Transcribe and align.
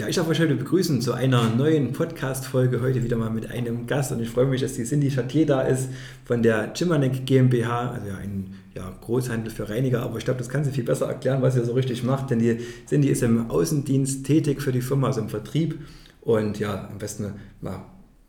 Ja, 0.00 0.06
ich 0.06 0.14
darf 0.14 0.28
euch 0.28 0.38
heute 0.38 0.54
begrüßen 0.54 1.00
zu 1.00 1.12
einer 1.12 1.48
neuen 1.48 1.92
Podcast-Folge. 1.92 2.80
Heute 2.80 3.02
wieder 3.02 3.16
mal 3.16 3.30
mit 3.30 3.50
einem 3.50 3.88
Gast 3.88 4.12
und 4.12 4.22
ich 4.22 4.30
freue 4.30 4.46
mich, 4.46 4.60
dass 4.60 4.74
die 4.74 4.84
Cindy 4.84 5.10
Chatier 5.10 5.44
da 5.44 5.62
ist 5.62 5.88
von 6.24 6.40
der 6.40 6.72
Chimanek 6.72 7.26
GmbH, 7.26 7.90
also 7.90 8.06
ein 8.12 8.54
ja, 8.76 8.96
Großhandel 9.00 9.52
für 9.52 9.68
Reiniger. 9.68 10.02
Aber 10.02 10.16
ich 10.18 10.24
glaube, 10.24 10.38
das 10.38 10.48
kann 10.48 10.62
sie 10.62 10.70
viel 10.70 10.84
besser 10.84 11.08
erklären, 11.08 11.42
was 11.42 11.56
ihr 11.56 11.64
so 11.64 11.72
richtig 11.72 12.04
macht, 12.04 12.30
denn 12.30 12.38
die 12.38 12.60
Cindy 12.86 13.08
ist 13.08 13.24
im 13.24 13.50
Außendienst 13.50 14.24
tätig 14.24 14.62
für 14.62 14.70
die 14.70 14.82
Firma, 14.82 15.08
also 15.08 15.20
im 15.20 15.30
Vertrieb. 15.30 15.80
Und 16.20 16.60
ja, 16.60 16.88
am 16.88 16.98
besten 16.98 17.34
mal, 17.60 17.84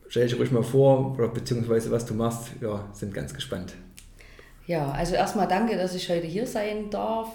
stell 0.07 0.27
dich 0.27 0.39
ruhig 0.39 0.49
mal 0.49 0.63
vor, 0.63 1.15
beziehungsweise 1.35 1.91
was 1.91 2.03
du 2.03 2.15
machst. 2.15 2.47
Ja, 2.61 2.89
sind 2.93 3.13
ganz 3.13 3.31
gespannt. 3.31 3.75
Ja, 4.65 4.91
also 4.91 5.13
erstmal 5.15 5.47
danke, 5.47 5.77
dass 5.77 5.93
ich 5.93 6.09
heute 6.09 6.25
hier 6.25 6.45
sein 6.45 6.89
darf. 6.89 7.29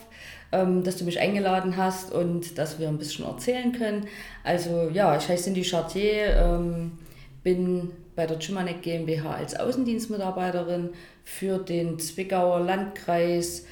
Ähm, 0.53 0.85
dass 0.85 0.97
du 0.97 1.05
mich 1.05 1.19
eingeladen 1.19 1.77
hast 1.77 2.13
und 2.13 2.59
dass 2.59 2.79
wir 2.79 2.89
ein 2.89 2.99
bisschen 2.99 3.25
erzählen 3.25 3.73
können. 3.73 4.07
Also 4.45 4.89
ja, 4.93 5.17
ich 5.17 5.29
heiße 5.29 5.45
Cindy 5.45 5.65
Chartier, 5.65 6.37
ähm, 6.37 6.93
bin 7.43 7.91
bei 8.15 8.27
der 8.27 8.39
Chimanek 8.39 8.83
GmbH 8.83 9.35
als 9.35 9.59
Außendienstmitarbeiterin 9.59 10.91
für 11.25 11.59
den 11.59 11.99
Zwickauer 11.99 12.61
Landkreis 12.61 13.67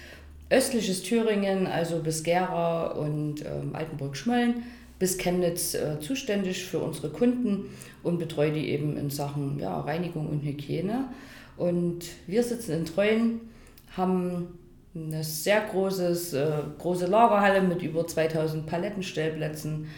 östliches 0.50 1.02
Thüringen, 1.02 1.66
also 1.66 2.00
bis 2.00 2.24
Gera 2.24 2.88
und 2.88 3.44
ähm, 3.46 3.74
Altenburg-Schmölln 3.74 4.64
bis 4.98 5.18
Chemnitz 5.18 5.74
äh, 5.74 5.98
zuständig 6.00 6.64
für 6.64 6.78
unsere 6.78 7.08
Kunden 7.08 7.70
und 8.02 8.18
betreue 8.18 8.52
die 8.52 8.68
eben 8.68 8.96
in 8.96 9.10
Sachen 9.10 9.58
ja, 9.58 9.80
Reinigung 9.80 10.28
und 10.28 10.44
Hygiene. 10.44 11.06
Und 11.56 12.04
wir 12.26 12.42
sitzen 12.42 12.72
in 12.72 12.84
Treuen, 12.84 13.40
haben 13.96 14.58
eine 14.94 15.24
sehr 15.24 15.62
großes, 15.62 16.34
äh, 16.34 16.52
große 16.78 17.06
Lagerhalle 17.06 17.62
mit 17.62 17.82
über 17.82 18.06
2000 18.06 18.66
Palettenstellplätzen 18.66 19.88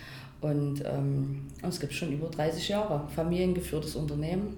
und 0.41 0.85
ähm, 0.85 1.47
uns 1.63 1.81
gibt 1.81 1.93
es 1.93 1.99
schon 1.99 2.13
über 2.13 2.29
30 2.29 2.69
Jahre. 2.69 3.09
Familiengeführtes 3.15 3.97
Unternehmen. 3.97 4.57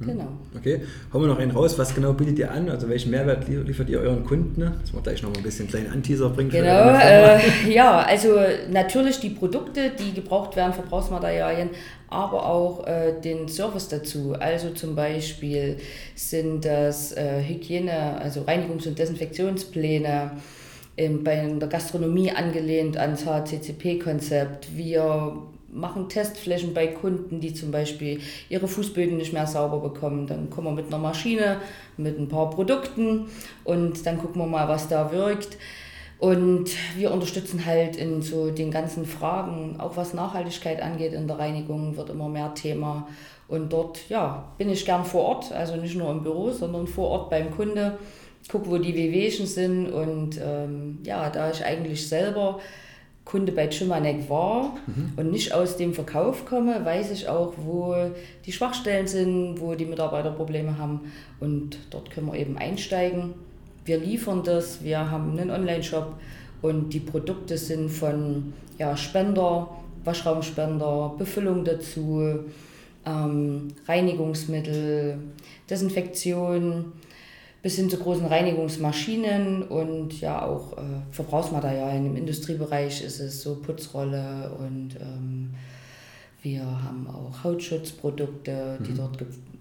Genau. 0.00 0.28
Okay, 0.56 0.82
hauen 1.12 1.22
wir 1.22 1.28
noch 1.28 1.38
einen 1.38 1.50
raus. 1.50 1.76
Was 1.76 1.94
genau 1.94 2.12
bietet 2.12 2.38
ihr 2.38 2.50
an? 2.52 2.70
Also 2.70 2.88
welchen 2.88 3.10
Mehrwert 3.10 3.48
liefert 3.48 3.88
ihr 3.88 4.00
euren 4.00 4.24
Kunden? 4.24 4.60
Dass 4.60 4.92
wir 4.92 5.00
gleich 5.00 5.22
noch 5.22 5.30
mal 5.30 5.38
ein 5.38 5.42
bisschen 5.42 5.66
kleinen 5.66 5.90
Anteaser 5.90 6.28
bringen. 6.30 6.50
Genau, 6.50 6.90
äh, 6.90 7.40
ja, 7.68 8.00
also 8.02 8.36
natürlich 8.70 9.18
die 9.18 9.30
Produkte, 9.30 9.90
die 9.90 10.14
gebraucht 10.14 10.54
werden, 10.54 10.72
Verbrauchsmaterialien, 10.72 11.70
aber 12.08 12.46
auch 12.46 12.86
äh, 12.86 13.20
den 13.20 13.48
Service 13.48 13.88
dazu. 13.88 14.34
Also 14.38 14.70
zum 14.70 14.94
Beispiel 14.94 15.78
sind 16.14 16.64
das 16.64 17.12
äh, 17.12 17.42
Hygiene, 17.42 18.20
also 18.20 18.42
Reinigungs- 18.42 18.86
und 18.86 18.98
Desinfektionspläne, 18.98 20.30
ähm, 20.96 21.24
bei 21.24 21.36
der 21.36 21.68
Gastronomie 21.68 22.30
angelehnt 22.30 22.96
ans 22.96 23.26
HCCP-Konzept. 23.26 24.76
Wir 24.76 25.42
machen 25.70 26.08
Testflächen 26.08 26.74
bei 26.74 26.86
Kunden, 26.88 27.40
die 27.40 27.54
zum 27.54 27.70
Beispiel 27.70 28.20
ihre 28.48 28.68
Fußböden 28.68 29.16
nicht 29.16 29.32
mehr 29.32 29.46
sauber 29.46 29.80
bekommen. 29.80 30.26
Dann 30.26 30.50
kommen 30.50 30.68
wir 30.68 30.82
mit 30.82 30.86
einer 30.86 30.98
Maschine, 30.98 31.60
mit 31.96 32.18
ein 32.18 32.28
paar 32.28 32.50
Produkten 32.50 33.26
und 33.64 34.04
dann 34.06 34.18
gucken 34.18 34.40
wir 34.40 34.46
mal, 34.46 34.68
was 34.68 34.88
da 34.88 35.12
wirkt. 35.12 35.58
Und 36.18 36.70
wir 36.96 37.12
unterstützen 37.12 37.64
halt 37.64 37.96
in 37.96 38.22
so 38.22 38.50
den 38.50 38.72
ganzen 38.72 39.06
Fragen, 39.06 39.76
auch 39.78 39.96
was 39.96 40.14
Nachhaltigkeit 40.14 40.82
angeht 40.82 41.12
in 41.12 41.28
der 41.28 41.38
Reinigung, 41.38 41.96
wird 41.96 42.10
immer 42.10 42.28
mehr 42.28 42.54
Thema. 42.54 43.06
Und 43.46 43.72
dort 43.72 44.08
ja, 44.08 44.52
bin 44.58 44.68
ich 44.68 44.84
gern 44.84 45.04
vor 45.04 45.22
Ort, 45.22 45.52
also 45.52 45.76
nicht 45.76 45.96
nur 45.96 46.10
im 46.10 46.22
Büro, 46.22 46.50
sondern 46.50 46.86
vor 46.86 47.08
Ort 47.08 47.30
beim 47.30 47.50
Kunde, 47.52 47.98
gucke, 48.50 48.70
wo 48.70 48.78
die 48.78 48.94
Wehwehchen 48.94 49.46
sind. 49.46 49.90
Und 49.90 50.40
ähm, 50.42 50.98
ja, 51.04 51.30
da 51.30 51.50
ich 51.50 51.64
eigentlich 51.64 52.08
selber 52.08 52.58
Kunde 53.28 53.52
bei 53.52 53.68
Chimanek 53.68 54.30
war 54.30 54.78
mhm. 54.86 55.12
und 55.16 55.30
nicht 55.30 55.52
aus 55.52 55.76
dem 55.76 55.92
Verkauf 55.92 56.46
komme, 56.46 56.82
weiß 56.82 57.10
ich 57.10 57.28
auch, 57.28 57.52
wo 57.58 57.94
die 58.46 58.52
Schwachstellen 58.52 59.06
sind, 59.06 59.60
wo 59.60 59.74
die 59.74 59.84
Mitarbeiter 59.84 60.30
Probleme 60.30 60.78
haben 60.78 61.12
und 61.38 61.78
dort 61.90 62.10
können 62.10 62.28
wir 62.28 62.38
eben 62.38 62.56
einsteigen. 62.56 63.34
Wir 63.84 63.98
liefern 63.98 64.44
das, 64.44 64.82
wir 64.82 65.10
haben 65.10 65.38
einen 65.38 65.50
Online-Shop 65.50 66.14
und 66.62 66.94
die 66.94 67.00
Produkte 67.00 67.58
sind 67.58 67.90
von 67.90 68.54
ja, 68.78 68.96
Spender, 68.96 69.68
Waschraumspender, 70.04 71.14
Befüllung 71.18 71.64
dazu, 71.64 72.46
ähm, 73.04 73.68
Reinigungsmittel, 73.86 75.18
Desinfektion, 75.68 76.92
bis 77.62 77.76
hin 77.76 77.90
zu 77.90 77.98
großen 77.98 78.26
Reinigungsmaschinen 78.26 79.62
und 79.62 80.20
ja 80.20 80.42
auch 80.42 80.78
äh, 80.78 80.82
Verbrauchsmaterialien. 81.10 82.06
Im 82.06 82.16
Industriebereich 82.16 83.02
ist 83.02 83.20
es 83.20 83.42
so 83.42 83.56
Putzrolle 83.56 84.52
und 84.58 84.96
ähm, 85.00 85.50
wir 86.42 86.62
haben 86.62 87.08
auch 87.08 87.42
Hautschutzprodukte, 87.42 88.78
die 88.86 88.92
mhm. 88.92 88.96
dort 88.96 89.18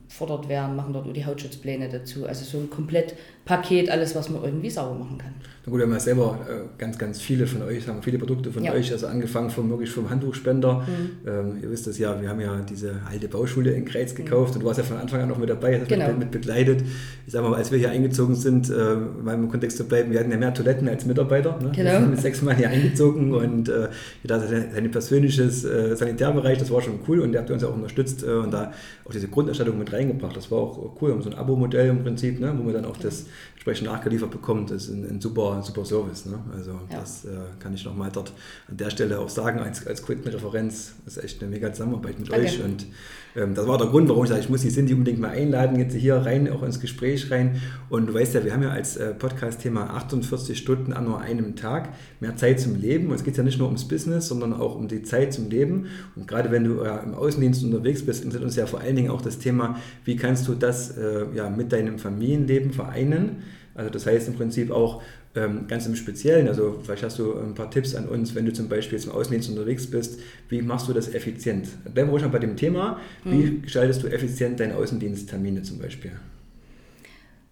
gefordert 0.08 0.50
werden, 0.50 0.76
machen 0.76 0.94
dort 0.94 1.06
nur 1.06 1.14
die 1.14 1.26
Hautschutzpläne 1.26 1.90
dazu. 1.90 2.26
Also 2.26 2.46
so 2.46 2.58
ein 2.58 2.70
Komplettpaket, 2.70 3.90
alles, 3.90 4.16
was 4.16 4.30
man 4.30 4.44
irgendwie 4.44 4.70
sauber 4.70 4.96
machen 4.96 5.18
kann. 5.18 5.34
Na 5.68 5.72
gut, 5.72 5.80
wir 5.80 5.86
haben 5.86 5.94
ja 5.94 6.00
selber 6.00 6.40
äh, 6.50 6.62
ganz, 6.78 6.98
ganz 6.98 7.20
viele 7.20 7.46
von 7.46 7.62
euch, 7.62 7.86
haben 7.90 8.02
viele 8.02 8.18
Produkte 8.18 8.54
von 8.54 8.64
ja. 8.64 8.72
euch, 8.72 8.90
also 8.94 9.08
angefangen 9.08 9.50
vom 9.50 9.70
wirklich 9.70 9.90
vom 9.90 10.10
Handtuchspender. 10.10 10.76
Mhm. 10.76 11.30
Ähm, 11.30 11.58
ihr 11.62 11.70
wisst 11.70 11.88
das 11.88 11.98
ja, 11.98 12.22
wir 12.22 12.30
haben 12.30 12.40
ja 12.40 12.62
diese 12.62 13.02
alte 13.10 13.28
Bauschule 13.28 13.72
in 13.72 13.84
Kreiz 13.84 14.16
gekauft 14.16 14.52
mhm. 14.52 14.56
und 14.56 14.62
du 14.62 14.68
warst 14.68 14.78
ja 14.78 14.86
von 14.86 14.96
Anfang 14.96 15.20
an 15.20 15.28
noch 15.28 15.38
mit 15.38 15.50
dabei, 15.50 15.78
hast 15.82 15.90
genau. 15.90 16.14
mit 16.14 16.32
begleitet. 16.32 16.84
Ich 17.26 17.34
sag 17.34 17.44
mal, 17.44 17.54
als 17.54 17.70
wir 17.70 17.80
hier 17.80 17.92
eingezogen 17.92 18.36
sind, 18.36 18.70
äh, 18.70 18.96
mal 19.22 19.36
im 19.36 19.50
Kontext 19.50 19.76
zu 19.76 19.84
bleiben, 19.84 20.10
wir 20.12 20.22
hatten 20.22 20.32
ja 20.32 20.38
mehr 20.38 20.54
Toiletten 20.54 20.88
als 20.88 21.06
Mitarbeiter. 21.06 21.60
Ne? 21.62 21.72
Genau. 21.76 21.92
Wir 21.92 22.00
sind 22.00 22.12
mit 22.12 22.22
sechs 22.22 22.42
Mal 22.42 22.56
hier 22.56 22.70
eingezogen 22.70 23.34
und 23.34 23.68
äh, 23.68 23.90
da 24.24 24.40
sein 24.40 24.90
persönliches 24.90 25.66
äh, 25.66 25.98
Sanitärbereich, 25.98 26.60
das 26.60 26.72
war 26.72 26.82
schon 26.82 27.00
cool 27.10 27.20
und 27.20 27.34
ihr 27.34 27.40
habt 27.40 27.52
uns 27.52 27.66
auch 27.66 27.76
unterstützt 27.76 28.24
äh, 28.24 28.32
und 28.32 28.52
da 28.52 28.72
auch 29.04 29.12
diese 29.12 29.28
Grunderstattung 29.28 29.78
mit 29.78 29.92
reingebracht. 29.98 30.36
Das 30.36 30.50
war 30.52 30.60
auch 30.60 30.92
cool, 31.02 31.12
um 31.12 31.22
so 31.22 31.30
ein 31.30 31.36
Abo-Modell 31.36 31.90
im 31.90 32.04
Prinzip, 32.04 32.40
ne? 32.40 32.54
wo 32.58 32.64
man 32.64 32.74
dann 32.74 32.86
auch 32.86 32.98
das 32.98 33.26
entsprechend 33.68 33.92
nachgeliefert 33.92 34.32
bekommt. 34.32 34.72
Das 34.72 34.84
ist 34.84 34.90
ein, 34.90 35.10
ein 35.10 35.22
super, 35.22 35.62
super 35.62 35.84
Service. 35.84 36.26
Ne? 36.26 36.40
Also 36.56 36.72
ja. 36.72 37.00
das 37.00 37.26
äh, 37.26 37.30
kann 37.60 37.74
ich 37.74 37.84
nochmal 37.84 38.10
dort 38.12 38.32
an 38.70 38.78
der 38.78 38.90
Stelle 38.90 39.20
auch 39.20 39.30
sagen, 39.30 39.60
als, 39.60 39.86
als 39.86 40.02
Kundenreferenz. 40.02 40.94
Das 41.06 41.18
ist 41.18 41.24
echt 41.24 41.42
eine 41.42 41.52
mega 41.52 41.72
Zusammenarbeit 41.72 42.20
mit 42.20 42.30
okay. 42.30 42.42
euch. 42.42 42.64
Und 42.64 42.86
ähm, 43.36 43.54
das 43.56 43.68
war 43.68 43.78
der 43.78 43.88
Grund, 43.88 44.08
warum 44.10 44.24
ich 44.24 44.30
sage, 44.30 44.42
ich 44.42 44.50
muss 44.50 44.62
die 44.62 44.70
Cindy 44.70 44.94
unbedingt 44.94 45.20
mal 45.20 45.32
einladen, 45.32 45.78
jetzt 45.78 45.96
hier 45.96 46.16
rein, 46.16 46.50
auch 46.50 46.64
ins 46.64 46.80
Gespräch 46.80 47.30
rein. 47.30 47.62
Und 47.90 48.08
du 48.08 48.14
weißt 48.14 48.36
ja, 48.36 48.46
wir 48.46 48.54
haben 48.54 48.64
ja 48.64 48.70
als 48.70 48.96
äh, 48.96 49.14
Podcast-Thema 49.14 49.90
48 49.96 50.58
Stunden 50.58 50.94
an 50.94 51.06
nur 51.06 51.20
einem 51.20 51.56
Tag, 51.56 51.90
mehr 52.20 52.36
Zeit 52.38 52.60
zum 52.60 52.80
Leben. 52.80 53.10
Und 53.10 53.16
es 53.16 53.24
geht 53.24 53.38
ja 53.38 53.44
nicht 53.44 53.60
nur 53.60 53.68
ums 53.68 53.88
Business, 53.88 54.28
sondern 54.30 54.54
auch 54.54 54.76
um 54.76 54.88
die 54.88 55.04
Zeit 55.04 55.34
zum 55.34 55.50
Leben. 55.50 55.88
Und 56.16 56.28
gerade 56.28 56.52
wenn 56.52 56.64
du 56.64 56.82
äh, 56.82 57.04
im 57.04 57.14
Außendienst 57.14 57.64
unterwegs 57.66 58.06
bist, 58.06 58.24
interessiert 58.24 58.46
uns 58.46 58.56
ja 58.56 58.66
vor 58.66 58.80
allen 58.80 58.96
Dingen 58.96 59.12
auch 59.12 59.22
das 59.22 59.40
Thema, 59.40 59.78
wie 60.06 60.16
kannst 60.16 60.48
du 60.48 60.56
das 60.56 60.98
äh, 60.98 61.26
ja, 61.34 61.50
mit 61.50 61.74
deinem 61.74 62.00
Familienleben 62.00 62.72
vereinen 62.72 63.44
also 63.78 63.90
das 63.92 64.06
heißt 64.06 64.28
im 64.28 64.34
Prinzip 64.34 64.72
auch 64.72 65.02
ähm, 65.36 65.68
ganz 65.68 65.86
im 65.86 65.96
Speziellen, 65.96 66.48
also 66.48 66.80
vielleicht 66.84 67.04
hast 67.04 67.20
du 67.20 67.38
ein 67.38 67.54
paar 67.54 67.70
Tipps 67.70 67.94
an 67.96 68.08
uns, 68.08 68.34
wenn 68.34 68.46
du 68.46 68.52
zum 68.52 68.68
Beispiel 68.68 69.00
im 69.02 69.12
Außendienst 69.12 69.50
unterwegs 69.50 69.88
bist, 69.88 70.20
wie 70.50 70.62
machst 70.62 70.90
du 70.90 70.94
das 70.94 71.14
effizient? 71.14 71.68
Bleiben 71.84 72.10
wir 72.10 72.14
ruhig 72.14 72.24
mal 72.24 72.30
bei 72.30 72.40
dem 72.40 72.58
Thema, 72.58 73.00
wie 73.24 73.36
mhm. 73.36 73.62
gestaltest 73.62 74.04
du 74.04 74.08
effizient 74.08 74.60
deine 74.60 74.76
Außendiensttermine 74.76 75.62
zum 75.62 75.78
Beispiel? 75.78 76.12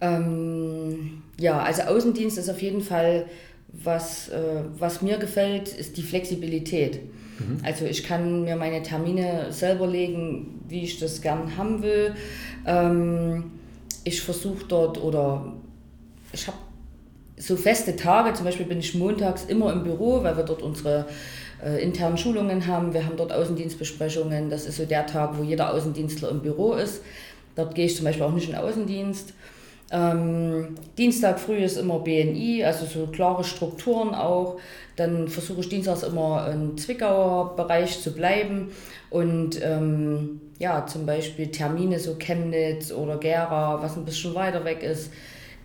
Ähm, 0.02 1.22
ja, 1.39 1.62
also 1.62 1.83
Außendienst 1.83 2.38
ist 2.38 2.50
auf 2.50 2.62
jeden 2.62 2.81
Fall, 2.81 3.27
was, 3.72 4.30
äh, 4.30 4.63
was 4.77 5.01
mir 5.01 5.18
gefällt, 5.18 5.69
ist 5.69 5.98
die 5.98 6.04
Flexibilität. 6.04 7.01
Mhm. 7.39 7.57
Also 7.63 7.86
ich 7.86 8.04
kann 8.04 8.44
mir 8.44 8.56
meine 8.56 8.81
Termine 8.81 9.48
selber 9.51 9.88
legen, 9.88 10.62
wie 10.68 10.83
ich 10.83 11.00
das 11.00 11.22
gern 11.22 11.56
haben 11.57 11.83
will. 11.83 12.16
Ähm, 12.66 13.51
ich 14.04 14.22
versuche 14.22 14.66
dort 14.68 15.01
oder 15.01 15.54
ich 16.36 16.48
habe 16.48 16.58
so 17.38 17.56
feste 17.56 17.96
Tage, 17.96 18.34
zum 18.34 18.46
Beispiel 18.46 18.66
bin 18.66 18.80
ich 18.80 18.96
montags 18.96 19.46
immer 19.46 19.74
im 19.74 19.84
Büro, 19.84 20.24
weil 20.24 20.38
wir 20.38 20.44
dort 20.44 20.62
unsere 20.62 21.06
äh, 21.64 21.82
internen 21.82 22.18
Schulungen 22.18 22.68
haben. 22.68 22.94
Wir 22.94 23.06
haben 23.06 23.18
dort 23.18 23.34
Außendienstbesprechungen. 23.34 24.50
Das 24.50 24.66
ist 24.66 24.78
so 24.78 24.86
der 24.86 25.06
Tag, 25.06 25.38
wo 25.38 25.44
jeder 25.44 25.74
Außendienstler 25.74 26.30
im 26.30 26.42
Büro 26.42 26.74
ist. 26.74 27.02
Dort 27.56 27.76
gehe 27.76 27.86
ich 27.86 27.96
zum 27.96 28.06
Beispiel 28.06 28.24
auch 28.24 28.32
nicht 28.32 28.50
in 28.50 28.56
Außendienst. 28.56 29.34
Ähm, 29.92 30.76
Dienstag 30.98 31.40
früh 31.40 31.58
ist 31.58 31.78
immer 31.78 32.00
BNI, 32.00 32.64
also 32.66 32.86
so 32.86 33.08
klare 33.08 33.44
Strukturen 33.44 34.16
auch. 34.16 34.58
Dann 34.96 35.28
versuche 35.28 35.62
ich 35.62 35.70
dienstags 35.70 36.04
immer 36.04 36.50
im 36.52 36.78
Zwickauer 36.78 37.56
Bereich 37.56 38.02
zu 38.02 38.14
bleiben 38.14 38.72
und 39.10 39.62
ähm, 39.62 40.42
ja, 40.58 40.88
zum 40.88 41.06
Beispiel 41.06 41.52
Termine 41.52 42.00
so 42.00 42.16
Chemnitz 42.16 42.92
oder 42.92 43.18
Gera, 43.18 43.82
was 43.82 43.96
ein 43.96 44.06
bisschen 44.06 44.34
weiter 44.34 44.66
weg 44.66 44.82
ist, 44.82 45.12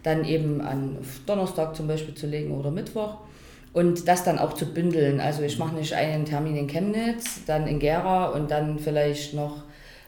dann 0.03 0.25
eben 0.25 0.61
an 0.61 0.99
Donnerstag 1.27 1.77
zum 1.77 1.87
Beispiel 1.87 2.15
zu 2.15 2.27
legen 2.27 2.53
oder 2.53 2.71
Mittwoch 2.71 3.19
und 3.73 4.09
das 4.09 4.25
dann 4.25 4.39
auch 4.39 4.55
zu 4.55 4.67
bündeln. 4.67 5.21
Also 5.21 5.43
ich 5.43 5.59
mache 5.59 5.75
nicht 5.75 5.95
einen 5.95 6.25
Termin 6.25 6.57
in 6.57 6.67
Chemnitz, 6.67 7.45
dann 7.47 7.67
in 7.67 7.79
Gera 7.79 8.27
und 8.27 8.51
dann 8.51 8.79
vielleicht 8.79 9.35
noch 9.35 9.65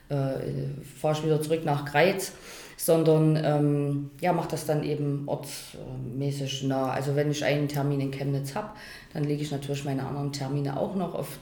äh, 0.08 0.34
fahre 1.00 1.18
ich 1.18 1.24
wieder 1.24 1.40
zurück 1.40 1.64
nach 1.64 1.84
Greiz, 1.84 2.32
sondern 2.76 3.40
ähm, 3.42 4.10
ja, 4.20 4.32
mache 4.32 4.48
das 4.50 4.66
dann 4.66 4.82
eben 4.82 5.24
ortsmäßig 5.26 6.64
nah. 6.64 6.90
Also 6.90 7.14
wenn 7.14 7.30
ich 7.30 7.44
einen 7.44 7.68
Termin 7.68 8.00
in 8.00 8.10
Chemnitz 8.10 8.54
habe, 8.54 8.70
dann 9.12 9.24
lege 9.24 9.42
ich 9.42 9.52
natürlich 9.52 9.84
meine 9.84 10.06
anderen 10.06 10.32
Termine 10.32 10.78
auch 10.78 10.96
noch 10.96 11.14
auf 11.14 11.38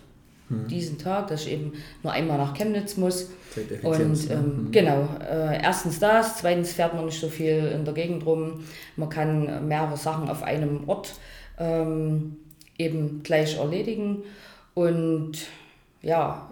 hm. 0.51 0.69
diesen 0.69 0.99
Tag, 0.99 1.29
dass 1.29 1.47
ich 1.47 1.53
eben 1.53 1.73
nur 2.03 2.13
einmal 2.13 2.37
nach 2.37 2.55
Chemnitz 2.55 2.97
muss. 2.97 3.31
Und 3.83 4.31
ähm, 4.31 4.67
mhm. 4.67 4.69
genau, 4.71 5.09
äh, 5.21 5.61
erstens 5.61 5.99
das, 5.99 6.37
zweitens 6.37 6.73
fährt 6.73 6.95
man 6.95 7.07
nicht 7.07 7.21
so 7.21 7.29
viel 7.29 7.73
in 7.75 7.85
der 7.85 7.95
Gegend 7.95 8.25
rum. 8.27 8.65
Man 8.97 9.09
kann 9.09 9.67
mehrere 9.67 9.97
Sachen 9.97 10.29
auf 10.29 10.43
einem 10.43 10.89
Ort 10.89 11.15
ähm, 11.59 12.37
eben 12.79 13.23
gleich 13.23 13.59
erledigen. 13.59 14.23
Und 14.75 15.33
ja, 16.03 16.49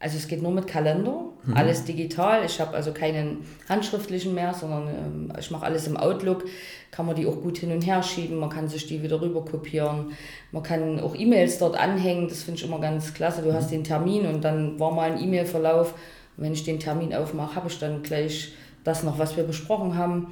also 0.00 0.16
es 0.16 0.28
geht 0.28 0.42
nur 0.42 0.50
mit 0.50 0.66
Kalender, 0.66 1.26
mhm. 1.44 1.54
alles 1.54 1.84
digital. 1.84 2.42
Ich 2.46 2.58
habe 2.58 2.74
also 2.74 2.92
keinen 2.92 3.44
handschriftlichen 3.68 4.34
mehr, 4.34 4.54
sondern 4.54 4.88
ähm, 4.88 5.32
ich 5.38 5.50
mache 5.50 5.66
alles 5.66 5.86
im 5.86 5.98
Outlook. 5.98 6.44
Kann 6.90 7.04
man 7.04 7.14
die 7.14 7.26
auch 7.26 7.40
gut 7.40 7.58
hin 7.58 7.70
und 7.70 7.86
her 7.86 8.02
schieben, 8.02 8.38
man 8.38 8.48
kann 8.48 8.66
sich 8.66 8.86
die 8.86 9.02
wieder 9.02 9.20
rüber 9.20 9.44
kopieren. 9.44 10.12
Man 10.52 10.62
kann 10.62 10.98
auch 11.00 11.14
E-Mails 11.14 11.58
dort 11.58 11.78
anhängen, 11.78 12.28
das 12.28 12.42
finde 12.42 12.58
ich 12.58 12.66
immer 12.66 12.80
ganz 12.80 13.12
klasse. 13.12 13.42
Du 13.42 13.50
mhm. 13.50 13.54
hast 13.54 13.70
den 13.70 13.84
Termin 13.84 14.26
und 14.26 14.42
dann 14.42 14.80
war 14.80 14.90
mal 14.90 15.12
ein 15.12 15.22
E-Mail-Verlauf. 15.22 15.92
Und 16.36 16.44
wenn 16.44 16.54
ich 16.54 16.64
den 16.64 16.80
Termin 16.80 17.14
aufmache, 17.14 17.54
habe 17.54 17.68
ich 17.68 17.78
dann 17.78 18.02
gleich 18.02 18.52
das 18.82 19.02
noch, 19.02 19.18
was 19.18 19.36
wir 19.36 19.44
besprochen 19.44 19.96
haben 19.98 20.28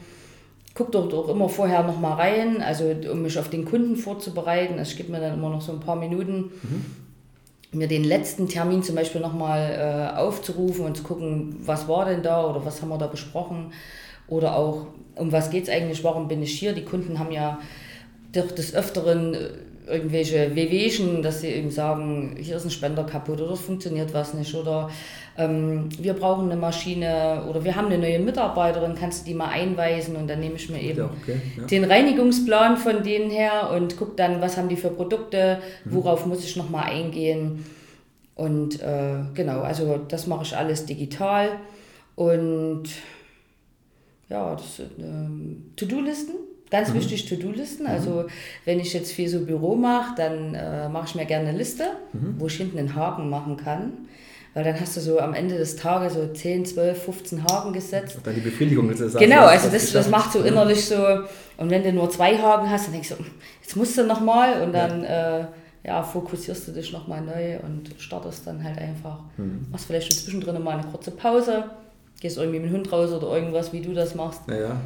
gucke 0.79 0.93
dort 0.93 1.13
auch 1.13 1.29
immer 1.29 1.49
vorher 1.49 1.83
noch 1.83 1.99
mal 1.99 2.15
rein, 2.15 2.63
also 2.63 2.85
um 3.11 3.23
mich 3.23 3.37
auf 3.37 3.51
den 3.51 3.65
Kunden 3.65 3.97
vorzubereiten. 3.97 4.79
Also 4.79 4.93
ich 4.93 4.97
gebe 4.97 5.11
mir 5.11 5.21
dann 5.21 5.35
immer 5.35 5.51
noch 5.51 5.61
so 5.61 5.73
ein 5.73 5.81
paar 5.81 5.97
Minuten, 5.97 6.53
mhm. 6.63 6.85
Mir 7.73 7.89
den 7.89 8.05
letzten 8.05 8.49
Termin 8.49 8.83
zum 8.83 8.95
Beispiel 8.95 9.21
noch 9.21 9.35
mal 9.35 10.13
äh, 10.15 10.19
aufzurufen 10.19 10.87
und 10.87 10.97
zu 10.97 11.03
gucken, 11.03 11.57
was 11.61 11.87
war 11.89 12.07
denn 12.07 12.23
da 12.23 12.49
oder 12.49 12.65
was 12.65 12.81
haben 12.81 12.89
wir 12.89 12.99
da 12.99 13.07
besprochen 13.07 13.73
oder 14.27 14.57
auch, 14.57 14.87
um 15.17 15.33
was 15.33 15.51
geht 15.51 15.65
es 15.65 15.71
eigentlich, 15.71 16.03
warum 16.05 16.29
bin 16.29 16.43
ich 16.43 16.59
hier. 16.59 16.73
Die 16.73 16.85
Kunden 16.85 17.19
haben 17.19 17.33
ja 17.33 17.59
doch 18.33 18.51
des 18.51 18.75
Öfteren 18.75 19.35
äh, 19.35 19.51
irgendwelche 19.89 20.55
Wehwehchen, 20.55 21.23
dass 21.23 21.41
sie 21.41 21.49
eben 21.49 21.71
sagen, 21.71 22.37
hier 22.39 22.57
ist 22.57 22.65
ein 22.65 22.71
Spender 22.71 23.05
kaputt 23.05 23.41
oder 23.41 23.53
es 23.53 23.61
funktioniert 23.61 24.13
was 24.15 24.35
nicht 24.35 24.55
oder 24.55 24.91
ähm, 25.37 25.89
wir 25.99 26.15
brauchen 26.15 26.51
eine 26.51 26.61
Maschine 26.61 27.45
oder 27.49 27.65
wir 27.65 27.77
haben 27.77 27.87
eine 27.87 27.99
neue 27.99 28.19
Mitarbeiterin, 28.19 28.95
kannst 28.95 29.23
du 29.23 29.31
die 29.31 29.35
mal 29.35 29.49
einweisen 29.49 30.17
und 30.17 30.29
dann 30.29 30.41
nehme 30.41 30.57
ich 30.57 30.69
mir 30.69 30.81
eben 30.81 30.99
ja, 30.99 31.11
okay, 31.23 31.41
ja. 31.57 31.65
den 31.65 31.85
Reinigungsplan 31.85 32.77
von 32.77 33.03
denen 33.03 33.31
her 33.31 33.71
und 33.75 33.97
gucke 33.97 34.17
dann, 34.17 34.41
was 34.41 34.57
haben 34.57 34.69
die 34.69 34.77
für 34.77 34.91
Produkte, 34.91 35.59
mhm. 35.85 35.95
worauf 35.95 36.27
muss 36.27 36.45
ich 36.45 36.57
nochmal 36.57 36.85
eingehen 36.85 37.65
und 38.35 38.81
äh, 38.83 39.17
genau, 39.35 39.61
also 39.61 39.99
das 40.09 40.27
mache 40.27 40.45
ich 40.45 40.57
alles 40.57 40.87
digital 40.87 41.51
und 42.15 42.85
ja, 44.29 44.55
das 44.55 44.81
äh, 44.81 44.85
To-Do-Listen 45.77 46.35
Ganz 46.71 46.91
mhm. 46.91 46.95
wichtig 46.95 47.27
To-Do-Listen. 47.27 47.85
Mhm. 47.85 47.91
Also 47.91 48.25
wenn 48.65 48.81
ich 48.81 48.93
jetzt 48.93 49.13
viel 49.13 49.29
so 49.29 49.41
Büro 49.41 49.75
mache, 49.75 50.15
dann 50.17 50.55
äh, 50.55 50.89
mache 50.89 51.07
ich 51.09 51.15
mir 51.15 51.27
gerne 51.27 51.49
eine 51.49 51.59
Liste, 51.59 51.85
mhm. 52.13 52.35
wo 52.39 52.47
ich 52.47 52.57
hinten 52.57 52.79
einen 52.79 52.95
Haken 52.95 53.31
machen 53.31 53.57
kann. 53.57 53.93
Weil 54.55 54.65
dann 54.65 54.81
hast 54.81 54.97
du 54.97 55.01
so 55.01 55.21
am 55.21 55.35
Ende 55.35 55.57
des 55.57 55.77
Tages 55.77 56.15
so 56.15 56.27
10, 56.27 56.65
12, 56.65 57.03
15 57.03 57.45
Haken 57.45 57.73
gesetzt. 57.73 58.17
Und 58.17 58.27
dann 58.27 58.35
die 58.35 58.41
Befriedigung. 58.41 58.89
Das 58.91 59.01
ist 59.01 59.19
genau, 59.19 59.45
also 59.45 59.69
das, 59.71 59.93
das 59.93 60.09
macht 60.09 60.33
so 60.33 60.43
innerlich 60.43 60.85
so. 60.85 60.97
Und 61.59 61.71
wenn 61.71 61.83
du 61.83 61.93
nur 61.93 62.11
zwei 62.11 62.37
Haken 62.37 62.69
hast, 62.69 62.87
dann 62.87 62.93
denkst 62.93 63.11
du, 63.11 63.17
jetzt 63.63 63.77
musst 63.77 63.97
du 63.97 64.05
nochmal 64.05 64.63
und 64.63 64.73
dann 64.73 65.03
ja. 65.05 65.39
Äh, 65.39 65.47
ja, 65.85 66.03
fokussierst 66.03 66.69
du 66.69 66.73
dich 66.73 66.93
nochmal 66.93 67.23
neu 67.23 67.59
und 67.61 67.95
startest 67.99 68.47
dann 68.47 68.63
halt 68.63 68.79
einfach. 68.79 69.21
Mhm. 69.37 69.67
Machst 69.71 69.87
vielleicht 69.87 70.13
schon 70.13 70.23
zwischendrin 70.23 70.63
mal 70.63 70.79
eine 70.79 70.89
kurze 70.89 71.13
Pause 71.13 71.65
gehst 72.21 72.37
irgendwie 72.37 72.59
mit 72.61 72.71
dem 72.71 72.77
Hund 72.77 72.93
raus 72.93 73.13
oder 73.13 73.35
irgendwas, 73.35 73.73
wie 73.73 73.81
du 73.81 73.95
das 73.95 74.15
machst. 74.15 74.43
Ja, 74.49 74.57
ja. 74.57 74.77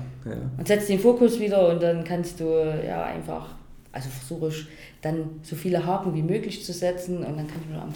Und 0.58 0.68
setzt 0.68 0.88
den 0.88 0.98
Fokus 0.98 1.40
wieder 1.40 1.68
und 1.68 1.82
dann 1.82 2.04
kannst 2.04 2.40
du 2.40 2.44
ja 2.86 3.04
einfach, 3.04 3.48
also 3.90 4.08
versuche 4.10 4.48
ich 4.48 4.66
dann 5.00 5.40
so 5.42 5.56
viele 5.56 5.84
Haken 5.84 6.14
wie 6.14 6.22
möglich 6.22 6.64
zu 6.64 6.72
setzen 6.72 7.18
und 7.18 7.36
dann 7.36 7.46
kann 7.46 7.60
ich 7.64 7.72
nur 7.72 7.82
am 7.82 7.92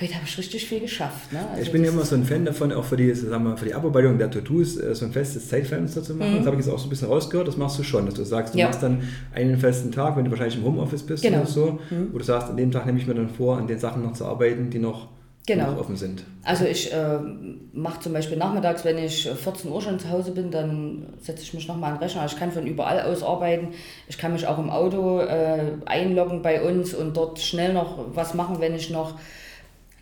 Heute 0.00 0.14
habe 0.14 0.24
ich 0.24 0.38
richtig 0.38 0.64
viel 0.64 0.78
geschafft. 0.78 1.32
Ne? 1.32 1.40
Also 1.50 1.62
ich 1.62 1.72
bin 1.72 1.82
ja 1.82 1.90
immer 1.90 2.04
so 2.04 2.14
ein 2.14 2.22
Fan 2.22 2.44
davon, 2.44 2.70
auch 2.70 2.84
für 2.84 2.96
die, 2.96 3.12
sagen 3.12 3.42
wir, 3.42 3.56
für 3.56 3.64
die 3.64 3.74
Abarbeitung 3.74 4.16
der 4.16 4.30
Tattoos 4.30 4.76
äh, 4.76 4.94
so 4.94 5.06
ein 5.06 5.12
festes 5.12 5.48
Zeitfenster 5.48 6.04
zu 6.04 6.14
machen. 6.14 6.34
Mhm. 6.34 6.36
Das 6.36 6.46
habe 6.46 6.56
ich 6.56 6.64
jetzt 6.64 6.72
auch 6.72 6.78
so 6.78 6.86
ein 6.86 6.90
bisschen 6.90 7.08
rausgehört. 7.08 7.48
Das 7.48 7.56
machst 7.56 7.80
du 7.80 7.82
schon, 7.82 8.06
dass 8.06 8.14
du 8.14 8.22
sagst, 8.22 8.54
du 8.54 8.58
ja. 8.58 8.66
machst 8.66 8.80
dann 8.80 9.02
einen 9.34 9.58
festen 9.58 9.90
Tag, 9.90 10.16
wenn 10.16 10.24
du 10.24 10.30
wahrscheinlich 10.30 10.56
im 10.56 10.62
Homeoffice 10.62 11.02
bist 11.02 11.24
genau. 11.24 11.38
oder 11.38 11.46
so, 11.48 11.80
mhm. 11.90 12.12
wo 12.12 12.18
du 12.18 12.22
sagst, 12.22 12.48
an 12.48 12.56
dem 12.56 12.70
Tag 12.70 12.86
nehme 12.86 13.00
ich 13.00 13.08
mir 13.08 13.14
dann 13.14 13.28
vor, 13.28 13.58
an 13.58 13.66
den 13.66 13.80
Sachen 13.80 14.04
noch 14.04 14.12
zu 14.12 14.24
arbeiten, 14.24 14.70
die 14.70 14.78
noch 14.78 15.08
genau. 15.56 15.78
offen 15.78 15.96
sind. 15.96 16.24
Also 16.44 16.64
ich 16.64 16.92
äh, 16.92 17.18
mache 17.72 18.00
zum 18.00 18.12
Beispiel 18.12 18.36
nachmittags, 18.36 18.84
wenn 18.84 18.98
ich 18.98 19.28
14 19.28 19.70
Uhr 19.70 19.82
schon 19.82 19.98
zu 19.98 20.10
Hause 20.10 20.30
bin, 20.32 20.50
dann 20.50 21.06
setze 21.20 21.42
ich 21.42 21.54
mich 21.54 21.66
nochmal 21.68 21.92
an 21.92 21.98
den 21.98 22.04
Rechner. 22.04 22.24
Ich 22.26 22.36
kann 22.36 22.52
von 22.52 22.66
überall 22.66 23.00
aus 23.02 23.22
arbeiten. 23.22 23.68
Ich 24.08 24.18
kann 24.18 24.32
mich 24.32 24.46
auch 24.46 24.58
im 24.58 24.70
Auto 24.70 25.20
äh, 25.20 25.72
einloggen 25.86 26.42
bei 26.42 26.62
uns 26.62 26.94
und 26.94 27.16
dort 27.16 27.40
schnell 27.40 27.72
noch 27.72 27.98
was 28.14 28.34
machen, 28.34 28.56
wenn 28.60 28.74
ich 28.74 28.90
noch 28.90 29.14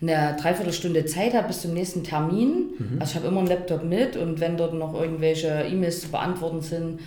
eine 0.01 0.37
Dreiviertelstunde 0.39 1.05
Zeit 1.05 1.33
habe 1.33 1.47
bis 1.47 1.61
zum 1.61 1.73
nächsten 1.73 2.03
Termin. 2.03 2.67
Mhm. 2.77 2.97
Also 2.99 3.11
ich 3.11 3.15
habe 3.15 3.27
immer 3.27 3.39
einen 3.39 3.47
Laptop 3.47 3.83
mit 3.83 4.15
und 4.15 4.39
wenn 4.39 4.57
dort 4.57 4.73
noch 4.73 4.93
irgendwelche 4.93 5.47
E-Mails 5.47 6.01
zu 6.01 6.09
beantworten 6.09 6.61
sind 6.61 6.99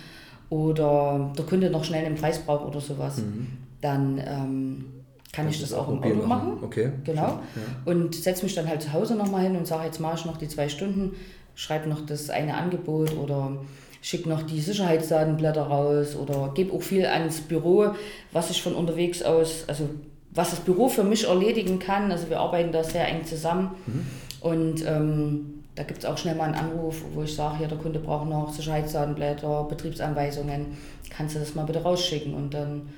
oder 0.49 1.31
der 1.37 1.45
Kunde 1.45 1.69
noch 1.69 1.85
schnell 1.85 2.05
einen 2.05 2.15
Preis 2.15 2.39
braucht 2.39 2.65
oder 2.65 2.81
sowas, 2.81 3.17
mhm. 3.17 3.47
dann 3.79 4.21
ähm, 4.25 4.85
kann 5.33 5.47
ich 5.47 5.61
das 5.61 5.73
auch 5.73 5.87
im 5.87 6.03
Auto 6.03 6.15
machen. 6.15 6.27
machen. 6.27 6.57
Okay. 6.61 6.91
Genau. 7.03 7.21
Ja. 7.21 7.39
Und 7.85 8.15
setze 8.15 8.43
mich 8.43 8.53
dann 8.53 8.67
halt 8.67 8.81
zu 8.81 8.93
Hause 8.93 9.15
nochmal 9.15 9.43
hin 9.43 9.55
und 9.55 9.65
sage, 9.65 9.85
jetzt 9.85 9.99
mache 9.99 10.17
ich 10.17 10.25
noch 10.25 10.37
die 10.37 10.47
zwei 10.47 10.67
Stunden, 10.67 11.15
schreibe 11.55 11.87
noch 11.87 12.05
das 12.05 12.29
eine 12.29 12.55
Angebot 12.55 13.15
oder 13.15 13.57
schicke 14.01 14.27
noch 14.27 14.41
die 14.41 14.59
Sicherheitsdatenblätter 14.59 15.61
raus 15.61 16.15
oder 16.15 16.51
gebe 16.53 16.73
auch 16.73 16.81
viel 16.81 17.05
ans 17.05 17.41
Büro, 17.41 17.91
was 18.31 18.49
ich 18.49 18.61
von 18.61 18.73
unterwegs 18.73 19.21
aus, 19.21 19.65
also 19.67 19.89
was 20.31 20.49
das 20.49 20.59
Büro 20.59 20.89
für 20.89 21.03
mich 21.03 21.27
erledigen 21.27 21.79
kann. 21.79 22.11
Also 22.11 22.29
wir 22.29 22.39
arbeiten 22.39 22.71
da 22.71 22.83
sehr 22.83 23.07
eng 23.07 23.23
zusammen 23.25 23.71
mhm. 23.85 24.05
und 24.41 24.85
ähm, 24.85 25.61
da 25.75 25.83
gibt 25.83 25.99
es 25.99 26.05
auch 26.05 26.17
schnell 26.17 26.35
mal 26.35 26.45
einen 26.45 26.55
Anruf, 26.55 27.03
wo 27.13 27.23
ich 27.23 27.33
sage, 27.33 27.61
ja, 27.61 27.67
der 27.67 27.77
Kunde 27.77 27.99
braucht 27.99 28.27
noch 28.27 28.51
Sicherheitsdatenblätter, 28.51 29.63
Betriebsanweisungen, 29.65 30.77
kannst 31.09 31.35
du 31.35 31.39
das 31.39 31.55
mal 31.55 31.63
bitte 31.63 31.83
rausschicken 31.83 32.33
und 32.33 32.53
dann 32.53 32.89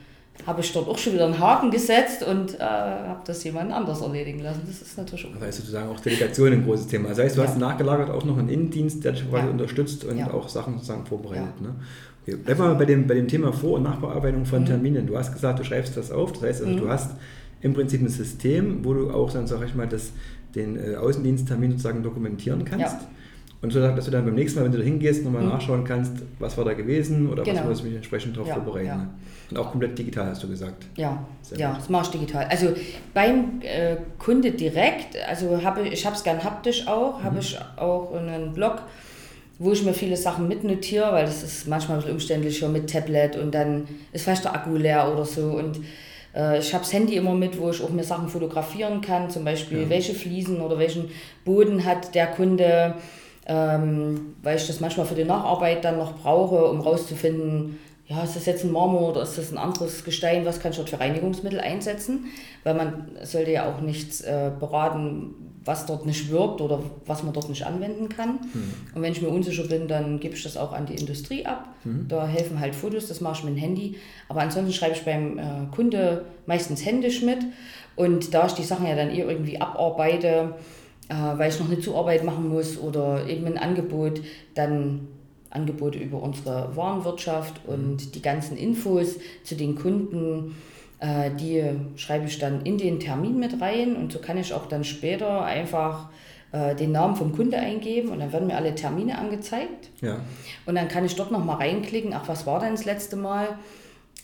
habe 0.45 0.61
ich 0.61 0.73
dort 0.73 0.87
auch 0.89 0.97
schon 0.97 1.13
wieder 1.13 1.25
einen 1.25 1.39
Haken 1.39 1.71
gesetzt 1.71 2.23
und 2.23 2.59
äh, 2.59 2.63
habe 2.63 3.21
das 3.25 3.43
jemand 3.43 3.71
anders 3.71 4.01
erledigen 4.01 4.39
lassen. 4.39 4.61
Das 4.65 4.81
ist 4.81 4.97
natürlich 4.97 5.25
auch. 5.25 5.33
Also 5.35 5.45
ist 5.45 5.57
sozusagen 5.57 5.89
auch 5.89 5.99
Delegation 5.99 6.51
ein 6.51 6.65
großes 6.65 6.87
Thema. 6.87 7.09
Das 7.09 7.19
heißt, 7.19 7.37
du 7.37 7.41
ja. 7.41 7.47
hast 7.47 7.57
nachgelagert 7.57 8.09
auch 8.09 8.25
noch 8.25 8.37
einen 8.37 8.49
Innendienst, 8.49 9.03
der 9.05 9.13
dich 9.13 9.29
quasi 9.29 9.45
ja. 9.45 9.51
unterstützt 9.51 10.03
und 10.03 10.17
ja. 10.17 10.31
auch 10.31 10.49
Sachen 10.49 10.73
sozusagen 10.73 11.05
vorbereitet. 11.05 11.61
Ne? 11.61 11.75
Okay. 12.23 12.35
Bleiben 12.37 12.59
wir 12.59 12.67
mal 12.67 12.75
bei 12.75 12.85
dem, 12.85 13.07
bei 13.07 13.13
dem 13.15 13.27
Thema 13.27 13.53
Vor- 13.53 13.73
und 13.77 13.83
Nachbearbeitung 13.83 14.45
von 14.45 14.61
mhm. 14.61 14.65
Terminen. 14.65 15.07
Du 15.07 15.17
hast 15.17 15.31
gesagt, 15.33 15.59
du 15.59 15.63
schreibst 15.63 15.95
das 15.95 16.11
auf. 16.11 16.33
Das 16.33 16.41
heißt, 16.41 16.61
also, 16.61 16.73
mhm. 16.73 16.79
du 16.79 16.89
hast 16.89 17.11
im 17.61 17.73
Prinzip 17.73 18.01
ein 18.01 18.09
System, 18.09 18.83
wo 18.83 18.93
du 18.93 19.11
auch 19.11 19.31
dann, 19.31 19.47
sag 19.47 19.63
ich 19.65 19.75
mal, 19.75 19.87
das, 19.87 20.11
den 20.55 20.77
äh, 20.77 20.95
Außendiensttermin 20.95 21.71
sozusagen 21.71 22.03
dokumentieren 22.03 22.65
kannst. 22.65 22.97
Und 23.63 23.71
so, 23.71 23.79
dass 23.79 24.03
du 24.03 24.11
dann 24.11 24.25
beim 24.25 24.35
nächsten 24.35 24.59
Mal, 24.59 24.65
wenn 24.65 24.73
du 24.73 24.77
da 24.79 24.83
hingehst, 24.83 25.23
nochmal 25.23 25.41
mhm. 25.41 25.49
nachschauen 25.49 25.85
kannst, 25.85 26.11
was 26.37 26.57
war 26.57 26.65
da 26.65 26.73
gewesen 26.73 27.29
oder 27.29 27.43
genau. 27.43 27.61
was 27.61 27.67
muss 27.67 27.79
ich 27.79 27.85
mich 27.85 27.95
entsprechend 27.95 28.35
darauf 28.35 28.49
vorbereiten. 28.49 28.87
Ne? 28.87 29.09
Und 29.51 29.57
auch 29.57 29.71
komplett 29.71 29.97
digital, 29.97 30.27
hast 30.27 30.43
du 30.43 30.49
gesagt. 30.49 30.85
Ja, 30.97 31.25
ja 31.55 31.73
das 31.73 31.87
mache 31.87 32.03
ich 32.03 32.19
digital. 32.19 32.45
Also 32.49 32.73
beim 33.13 33.61
äh, 33.61 33.95
Kunde 34.19 34.51
direkt, 34.51 35.17
also 35.29 35.63
habe 35.63 35.87
ich 35.87 36.05
habe 36.05 36.13
es 36.13 36.23
gern 36.23 36.43
haptisch 36.43 36.87
auch, 36.89 37.19
mhm. 37.19 37.23
habe 37.23 37.39
ich 37.39 37.57
auch 37.77 38.13
einen 38.13 38.51
Blog, 38.51 38.81
wo 39.59 39.71
ich 39.71 39.85
mir 39.85 39.93
viele 39.93 40.17
Sachen 40.17 40.49
mitnotiere, 40.49 41.13
weil 41.13 41.25
das 41.25 41.41
ist 41.41 41.65
manchmal 41.65 41.99
ein 41.99 42.01
bisschen 42.01 42.15
umständlicher 42.15 42.67
mit 42.67 42.91
Tablet 42.91 43.37
und 43.37 43.55
dann 43.55 43.87
ist 44.11 44.25
vielleicht 44.25 44.43
der 44.43 44.55
Akku 44.55 44.75
leer 44.75 45.09
oder 45.09 45.23
so 45.23 45.51
und 45.51 45.79
äh, 46.35 46.59
ich 46.59 46.73
habe 46.73 46.83
das 46.83 46.91
Handy 46.91 47.15
immer 47.15 47.33
mit, 47.33 47.57
wo 47.57 47.69
ich 47.69 47.81
auch 47.81 47.91
mir 47.91 48.03
Sachen 48.03 48.27
fotografieren 48.27 48.99
kann, 48.99 49.29
zum 49.29 49.45
Beispiel 49.45 49.83
ja. 49.83 49.89
welche 49.89 50.13
Fliesen 50.13 50.59
oder 50.59 50.77
welchen 50.79 51.11
Boden 51.45 51.85
hat 51.85 52.13
der 52.13 52.27
Kunde, 52.27 52.95
ähm, 53.45 54.35
weil 54.41 54.57
ich 54.57 54.67
das 54.67 54.79
manchmal 54.79 55.05
für 55.05 55.15
die 55.15 55.25
Nacharbeit 55.25 55.83
dann 55.83 55.97
noch 55.97 56.17
brauche, 56.21 56.65
um 56.65 56.81
rauszufinden, 56.81 57.79
ja, 58.05 58.23
ist 58.23 58.35
das 58.35 58.45
jetzt 58.45 58.65
ein 58.65 58.71
Marmor 58.71 59.11
oder 59.11 59.23
ist 59.23 59.37
das 59.37 59.51
ein 59.51 59.57
anderes 59.57 60.03
Gestein, 60.03 60.45
was 60.45 60.59
kann 60.59 60.71
ich 60.71 60.77
dort 60.77 60.89
für 60.89 60.99
Reinigungsmittel 60.99 61.59
einsetzen? 61.59 62.25
Weil 62.63 62.75
man 62.75 63.11
sollte 63.23 63.51
ja 63.51 63.71
auch 63.71 63.79
nichts 63.79 64.21
äh, 64.21 64.51
beraten, 64.59 65.33
was 65.65 65.85
dort 65.85 66.05
nicht 66.05 66.29
wirkt 66.29 66.59
oder 66.59 66.83
was 67.05 67.23
man 67.23 67.31
dort 67.31 67.47
nicht 67.47 67.65
anwenden 67.65 68.09
kann. 68.09 68.39
Mhm. 68.53 68.73
Und 68.93 69.01
wenn 69.01 69.13
ich 69.13 69.21
mir 69.21 69.29
unsicher 69.29 69.63
bin, 69.63 69.87
dann 69.87 70.19
gebe 70.19 70.35
ich 70.35 70.43
das 70.43 70.57
auch 70.57 70.73
an 70.73 70.85
die 70.85 70.95
Industrie 70.95 71.45
ab. 71.45 71.69
Mhm. 71.85 72.07
Da 72.09 72.27
helfen 72.27 72.59
halt 72.59 72.75
Fotos, 72.75 73.07
das 73.07 73.21
mache 73.21 73.39
ich 73.39 73.43
mit 73.45 73.55
dem 73.55 73.59
Handy. 73.61 73.95
Aber 74.27 74.41
ansonsten 74.41 74.73
schreibe 74.73 74.95
ich 74.95 75.05
beim 75.05 75.37
äh, 75.37 75.43
Kunde 75.73 76.25
meistens 76.45 76.85
händisch 76.85 77.21
mit. 77.21 77.39
Und 77.95 78.33
da 78.33 78.47
ich 78.47 78.53
die 78.53 78.63
Sachen 78.63 78.87
ja 78.87 78.95
dann 78.95 79.11
eher 79.11 79.29
irgendwie 79.29 79.61
abarbeite, 79.61 80.55
weil 81.35 81.49
ich 81.49 81.59
noch 81.59 81.67
eine 81.67 81.79
Zuarbeit 81.79 82.23
machen 82.23 82.49
muss 82.49 82.79
oder 82.79 83.27
eben 83.27 83.45
ein 83.45 83.57
Angebot, 83.57 84.21
dann 84.55 85.07
Angebote 85.49 85.99
über 85.99 86.21
unsere 86.21 86.75
Warenwirtschaft 86.75 87.61
und 87.67 88.15
die 88.15 88.21
ganzen 88.21 88.57
Infos 88.57 89.19
zu 89.43 89.55
den 89.55 89.75
Kunden, 89.75 90.55
äh, 90.99 91.31
die 91.31 91.63
schreibe 91.95 92.25
ich 92.25 92.39
dann 92.39 92.65
in 92.65 92.77
den 92.77 92.99
Termin 92.99 93.39
mit 93.39 93.61
rein 93.61 93.95
und 93.95 94.11
so 94.11 94.19
kann 94.19 94.37
ich 94.37 94.53
auch 94.53 94.65
dann 94.65 94.83
später 94.83 95.43
einfach 95.43 96.09
äh, 96.51 96.75
den 96.75 96.91
Namen 96.91 97.15
vom 97.15 97.35
Kunde 97.35 97.57
eingeben 97.57 98.09
und 98.09 98.19
dann 98.19 98.31
werden 98.33 98.47
mir 98.47 98.55
alle 98.55 98.75
Termine 98.75 99.17
angezeigt. 99.17 99.89
Ja. 100.01 100.19
Und 100.65 100.75
dann 100.75 100.87
kann 100.87 101.05
ich 101.05 101.15
dort 101.15 101.31
nochmal 101.31 101.57
reinklicken, 101.57 102.13
ach, 102.13 102.27
was 102.27 102.45
war 102.45 102.59
denn 102.59 102.71
das 102.71 102.85
letzte 102.85 103.15
Mal? 103.15 103.57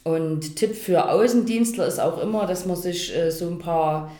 Und 0.03 0.55
Tipp 0.55 0.75
für 0.75 1.11
Außendienstler 1.11 1.85
ist 1.85 1.99
auch 1.99 2.21
immer, 2.21 2.47
dass 2.47 2.65
man 2.65 2.77
sich 2.77 3.15
äh, 3.15 3.31
so 3.31 3.47
ein 3.47 3.59
paar 3.59 4.11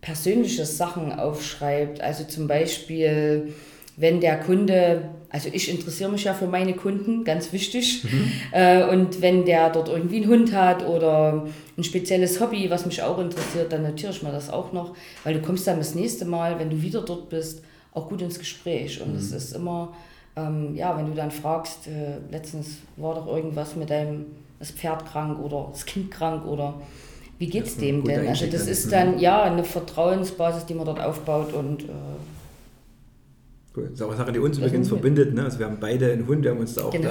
persönliche 0.00 0.64
Sachen 0.64 1.12
aufschreibt. 1.12 2.00
Also 2.00 2.24
zum 2.24 2.46
Beispiel, 2.48 3.52
wenn 3.96 4.20
der 4.20 4.40
Kunde, 4.40 5.10
also 5.28 5.50
ich 5.52 5.70
interessiere 5.70 6.10
mich 6.10 6.24
ja 6.24 6.32
für 6.32 6.46
meine 6.46 6.74
Kunden, 6.74 7.24
ganz 7.24 7.52
wichtig. 7.52 8.04
Mhm. 8.04 8.32
Äh, 8.52 8.84
und 8.84 9.20
wenn 9.20 9.44
der 9.44 9.70
dort 9.70 9.88
irgendwie 9.88 10.16
einen 10.16 10.28
Hund 10.28 10.52
hat 10.52 10.86
oder 10.86 11.46
ein 11.76 11.84
spezielles 11.84 12.40
Hobby, 12.40 12.70
was 12.70 12.86
mich 12.86 13.02
auch 13.02 13.18
interessiert, 13.18 13.72
dann 13.72 13.82
notiere 13.82 14.12
ich 14.12 14.22
mir 14.22 14.32
das 14.32 14.50
auch 14.50 14.72
noch, 14.72 14.94
weil 15.22 15.34
du 15.34 15.42
kommst 15.42 15.66
dann 15.66 15.78
das 15.78 15.94
nächste 15.94 16.24
Mal, 16.24 16.58
wenn 16.58 16.70
du 16.70 16.80
wieder 16.80 17.02
dort 17.02 17.28
bist, 17.28 17.62
auch 17.92 18.08
gut 18.08 18.22
ins 18.22 18.38
Gespräch. 18.38 19.02
Und 19.02 19.14
es 19.14 19.30
mhm. 19.30 19.36
ist 19.36 19.54
immer, 19.54 19.94
ähm, 20.36 20.74
ja, 20.74 20.96
wenn 20.96 21.06
du 21.06 21.14
dann 21.14 21.30
fragst, 21.30 21.86
äh, 21.88 22.32
letztens 22.32 22.78
war 22.96 23.14
doch 23.14 23.26
irgendwas 23.26 23.76
mit 23.76 23.90
deinem 23.90 24.26
das 24.58 24.70
Pferd 24.70 25.06
krank 25.06 25.38
oder 25.40 25.68
das 25.72 25.86
Kind 25.86 26.10
krank 26.10 26.46
oder 26.46 26.74
wie 27.40 27.46
geht 27.46 27.66
es 27.66 27.78
dem 27.78 28.04
denn? 28.04 28.28
Also 28.28 28.46
das 28.46 28.66
ist 28.66 28.92
dann 28.92 29.18
ja 29.18 29.42
eine 29.42 29.64
Vertrauensbasis, 29.64 30.66
die 30.66 30.74
man 30.74 30.84
dort 30.84 31.00
aufbaut 31.00 31.54
und 31.54 31.84
äh, 31.84 31.92
Cool. 33.74 33.84
Das 33.84 33.92
ist 33.92 34.02
auch 34.02 34.08
eine 34.08 34.16
Sache, 34.16 34.32
die 34.32 34.40
uns 34.40 34.58
übrigens 34.58 34.88
verbindet. 34.88 35.32
Ne? 35.32 35.44
Also 35.44 35.60
wir 35.60 35.66
haben 35.66 35.76
beide 35.80 36.10
einen 36.10 36.26
Hund, 36.26 36.42
wir 36.42 36.50
haben 36.50 36.58
uns 36.58 36.74
da 36.74 36.82
auch, 36.82 36.90
genau. 36.90 37.10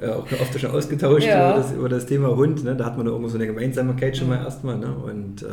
da, 0.00 0.06
äh, 0.06 0.10
auch 0.10 0.24
oft 0.40 0.58
schon 0.58 0.70
ausgetauscht 0.70 1.26
ja. 1.26 1.50
über, 1.50 1.62
das, 1.62 1.72
über, 1.72 1.88
das, 1.90 2.06
Thema 2.06 2.34
Hund. 2.34 2.64
Ne? 2.64 2.74
Da 2.74 2.86
hat 2.86 2.96
man 2.96 3.04
da 3.04 3.12
irgendwo 3.12 3.28
so 3.28 3.36
eine 3.36 3.46
Gemeinsamkeit 3.46 4.16
schon 4.16 4.28
mal 4.28 4.38
erstmal. 4.38 4.78
Ne? 4.78 4.90
Und 4.90 5.42
äh, 5.42 5.48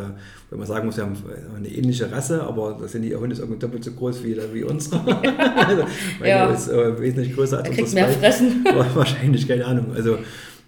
wenn 0.50 0.60
man 0.60 0.66
sagen 0.66 0.86
muss, 0.86 0.96
wir 0.96 1.04
haben 1.04 1.18
eine 1.58 1.68
ähnliche 1.68 2.10
Rasse, 2.10 2.42
aber 2.42 2.78
da 2.80 2.88
sind 2.88 3.02
die 3.02 3.14
Hunde 3.14 3.36
irgendwie 3.36 3.60
doppelt 3.60 3.84
so 3.84 3.92
groß 3.92 4.24
wie, 4.24 4.38
wie 4.54 4.64
unsere. 4.64 5.06
also, 5.06 5.84
meine 6.20 6.30
ja. 6.30 6.50
ist 6.50 6.70
äh, 6.70 7.02
wesentlich 7.02 7.36
größer 7.36 7.58
als 7.58 7.78
unser 7.78 7.94
mehr 7.94 8.08
fressen. 8.08 8.64
Wahrscheinlich, 8.94 9.46
keine 9.46 9.66
Ahnung. 9.66 9.88
Also 9.94 10.20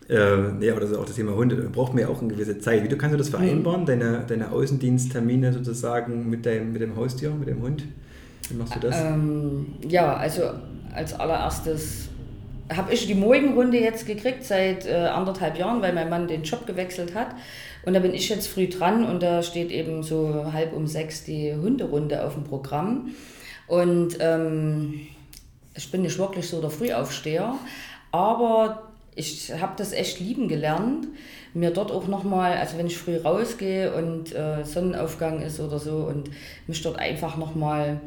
äh, 0.10 0.72
aber 0.72 0.80
das 0.80 0.92
ist 0.92 0.98
auch 0.98 1.06
das 1.06 1.16
Thema 1.16 1.36
Hunde. 1.36 1.56
Da 1.56 1.70
braucht 1.70 1.94
man 1.94 2.04
ja 2.04 2.10
auch 2.10 2.22
eine 2.22 2.34
gewisse 2.34 2.60
Zeit. 2.60 2.84
Wie 2.84 2.88
du 2.88 2.98
kannst 2.98 3.14
du 3.14 3.18
das 3.18 3.30
vereinbaren, 3.30 3.82
mhm. 3.82 3.86
deine, 3.86 4.24
deine 4.28 4.52
Außendiensttermine 4.52 5.54
sozusagen 5.54 6.30
mit, 6.30 6.46
deinem, 6.46 6.72
mit 6.72 6.82
dem 6.82 6.96
Haustier, 6.96 7.32
mit 7.32 7.48
dem 7.48 7.62
Hund? 7.62 7.84
Wie 8.50 8.56
machst 8.56 8.76
du 8.76 8.80
das? 8.80 8.96
Ähm, 9.02 9.68
ja, 9.88 10.16
also 10.16 10.44
als 10.94 11.14
allererstes 11.20 12.10
habe 12.76 12.94
ich 12.94 13.08
die 13.08 13.16
Morgenrunde 13.16 13.80
jetzt 13.80 14.06
gekriegt 14.06 14.44
seit 14.44 14.86
äh, 14.86 14.94
anderthalb 14.94 15.58
Jahren, 15.58 15.82
weil 15.82 15.94
mein 15.94 16.10
Mann 16.10 16.28
den 16.28 16.44
Job 16.44 16.66
gewechselt 16.66 17.16
hat. 17.16 17.30
Und 17.86 17.94
da 17.94 18.00
bin 18.00 18.14
ich 18.14 18.28
jetzt 18.30 18.48
früh 18.48 18.68
dran 18.68 19.06
und 19.06 19.24
da 19.24 19.42
steht 19.42 19.72
eben 19.72 20.04
so 20.04 20.52
halb 20.52 20.74
um 20.74 20.88
sechs 20.88 21.24
die 21.24 21.54
Hunderunde 21.54 22.26
auf 22.26 22.34
dem 22.34 22.44
Programm. 22.44 23.12
Und 23.68 24.18
ähm, 24.20 25.02
ich 25.76 25.92
bin 25.92 26.02
nicht 26.02 26.18
wirklich 26.18 26.50
so 26.50 26.60
der 26.60 26.70
Frühaufsteher, 26.70 27.56
aber 28.12 28.87
ich 29.18 29.52
habe 29.60 29.74
das 29.78 29.94
echt 29.94 30.20
lieben 30.20 30.48
gelernt. 30.48 31.08
Mir 31.54 31.72
dort 31.72 31.92
auch 31.92 32.08
nochmal, 32.08 32.54
also 32.54 32.78
wenn 32.78 32.88
ich 32.88 32.98
früh 32.98 33.18
rausgehe 33.18 33.94
und 33.94 34.34
äh, 34.34 34.64
Sonnenaufgang 34.64 35.42
ist 35.42 35.60
oder 35.60 35.80
so 35.80 35.98
und 35.98 36.30
mich 36.68 36.82
dort 36.84 37.00
einfach 37.00 37.36
nochmal, 37.36 38.00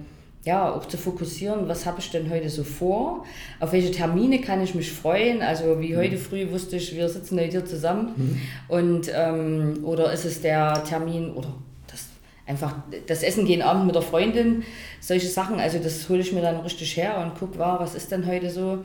ja, 0.44 0.72
auch 0.72 0.86
zu 0.86 0.96
fokussieren, 0.96 1.68
was 1.68 1.84
habe 1.84 1.98
ich 1.98 2.10
denn 2.10 2.30
heute 2.30 2.48
so 2.48 2.64
vor, 2.64 3.24
auf 3.58 3.72
welche 3.72 3.90
Termine 3.90 4.40
kann 4.40 4.62
ich 4.62 4.74
mich 4.74 4.92
freuen, 4.92 5.42
also 5.42 5.80
wie 5.80 5.92
mhm. 5.92 5.98
heute 5.98 6.16
früh 6.16 6.50
wusste 6.50 6.76
ich, 6.76 6.94
wir 6.94 7.08
sitzen 7.08 7.38
heute 7.38 7.50
hier 7.50 7.66
zusammen 7.66 8.12
mhm. 8.16 8.40
und 8.68 9.10
ähm, 9.12 9.80
oder 9.82 10.12
ist 10.12 10.24
es 10.24 10.40
der 10.40 10.82
Termin 10.84 11.32
oder 11.32 11.52
das 11.88 12.06
einfach 12.46 12.76
das 13.06 13.22
Essen 13.22 13.44
gehen 13.44 13.60
Abend 13.60 13.86
mit 13.86 13.94
der 13.96 14.02
Freundin, 14.02 14.62
solche 15.00 15.28
Sachen, 15.28 15.58
also 15.60 15.78
das 15.78 16.08
hole 16.08 16.20
ich 16.20 16.32
mir 16.32 16.40
dann 16.42 16.60
richtig 16.60 16.96
her 16.96 17.18
und 17.18 17.38
gucke, 17.38 17.58
wow, 17.58 17.80
was 17.80 17.94
ist 17.94 18.10
denn 18.10 18.26
heute 18.26 18.48
so, 18.48 18.78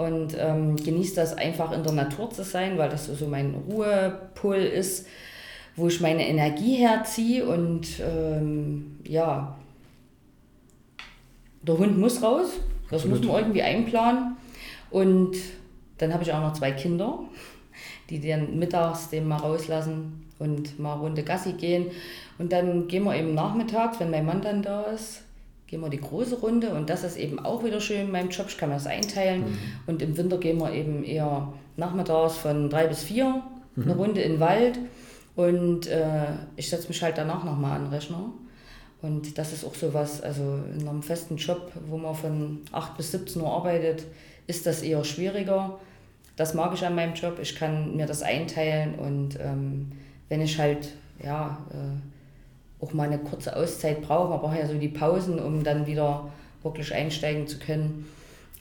und 0.00 0.34
ähm, 0.38 0.76
genieße 0.76 1.14
das 1.14 1.36
einfach 1.36 1.72
in 1.72 1.82
der 1.82 1.92
Natur 1.92 2.30
zu 2.30 2.42
sein, 2.42 2.78
weil 2.78 2.88
das 2.88 3.04
so 3.04 3.26
mein 3.26 3.54
Ruhepol 3.54 4.56
ist, 4.56 5.06
wo 5.76 5.88
ich 5.88 6.00
meine 6.00 6.26
Energie 6.26 6.76
herziehe. 6.76 7.44
Und 7.44 7.86
ähm, 8.00 8.98
ja, 9.04 9.58
der 11.60 11.76
Hund 11.76 11.98
muss 11.98 12.22
raus, 12.22 12.48
das 12.90 13.02
Absolut. 13.02 13.18
muss 13.18 13.26
man 13.26 13.42
irgendwie 13.42 13.62
einplanen. 13.62 14.36
Und 14.90 15.36
dann 15.98 16.14
habe 16.14 16.22
ich 16.22 16.32
auch 16.32 16.40
noch 16.40 16.54
zwei 16.54 16.72
Kinder, 16.72 17.18
die 18.08 18.26
dann 18.26 18.58
mittags 18.58 19.10
den 19.10 19.28
mal 19.28 19.36
rauslassen 19.36 20.30
und 20.38 20.78
mal 20.78 20.94
Runde 20.94 21.24
Gassi 21.24 21.52
gehen. 21.52 21.88
Und 22.38 22.52
dann 22.52 22.88
gehen 22.88 23.04
wir 23.04 23.16
eben 23.16 23.34
nachmittags, 23.34 24.00
wenn 24.00 24.10
mein 24.10 24.24
Mann 24.24 24.40
dann 24.40 24.62
da 24.62 24.84
ist, 24.84 25.24
gehen 25.70 25.80
wir 25.82 25.88
die 25.88 26.00
große 26.00 26.40
Runde 26.40 26.70
und 26.70 26.90
das 26.90 27.04
ist 27.04 27.16
eben 27.16 27.38
auch 27.38 27.62
wieder 27.62 27.80
schön 27.80 28.00
in 28.00 28.10
meinem 28.10 28.30
Job. 28.30 28.46
Ich 28.48 28.58
kann 28.58 28.70
mir 28.70 28.74
das 28.74 28.88
einteilen 28.88 29.42
mhm. 29.42 29.58
und 29.86 30.02
im 30.02 30.16
Winter 30.16 30.38
gehen 30.38 30.58
wir 30.58 30.72
eben 30.72 31.04
eher 31.04 31.52
nachmittags 31.76 32.38
von 32.38 32.68
drei 32.68 32.88
bis 32.88 33.04
vier 33.04 33.40
mhm. 33.76 33.84
eine 33.84 33.94
Runde 33.94 34.20
in 34.20 34.32
den 34.32 34.40
Wald 34.40 34.80
und 35.36 35.86
äh, 35.86 36.26
ich 36.56 36.68
setze 36.68 36.88
mich 36.88 37.00
halt 37.02 37.18
danach 37.18 37.44
nochmal 37.44 37.76
an 37.76 37.84
den 37.84 37.92
Rechner. 37.92 38.32
Und 39.00 39.38
das 39.38 39.52
ist 39.52 39.64
auch 39.64 39.74
so 39.74 39.94
was, 39.94 40.20
also 40.20 40.58
in 40.76 40.86
einem 40.86 41.02
festen 41.02 41.36
Job, 41.36 41.72
wo 41.88 41.96
man 41.96 42.14
von 42.14 42.58
8 42.72 42.96
bis 42.96 43.12
17 43.12 43.40
Uhr 43.40 43.48
arbeitet, 43.48 44.04
ist 44.46 44.66
das 44.66 44.82
eher 44.82 45.04
schwieriger. 45.04 45.78
Das 46.36 46.52
mag 46.52 46.74
ich 46.74 46.84
an 46.84 46.96
meinem 46.96 47.14
Job. 47.14 47.38
Ich 47.40 47.54
kann 47.54 47.96
mir 47.96 48.06
das 48.06 48.22
einteilen 48.22 48.96
und 48.96 49.38
ähm, 49.40 49.92
wenn 50.28 50.42
ich 50.42 50.58
halt, 50.58 50.88
ja, 51.24 51.64
äh, 51.70 52.19
auch 52.80 52.92
mal 52.92 53.04
eine 53.04 53.18
kurze 53.18 53.54
Auszeit 53.56 54.02
braucht. 54.02 54.30
Man 54.30 54.40
braucht 54.40 54.58
ja 54.58 54.66
so 54.66 54.74
die 54.74 54.88
Pausen, 54.88 55.38
um 55.38 55.62
dann 55.62 55.86
wieder 55.86 56.30
wirklich 56.62 56.94
einsteigen 56.94 57.46
zu 57.46 57.58
können, 57.58 58.06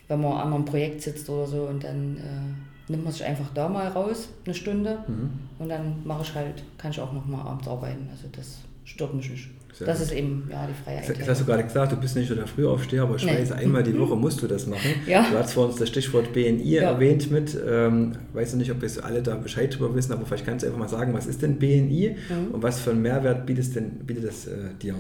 wenn 0.08 0.22
man 0.22 0.34
an 0.34 0.54
einem 0.54 0.66
Projekt 0.66 1.02
sitzt 1.02 1.30
oder 1.30 1.48
so. 1.48 1.64
Und 1.64 1.84
dann 1.84 2.18
äh, 2.18 2.92
nimmt 2.92 3.04
man 3.04 3.14
sich 3.14 3.24
einfach 3.24 3.54
da 3.54 3.70
mal 3.70 3.88
raus, 3.88 4.30
eine 4.46 4.54
Stunde. 4.54 5.00
Mhm. 5.08 5.32
Und 5.60 5.70
dann 5.70 6.02
mache 6.06 6.24
ich 6.24 6.34
halt, 6.34 6.64
kann 6.78 6.92
ich 6.92 7.00
auch 7.00 7.14
noch 7.14 7.26
mal 7.26 7.42
abends 7.42 7.68
arbeiten. 7.68 8.08
Also 8.12 8.28
das 8.32 8.60
stört 8.84 9.14
mich 9.14 9.30
nicht. 9.30 9.50
Sehr 9.74 9.88
das 9.88 10.00
gut. 10.00 10.08
ist 10.08 10.14
eben 10.14 10.50
ja, 10.52 10.68
die 10.68 10.84
Freiheit. 10.84 11.20
Das 11.20 11.30
hast 11.30 11.42
du 11.42 11.46
gerade 11.46 11.64
gesagt, 11.64 11.92
du 11.92 11.96
bist 11.96 12.16
nicht 12.16 12.28
so 12.28 12.36
der 12.36 12.48
Frühaufsteher, 12.48 13.04
aber 13.04 13.16
ich 13.16 13.26
nee. 13.26 13.38
weiß, 13.38 13.52
einmal 13.52 13.84
die 13.84 13.98
Woche 13.98 14.16
musst 14.16 14.42
du 14.42 14.48
das 14.48 14.68
machen. 14.68 14.90
Ja. 15.08 15.26
Du 15.30 15.38
hast 15.38 15.54
vor 15.54 15.68
uns 15.68 15.78
das 15.78 15.90
Stichwort 15.90 16.34
BNI 16.34 16.64
ja. 16.64 16.82
erwähnt 16.92 17.32
mit. 17.32 17.58
Ähm, 17.68 18.14
weiß 18.34 18.56
nicht, 18.56 18.72
ob 18.72 18.82
wir 18.82 18.90
alle 19.06 19.22
da 19.22 19.36
Bescheid 19.36 19.74
drüber 19.74 19.96
wissen, 19.96 20.12
aber 20.12 20.26
vielleicht 20.26 20.46
kannst 20.46 20.64
du 20.64 20.68
einfach 20.68 20.80
mal 20.80 20.90
sagen, 20.90 21.14
was 21.14 21.28
ist 21.28 21.42
denn 21.42 21.60
BNI 21.60 22.16
mhm. 22.30 22.54
und 22.54 22.64
was 22.64 22.80
für 22.80 22.92
einen 22.92 23.02
Mehrwert 23.02 23.46
bietet, 23.46 23.76
denn, 23.76 24.00
bietet 24.06 24.28
das 24.28 24.48
äh, 24.48 24.52
dir? 24.82 24.96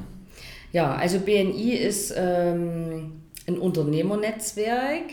Ja, 0.71 0.95
also 0.95 1.19
BNI 1.19 1.73
ist 1.73 2.13
ähm, 2.15 3.13
ein 3.47 3.57
Unternehmernetzwerk 3.57 5.05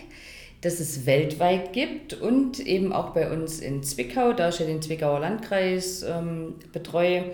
das 0.66 0.80
es 0.80 1.06
weltweit 1.06 1.72
gibt 1.72 2.14
und 2.14 2.58
eben 2.60 2.92
auch 2.92 3.10
bei 3.10 3.30
uns 3.30 3.60
in 3.60 3.82
Zwickau, 3.82 4.32
da 4.32 4.48
ich 4.48 4.58
ja 4.58 4.66
den 4.66 4.82
Zwickauer 4.82 5.20
Landkreis 5.20 6.02
ähm, 6.02 6.54
betreue, 6.72 7.26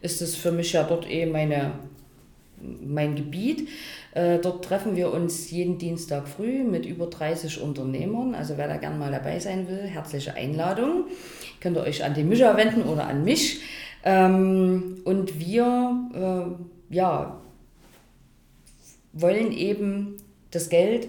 ist 0.00 0.22
es 0.22 0.36
für 0.36 0.52
mich 0.52 0.72
ja 0.72 0.84
dort 0.84 1.10
eh 1.10 1.26
meine, 1.26 1.72
mein 2.60 3.16
Gebiet. 3.16 3.68
Äh, 4.12 4.38
dort 4.38 4.64
treffen 4.64 4.96
wir 4.96 5.12
uns 5.12 5.50
jeden 5.50 5.78
Dienstag 5.78 6.28
früh 6.28 6.64
mit 6.64 6.86
über 6.86 7.06
30 7.06 7.60
Unternehmern. 7.60 8.34
Also 8.34 8.56
wer 8.56 8.68
da 8.68 8.76
gerne 8.76 8.98
mal 8.98 9.12
dabei 9.12 9.38
sein 9.38 9.68
will, 9.68 9.82
herzliche 9.82 10.34
Einladung. 10.34 11.06
Könnt 11.60 11.76
ihr 11.76 11.82
euch 11.82 12.04
an 12.04 12.14
die 12.14 12.24
Mischa 12.24 12.56
wenden 12.56 12.82
oder 12.82 13.06
an 13.06 13.24
mich. 13.24 13.60
Ähm, 14.04 15.02
und 15.04 15.40
wir 15.40 16.56
äh, 16.90 16.94
ja, 16.94 17.40
wollen 19.12 19.52
eben 19.52 20.16
das 20.50 20.68
Geld 20.68 21.08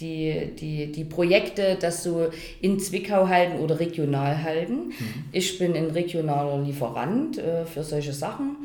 die, 0.00 0.52
die, 0.58 0.90
die 0.90 1.04
Projekte 1.04 1.76
das 1.80 2.02
so 2.02 2.28
in 2.60 2.80
Zwickau 2.80 3.28
halten 3.28 3.60
oder 3.60 3.78
regional 3.78 4.42
halten. 4.42 4.88
Mhm. 4.88 5.24
Ich 5.32 5.58
bin 5.58 5.76
ein 5.76 5.90
regionaler 5.90 6.62
Lieferant 6.62 7.38
äh, 7.38 7.64
für 7.64 7.84
solche 7.84 8.12
Sachen. 8.12 8.56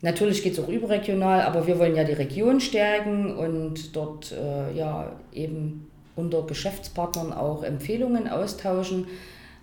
Natürlich 0.00 0.42
geht 0.42 0.52
es 0.52 0.58
auch 0.58 0.68
überregional, 0.68 1.42
aber 1.42 1.66
wir 1.66 1.78
wollen 1.78 1.96
ja 1.96 2.04
die 2.04 2.12
Region 2.12 2.60
stärken 2.60 3.34
und 3.34 3.96
dort 3.96 4.32
äh, 4.32 4.76
ja 4.76 5.12
eben 5.32 5.90
unter 6.16 6.42
Geschäftspartnern 6.42 7.32
auch 7.32 7.62
Empfehlungen 7.62 8.28
austauschen. 8.28 9.06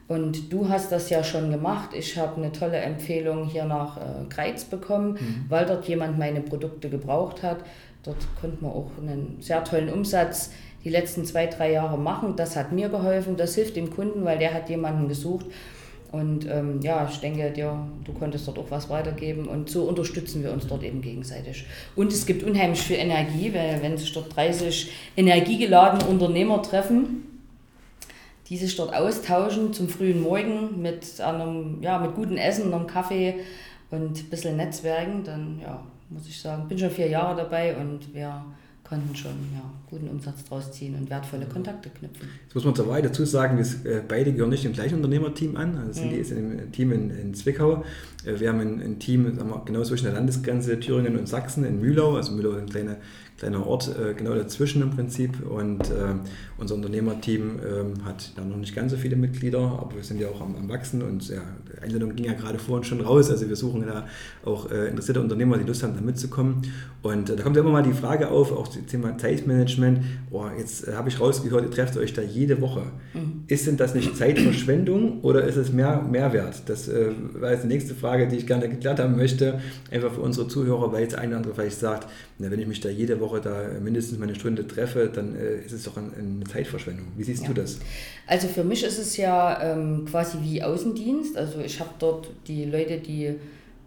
Und 0.08 0.51
du 0.51 0.67
hast 0.67 0.91
das 0.91 1.10
ja 1.10 1.24
schon 1.24 1.51
gemacht. 1.51 1.91
Ich 1.93 2.17
habe 2.17 2.36
eine 2.36 2.51
tolle 2.51 2.77
Empfehlung 2.77 3.48
hier 3.48 3.65
nach 3.65 3.98
äh, 3.98 4.01
Greiz 4.29 4.65
bekommen, 4.65 5.13
mhm. 5.13 5.46
weil 5.48 5.65
dort 5.65 5.88
jemand 5.88 6.20
meine 6.20 6.41
Produkte 6.41 6.89
gebraucht 6.89 7.43
hat. 7.43 7.60
Dort 8.03 8.17
konnte 8.39 8.63
man 8.63 8.72
auch 8.72 8.89
einen 9.00 9.38
sehr 9.39 9.63
tollen 9.63 9.89
Umsatz 9.89 10.51
die 10.83 10.89
letzten 10.89 11.25
zwei, 11.25 11.47
drei 11.47 11.71
Jahre 11.71 11.97
machen. 11.97 12.35
Das 12.35 12.55
hat 12.55 12.71
mir 12.71 12.89
geholfen, 12.89 13.38
das 13.38 13.55
hilft 13.55 13.75
dem 13.75 13.93
Kunden, 13.93 14.25
weil 14.25 14.38
der 14.38 14.53
hat 14.53 14.69
jemanden 14.69 15.07
gesucht. 15.07 15.45
Und 16.11 16.45
ähm, 16.50 16.81
ja, 16.81 17.07
ich 17.09 17.19
denke, 17.19 17.51
dir, 17.51 17.88
du 18.03 18.11
konntest 18.11 18.45
dort 18.45 18.59
auch 18.59 18.69
was 18.69 18.89
weitergeben 18.89 19.47
und 19.47 19.69
so 19.69 19.83
unterstützen 19.83 20.43
wir 20.43 20.51
uns 20.51 20.67
dort 20.67 20.83
eben 20.83 21.01
gegenseitig. 21.01 21.65
Und 21.95 22.11
es 22.11 22.25
gibt 22.25 22.43
unheimlich 22.43 22.81
viel 22.81 22.97
Energie, 22.97 23.53
weil 23.53 23.81
wenn 23.81 23.97
sich 23.97 24.11
dort 24.11 24.35
30 24.35 24.91
energiegeladene 25.15 26.05
Unternehmer 26.05 26.61
treffen, 26.61 27.39
die 28.50 28.57
sich 28.57 28.75
dort 28.75 28.93
austauschen 28.93 29.71
zum 29.71 29.88
frühen 29.88 30.21
Morgen 30.21 30.81
mit 30.81 31.21
einem, 31.21 31.81
ja, 31.81 31.97
mit 31.97 32.13
gutem 32.15 32.35
Essen, 32.35 32.73
einem 32.73 32.88
Kaffee 32.88 33.35
und 33.89 34.17
ein 34.17 34.29
bisschen 34.29 34.57
Netzwerken, 34.57 35.23
dann 35.23 35.61
ja, 35.61 35.81
muss 36.09 36.27
ich 36.27 36.41
sagen, 36.41 36.67
bin 36.67 36.77
schon 36.77 36.91
vier 36.91 37.07
Jahre 37.07 37.38
dabei 37.38 37.77
und 37.77 38.13
wir 38.13 38.43
konnten 38.91 39.15
schon 39.15 39.31
ja, 39.53 39.63
guten 39.89 40.10
Umsatz 40.10 40.43
draus 40.43 40.69
ziehen 40.74 40.95
und 40.95 41.10
wertvolle 41.10 41.45
Kontakte 41.45 41.89
knüpfen. 41.89 42.27
Jetzt 42.43 42.55
muss 42.55 42.65
man 42.65 42.74
dabei 42.74 43.01
dazu 43.01 43.24
sagen, 43.24 43.57
wir 43.57 43.89
äh, 43.89 44.01
beide 44.05 44.33
gehören 44.33 44.50
nicht 44.50 44.65
dem 44.65 44.74
gleichen 44.74 44.95
Unternehmerteam 44.95 45.55
an. 45.55 45.77
Also 45.77 45.93
sind 45.93 46.07
mhm. 46.07 46.10
die 46.10 46.17
ist 46.17 46.31
im 46.31 46.71
Team 46.74 46.91
in, 46.91 47.10
in 47.10 47.33
Zwickau. 47.33 47.86
Äh, 48.25 48.41
wir 48.41 48.50
haben 48.50 48.60
ein, 48.60 48.81
ein 48.81 49.00
Team 49.00 49.38
wir, 49.38 49.63
genau 49.63 49.83
zwischen 49.83 50.03
der 50.03 50.13
Landesgrenze 50.13 50.77
Thüringen 50.77 51.17
und 51.17 51.29
Sachsen 51.29 51.63
in 51.63 51.79
Mühlau. 51.79 52.17
Also 52.17 52.33
Mühlau 52.33 52.51
ist 52.51 52.57
eine 52.57 52.69
kleine 52.69 52.98
kleiner 53.38 53.65
Ort 53.65 53.89
äh, 53.98 54.13
genau 54.13 54.36
dazwischen 54.36 54.81
im 54.81 54.91
Prinzip. 54.91 55.41
Und 55.50 55.89
unser 56.61 56.75
Unternehmerteam 56.75 57.59
äh, 57.59 58.05
hat 58.05 58.31
da 58.35 58.45
noch 58.45 58.57
nicht 58.57 58.75
ganz 58.75 58.91
so 58.91 58.97
viele 58.97 59.15
Mitglieder, 59.15 59.59
aber 59.59 59.95
wir 59.95 60.03
sind 60.03 60.21
ja 60.21 60.27
auch 60.27 60.41
am, 60.41 60.55
am 60.55 60.69
Wachsen 60.69 61.01
und 61.01 61.27
ja, 61.27 61.41
die 61.67 61.81
Einladung 61.81 62.15
ging 62.15 62.25
ja 62.25 62.33
gerade 62.33 62.59
vorhin 62.59 62.83
schon 62.83 63.01
raus. 63.01 63.31
Also 63.31 63.49
wir 63.49 63.55
suchen 63.55 63.83
da 63.87 64.07
auch 64.45 64.71
äh, 64.71 64.87
interessierte 64.87 65.21
Unternehmer, 65.21 65.57
die 65.57 65.65
Lust 65.65 65.81
haben, 65.81 65.95
da 65.95 66.01
mitzukommen. 66.01 66.61
Und 67.01 67.31
äh, 67.31 67.35
da 67.35 67.41
kommt 67.41 67.55
ja 67.55 67.63
immer 67.63 67.71
mal 67.71 67.81
die 67.81 67.93
Frage 67.93 68.29
auf, 68.29 68.51
auch 68.51 68.67
das 68.67 68.85
Thema 68.85 69.17
Zeitmanagement. 69.17 70.01
Oh, 70.29 70.45
jetzt 70.55 70.87
äh, 70.87 70.93
habe 70.93 71.09
ich 71.09 71.19
rausgehört, 71.19 71.65
ihr 71.65 71.71
trefft 71.71 71.97
euch 71.97 72.13
da 72.13 72.21
jede 72.21 72.61
Woche. 72.61 72.83
Mhm. 73.15 73.43
Ist 73.47 73.65
denn 73.65 73.77
das 73.77 73.95
nicht 73.95 74.15
Zeitverschwendung 74.15 75.21
oder 75.21 75.43
ist 75.45 75.57
es 75.57 75.73
mehr 75.73 76.03
Mehrwert? 76.03 76.61
Das 76.67 76.89
war 76.89 77.51
jetzt 77.51 77.63
die 77.63 77.67
nächste 77.67 77.95
Frage, 77.95 78.27
die 78.27 78.35
ich 78.35 78.45
gerne 78.45 78.69
geklärt 78.69 78.99
haben 78.99 79.15
möchte, 79.15 79.59
einfach 79.89 80.13
für 80.13 80.21
unsere 80.21 80.47
Zuhörer, 80.47 80.91
weil 80.91 81.01
jetzt 81.01 81.15
ein 81.15 81.29
oder 81.29 81.37
andere 81.37 81.55
vielleicht 81.55 81.79
sagt, 81.79 82.07
na, 82.37 82.51
wenn 82.51 82.59
ich 82.59 82.67
mich 82.67 82.79
da 82.79 82.89
jede 82.89 83.19
Woche 83.19 83.41
da 83.41 83.63
mindestens 83.81 84.19
meine 84.19 84.35
Stunde 84.35 84.67
treffe, 84.67 85.09
dann 85.13 85.35
äh, 85.35 85.63
ist 85.65 85.71
es 85.71 85.83
doch 85.83 85.97
ein, 85.97 86.11
eine 86.17 86.45
Zeitverschwendung. 86.51 87.08
Wie 87.15 87.24
siehst 87.24 87.43
ja. 87.43 87.48
du 87.48 87.53
das? 87.53 87.79
Also 88.27 88.48
für 88.48 88.63
mich 88.63 88.84
ist 88.84 89.00
es 89.00 89.17
ja 89.17 89.62
ähm, 89.62 90.05
quasi 90.10 90.38
wie 90.41 90.62
Außendienst. 90.62 91.38
Also 91.38 91.60
ich 91.60 91.79
habe 91.79 91.91
dort 92.00 92.29
die 92.48 92.65
Leute, 92.65 92.98
die 92.98 93.36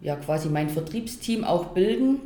ja 0.00 0.16
quasi 0.16 0.49
mein 0.49 0.68
Vertriebsteam 0.68 1.44
auch 1.44 1.66
bilden 1.66 2.21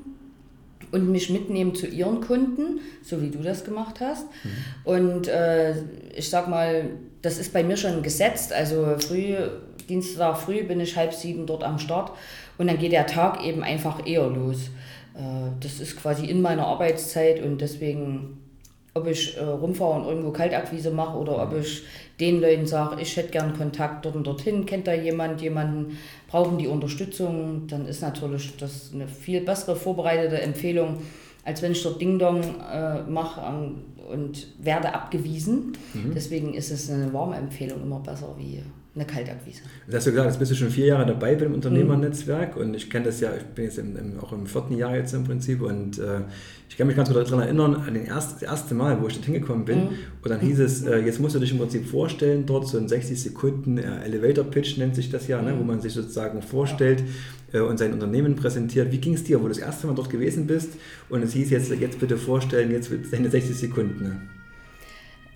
und 0.91 1.11
mich 1.11 1.31
mitnehmen 1.31 1.75
zu 1.75 1.87
ihren 1.87 2.21
Kunden, 2.21 2.81
so 3.03 3.21
wie 3.21 3.31
du 3.31 3.39
das 3.39 3.65
gemacht 3.65 4.01
hast. 4.01 4.27
Mhm. 4.45 4.51
Und 4.85 5.29
äh, 5.29 5.75
ich 6.15 6.29
sag 6.31 6.49
mal, 6.49 6.91
das 7.23 7.39
ist 7.39 7.53
bei 7.53 7.63
mir 7.63 7.77
schon 7.77 8.03
gesetzt. 8.03 8.53
Also 8.53 8.97
früh, 8.99 9.35
Dienstag 9.89 10.39
früh 10.39 10.63
bin 10.65 10.81
ich 10.81 10.97
halb 10.97 11.13
sieben 11.13 11.47
dort 11.47 11.65
am 11.65 11.79
Start 11.79 12.13
und 12.57 12.67
dann 12.67 12.79
geht 12.79 12.93
der 12.93 13.07
Tag 13.07 13.45
eben 13.45 13.63
einfach 13.63 14.07
eher 14.07 14.27
los. 14.29 14.71
Äh, 15.15 15.51
das 15.61 15.81
ist 15.81 15.97
quasi 16.01 16.27
in 16.27 16.41
meiner 16.41 16.67
Arbeitszeit 16.67 17.43
und 17.43 17.61
deswegen, 17.61 18.39
ob 18.99 19.07
ich 19.07 19.37
äh, 19.37 19.43
rumfahre 19.43 20.01
und 20.01 20.09
irgendwo 20.09 20.31
Kaltakquise 20.31 20.91
mache 20.91 21.17
oder 21.17 21.43
ob 21.43 21.57
ich 21.57 21.85
den 22.21 22.41
Leuten 22.41 22.67
sage, 22.67 23.01
ich 23.01 23.17
hätte 23.17 23.31
gern 23.31 23.57
Kontakt 23.57 24.05
dort 24.05 24.17
und 24.17 24.27
dorthin, 24.27 24.67
kennt 24.67 24.87
da 24.87 24.93
jemand, 24.93 25.41
jemanden, 25.41 25.99
brauchen 26.29 26.59
die 26.59 26.67
Unterstützung, 26.67 27.67
dann 27.69 27.87
ist 27.87 28.03
natürlich 28.03 28.57
das 28.57 28.91
eine 28.93 29.09
viel 29.09 29.41
bessere 29.41 29.77
vorbereitete 29.77 30.41
Empfehlung, 30.41 30.99
als 31.45 31.63
wenn 31.63 31.73
ich 31.73 31.83
dort 31.83 32.01
Ding 32.01 32.19
Dong 32.19 32.43
äh, 32.43 33.03
mache 33.03 33.41
und 34.11 34.47
werde 34.59 34.93
abgewiesen. 34.95 35.77
Mhm. 35.95 36.13
Deswegen 36.15 36.55
ist 36.55 36.71
es 36.71 36.91
eine 36.91 37.13
warme 37.13 37.37
Empfehlung 37.37 37.83
immer 37.83 38.01
besser 38.01 38.35
wie 38.37 38.63
eine 38.99 39.07
Kaltakquise. 39.07 39.63
Das 39.87 39.97
hast 39.97 40.07
du 40.07 40.11
gesagt, 40.11 40.31
jetzt 40.31 40.39
bist 40.39 40.51
du 40.53 40.57
schon 40.57 40.71
vier 40.71 40.87
Jahre 40.87 41.07
dabei 41.07 41.35
beim 41.35 41.55
Unternehmernetzwerk 41.55 42.57
und 42.57 42.75
ich 42.75 42.91
kenne 42.91 43.07
das 43.07 43.21
ja, 43.21 43.31
ich 43.37 43.45
bin 43.45 43.65
jetzt 43.65 43.79
im, 43.79 43.97
im, 43.97 44.21
auch 44.21 44.33
im 44.33 44.47
vierten 44.47 44.77
Jahr 44.77 44.97
jetzt 44.97 45.15
im 45.15 45.25
Prinzip 45.25 45.63
und 45.63 45.99
äh, 45.99 46.21
ich 46.69 46.77
kann 46.77 46.87
mich 46.87 46.97
ganz 46.97 47.09
gut 47.09 47.17
daran 47.17 47.41
erinnern, 47.41 47.75
an 47.75 47.95
den 47.95 48.05
erst, 48.05 48.35
das 48.35 48.43
erste 48.43 48.75
Mal, 48.75 49.01
wo 49.01 49.07
ich 49.07 49.15
dort 49.15 49.25
hingekommen 49.25 49.65
bin 49.65 49.79
mhm. 49.79 49.89
und 50.23 50.31
dann 50.31 50.41
hieß 50.41 50.59
es, 50.61 50.85
äh, 50.85 50.99
jetzt 50.99 51.21
musst 51.21 51.35
du 51.35 51.39
dich 51.39 51.53
im 51.53 51.59
Prinzip 51.59 51.87
vorstellen, 51.87 52.45
dort 52.47 52.67
so 52.67 52.79
ein 52.79 52.89
60 52.89 53.21
Sekunden 53.21 53.79
äh, 53.79 54.05
Elevator 54.05 54.45
Pitch 54.45 54.77
nennt 54.79 54.95
sich 54.95 55.11
das 55.11 55.29
ja, 55.29 55.41
ne, 55.41 55.55
wo 55.59 55.65
man 55.65 55.81
sich 55.81 55.93
sozusagen 55.93 56.43
vorstellt. 56.43 57.05
Äh, 57.53 57.61
und 57.61 57.79
sein 57.79 57.93
Unternehmen 57.93 58.37
präsentiert. 58.37 58.93
Wie 58.93 58.99
ging 58.99 59.15
es 59.15 59.25
dir, 59.25 59.39
wo 59.39 59.45
du 59.45 59.49
das 59.49 59.59
erste 59.59 59.87
Mal 59.87 59.95
dort 59.95 60.11
gewesen 60.11 60.47
bist 60.47 60.73
und 61.09 61.23
es 61.23 61.33
hieß 61.33 61.51
jetzt, 61.51 61.71
jetzt 61.71 61.99
bitte 61.99 62.19
vorstellen, 62.19 62.71
jetzt 62.71 62.91
deine 63.11 63.31
60 63.31 63.57
Sekunden? 63.57 64.05
Ne? 64.05 64.21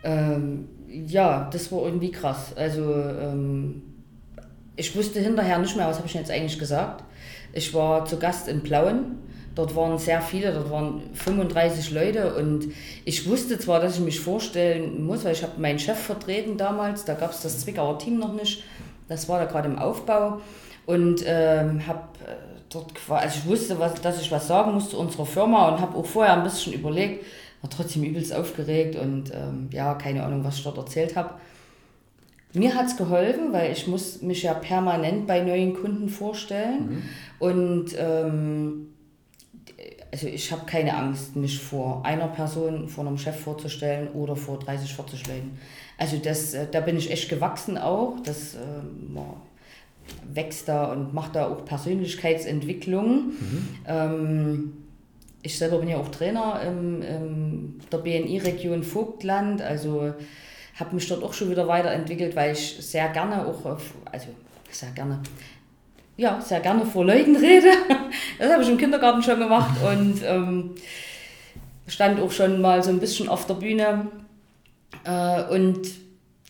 Ähm 0.04 0.68
ja, 1.06 1.48
das 1.50 1.72
war 1.72 1.84
irgendwie 1.84 2.10
krass. 2.10 2.52
Also 2.56 2.82
ähm, 2.92 3.82
ich 4.76 4.94
wusste 4.96 5.20
hinterher 5.20 5.58
nicht 5.58 5.76
mehr, 5.76 5.88
was 5.88 5.98
habe 5.98 6.06
ich 6.06 6.14
jetzt 6.14 6.30
eigentlich 6.30 6.58
gesagt. 6.58 7.04
Ich 7.52 7.72
war 7.74 8.04
zu 8.04 8.18
Gast 8.18 8.48
in 8.48 8.62
Plauen. 8.62 9.18
Dort 9.54 9.76
waren 9.76 9.98
sehr 9.98 10.22
viele, 10.22 10.52
dort 10.52 10.70
waren 10.70 11.02
35 11.12 11.90
Leute 11.90 12.34
und 12.36 12.68
ich 13.04 13.28
wusste 13.28 13.58
zwar, 13.58 13.80
dass 13.80 13.98
ich 13.98 14.00
mich 14.00 14.18
vorstellen 14.18 15.04
muss, 15.04 15.24
weil 15.24 15.32
ich 15.32 15.42
habe 15.42 15.60
meinen 15.60 15.78
Chef 15.78 15.98
vertreten 15.98 16.56
damals, 16.56 17.04
da 17.04 17.12
gab 17.12 17.32
es 17.32 17.42
das 17.42 17.60
Zwickauer 17.60 17.98
Team 17.98 18.18
noch 18.18 18.32
nicht, 18.32 18.64
das 19.08 19.28
war 19.28 19.38
da 19.38 19.44
gerade 19.44 19.68
im 19.68 19.78
Aufbau 19.78 20.40
und 20.86 21.22
ähm, 21.26 21.86
habe 21.86 22.00
äh, 22.26 22.32
dort, 22.70 22.92
also 23.10 23.40
ich 23.40 23.46
wusste, 23.46 23.78
was, 23.78 23.92
dass 24.00 24.22
ich 24.22 24.32
was 24.32 24.48
sagen 24.48 24.72
musste 24.72 24.96
unserer 24.96 25.26
Firma 25.26 25.68
und 25.68 25.82
habe 25.82 25.98
auch 25.98 26.06
vorher 26.06 26.32
ein 26.32 26.44
bisschen 26.44 26.72
überlegt, 26.72 27.22
war 27.62 27.70
trotzdem 27.70 28.02
übelst 28.02 28.34
aufgeregt 28.34 28.96
und 28.96 29.32
ähm, 29.32 29.68
ja, 29.72 29.94
keine 29.94 30.24
Ahnung, 30.24 30.44
was 30.44 30.58
ich 30.58 30.64
dort 30.64 30.78
erzählt 30.78 31.16
habe. 31.16 31.34
Mir 32.54 32.74
hat 32.74 32.86
es 32.86 32.96
geholfen, 32.96 33.52
weil 33.52 33.72
ich 33.72 33.86
muss 33.86 34.20
mich 34.20 34.42
ja 34.42 34.52
permanent 34.52 35.26
bei 35.26 35.40
neuen 35.40 35.72
Kunden 35.72 36.08
vorstellen. 36.10 36.88
Mhm. 36.88 37.02
Und 37.38 37.86
ähm, 37.96 38.88
also 40.12 40.26
ich 40.26 40.52
habe 40.52 40.66
keine 40.66 40.94
Angst, 40.94 41.36
mich 41.36 41.58
vor 41.58 42.04
einer 42.04 42.28
Person, 42.28 42.88
vor 42.88 43.06
einem 43.06 43.16
Chef 43.16 43.40
vorzustellen 43.40 44.08
oder 44.08 44.36
vor 44.36 44.58
30, 44.58 44.92
40 44.92 45.26
Leuten. 45.28 45.58
Also 45.96 46.18
das, 46.18 46.52
äh, 46.52 46.66
da 46.70 46.80
bin 46.80 46.98
ich 46.98 47.10
echt 47.10 47.30
gewachsen 47.30 47.78
auch. 47.78 48.16
Das 48.22 48.54
äh, 48.54 48.58
wächst 50.34 50.68
da 50.68 50.92
und 50.92 51.14
macht 51.14 51.36
da 51.36 51.48
auch 51.48 51.64
Persönlichkeitsentwicklung. 51.64 53.28
Mhm. 53.28 53.68
Ähm, 53.86 54.72
ich 55.42 55.58
selber 55.58 55.78
bin 55.78 55.88
ja 55.88 55.96
auch 55.96 56.08
Trainer 56.08 56.60
im, 56.66 57.02
im 57.02 57.80
der 57.90 57.98
BNI-Region 57.98 58.82
Vogtland, 58.82 59.60
also 59.60 60.14
habe 60.78 60.94
mich 60.94 61.08
dort 61.08 61.22
auch 61.22 61.32
schon 61.32 61.50
wieder 61.50 61.66
weiterentwickelt, 61.68 62.34
weil 62.36 62.52
ich 62.52 62.76
sehr 62.80 63.08
gerne 63.08 63.46
auch, 63.46 63.64
also 64.10 64.28
sehr 64.70 64.90
gerne, 64.90 65.20
ja, 66.16 66.40
sehr 66.40 66.60
gerne 66.60 66.86
vor 66.86 67.04
Leuten 67.04 67.36
rede. 67.36 67.68
Das 68.38 68.52
habe 68.52 68.62
ich 68.62 68.68
im 68.68 68.78
Kindergarten 68.78 69.22
schon 69.22 69.38
gemacht 69.38 69.76
und 69.84 70.20
ähm, 70.24 70.74
stand 71.86 72.20
auch 72.20 72.30
schon 72.30 72.60
mal 72.60 72.82
so 72.82 72.90
ein 72.90 72.98
bisschen 72.98 73.28
auf 73.28 73.46
der 73.46 73.54
Bühne. 73.54 74.08
Äh, 75.04 75.44
und 75.44 75.82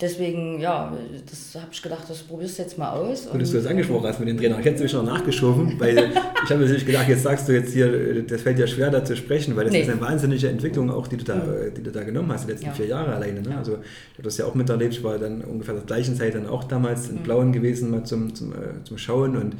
Deswegen, 0.01 0.59
ja, 0.59 0.91
das 1.29 1.53
habe 1.61 1.71
ich 1.71 1.79
gedacht, 1.79 2.05
das 2.09 2.23
probierst 2.23 2.57
du 2.57 2.63
jetzt 2.63 2.79
mal 2.79 2.89
aus. 2.89 3.29
Gut, 3.29 3.39
dass 3.39 3.51
du 3.51 3.57
das 3.57 3.67
angesprochen 3.67 4.07
hast 4.07 4.19
mit 4.19 4.27
den 4.27 4.37
Trainern. 4.37 4.59
Ich 4.59 4.65
hätte 4.65 4.81
mich 4.81 4.91
noch 4.91 5.03
nachgeschoben, 5.03 5.75
weil 5.79 6.11
ich 6.43 6.49
habe 6.49 6.61
natürlich 6.61 6.85
gedacht, 6.85 7.07
jetzt 7.07 7.21
sagst 7.21 7.47
du 7.47 7.53
jetzt 7.53 7.73
hier, 7.73 8.23
das 8.23 8.41
fällt 8.41 8.57
dir 8.57 8.65
schwer 8.65 8.89
da 8.89 9.05
zu 9.05 9.15
sprechen, 9.15 9.55
weil 9.55 9.65
das 9.65 9.73
nee. 9.73 9.81
ist 9.81 9.89
eine 9.89 10.01
wahnsinnige 10.01 10.49
Entwicklung 10.49 10.89
auch, 10.89 11.07
die 11.07 11.17
du 11.17 11.23
da, 11.23 11.35
mhm. 11.35 11.75
die 11.77 11.83
du 11.83 11.91
da 11.91 12.03
genommen 12.03 12.31
hast, 12.31 12.47
die 12.47 12.51
letzten 12.51 12.67
ja. 12.67 12.71
vier 12.73 12.87
Jahre 12.87 13.13
alleine. 13.13 13.41
Ne? 13.43 13.51
Ja. 13.51 13.57
Also 13.59 13.73
ich 13.73 14.17
habe 14.17 14.23
das 14.23 14.37
ja 14.37 14.45
auch 14.45 14.55
miterlebt, 14.55 14.95
ich 14.95 15.03
war 15.03 15.19
dann 15.19 15.41
ungefähr 15.41 15.75
zur 15.75 15.85
gleichen 15.85 16.15
Zeit 16.15 16.33
dann 16.33 16.47
auch 16.47 16.63
damals 16.63 17.09
in 17.09 17.17
mhm. 17.17 17.23
Blauen 17.23 17.53
gewesen, 17.53 17.91
mal 17.91 18.03
zum, 18.03 18.33
zum, 18.33 18.51
äh, 18.51 18.83
zum 18.83 18.97
Schauen 18.97 19.37
und 19.37 19.53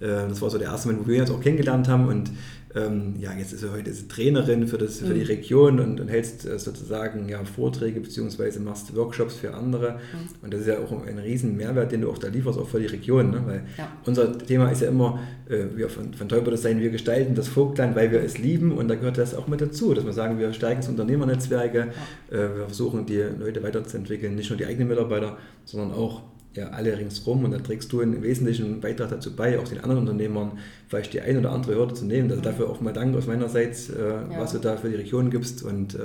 äh, 0.00 0.28
das 0.28 0.40
war 0.40 0.50
so 0.50 0.58
der 0.58 0.68
erste 0.68 0.86
Moment, 0.86 1.06
wo 1.06 1.10
wir 1.10 1.20
uns 1.20 1.32
auch 1.32 1.40
kennengelernt 1.40 1.88
haben 1.88 2.06
und 2.06 2.30
ähm, 2.74 3.16
ja, 3.18 3.32
jetzt 3.32 3.52
ist 3.52 3.64
er 3.64 3.72
heute 3.72 3.90
ist 3.90 4.08
Trainerin 4.10 4.68
für, 4.68 4.78
das, 4.78 4.98
für 5.00 5.12
die 5.12 5.20
mhm. 5.20 5.26
Region 5.26 5.80
und, 5.80 6.00
und 6.00 6.08
hältst 6.08 6.46
äh, 6.46 6.58
sozusagen 6.58 7.28
ja, 7.28 7.44
Vorträge 7.44 8.00
bzw. 8.00 8.60
machst 8.60 8.94
Workshops 8.94 9.34
für 9.34 9.54
andere. 9.54 9.94
Mhm. 9.94 10.44
Und 10.44 10.54
das 10.54 10.60
ist 10.60 10.66
ja 10.68 10.78
auch 10.78 10.92
ein 10.92 11.18
riesen 11.18 11.56
Mehrwert, 11.56 11.90
den 11.90 12.02
du 12.02 12.10
auch 12.10 12.18
da 12.18 12.28
lieferst, 12.28 12.58
auch 12.58 12.68
für 12.68 12.78
die 12.78 12.86
Region. 12.86 13.30
Ne? 13.30 13.42
Weil 13.44 13.62
ja. 13.76 13.90
unser 14.06 14.38
Thema 14.38 14.70
ist 14.70 14.82
ja 14.82 14.88
immer, 14.88 15.18
äh, 15.48 15.64
wir 15.74 15.88
von, 15.88 16.14
von 16.14 16.28
Teuber 16.28 16.52
das 16.52 16.62
sein, 16.62 16.80
wir 16.80 16.90
gestalten 16.90 17.34
das 17.34 17.48
Vogtland, 17.48 17.96
weil 17.96 18.12
wir 18.12 18.22
es 18.22 18.38
lieben 18.38 18.72
und 18.72 18.86
da 18.86 18.94
gehört 18.94 19.18
das 19.18 19.34
auch 19.34 19.48
mit 19.48 19.60
dazu, 19.60 19.92
dass 19.92 20.04
wir 20.04 20.12
sagen, 20.12 20.38
wir 20.38 20.52
stärken 20.52 20.80
das 20.80 20.88
Unternehmernetzwerke, 20.88 21.88
ja. 22.30 22.36
äh, 22.36 22.56
wir 22.56 22.64
versuchen 22.66 23.04
die 23.04 23.22
Leute 23.38 23.64
weiterzuentwickeln, 23.64 24.36
nicht 24.36 24.50
nur 24.50 24.56
die 24.56 24.66
eigenen 24.66 24.88
Mitarbeiter, 24.88 25.38
sondern 25.64 25.92
auch 25.92 26.22
ja, 26.54 26.68
alle 26.70 26.96
ringsrum 26.98 27.44
und 27.44 27.52
da 27.52 27.58
trägst 27.58 27.92
du 27.92 28.00
einen 28.00 28.22
wesentlichen 28.22 28.80
Beitrag 28.80 29.10
dazu 29.10 29.34
bei, 29.34 29.58
auch 29.58 29.68
den 29.68 29.78
anderen 29.78 30.00
Unternehmern 30.00 30.58
vielleicht 30.90 31.12
die 31.12 31.20
ein 31.20 31.38
oder 31.38 31.52
andere 31.52 31.76
Hürde 31.76 31.94
zu 31.94 32.04
nehmen. 32.04 32.28
Also 32.30 32.42
dafür 32.42 32.68
auch 32.68 32.80
mal 32.80 32.92
Dank 32.92 33.16
aus 33.16 33.28
meinerseits, 33.28 33.88
äh, 33.90 34.00
ja. 34.00 34.40
was 34.40 34.52
du 34.52 34.58
da 34.58 34.76
für 34.76 34.90
die 34.90 34.96
Region 34.96 35.30
gibst 35.30 35.62
und 35.62 35.94
äh, 35.94 35.98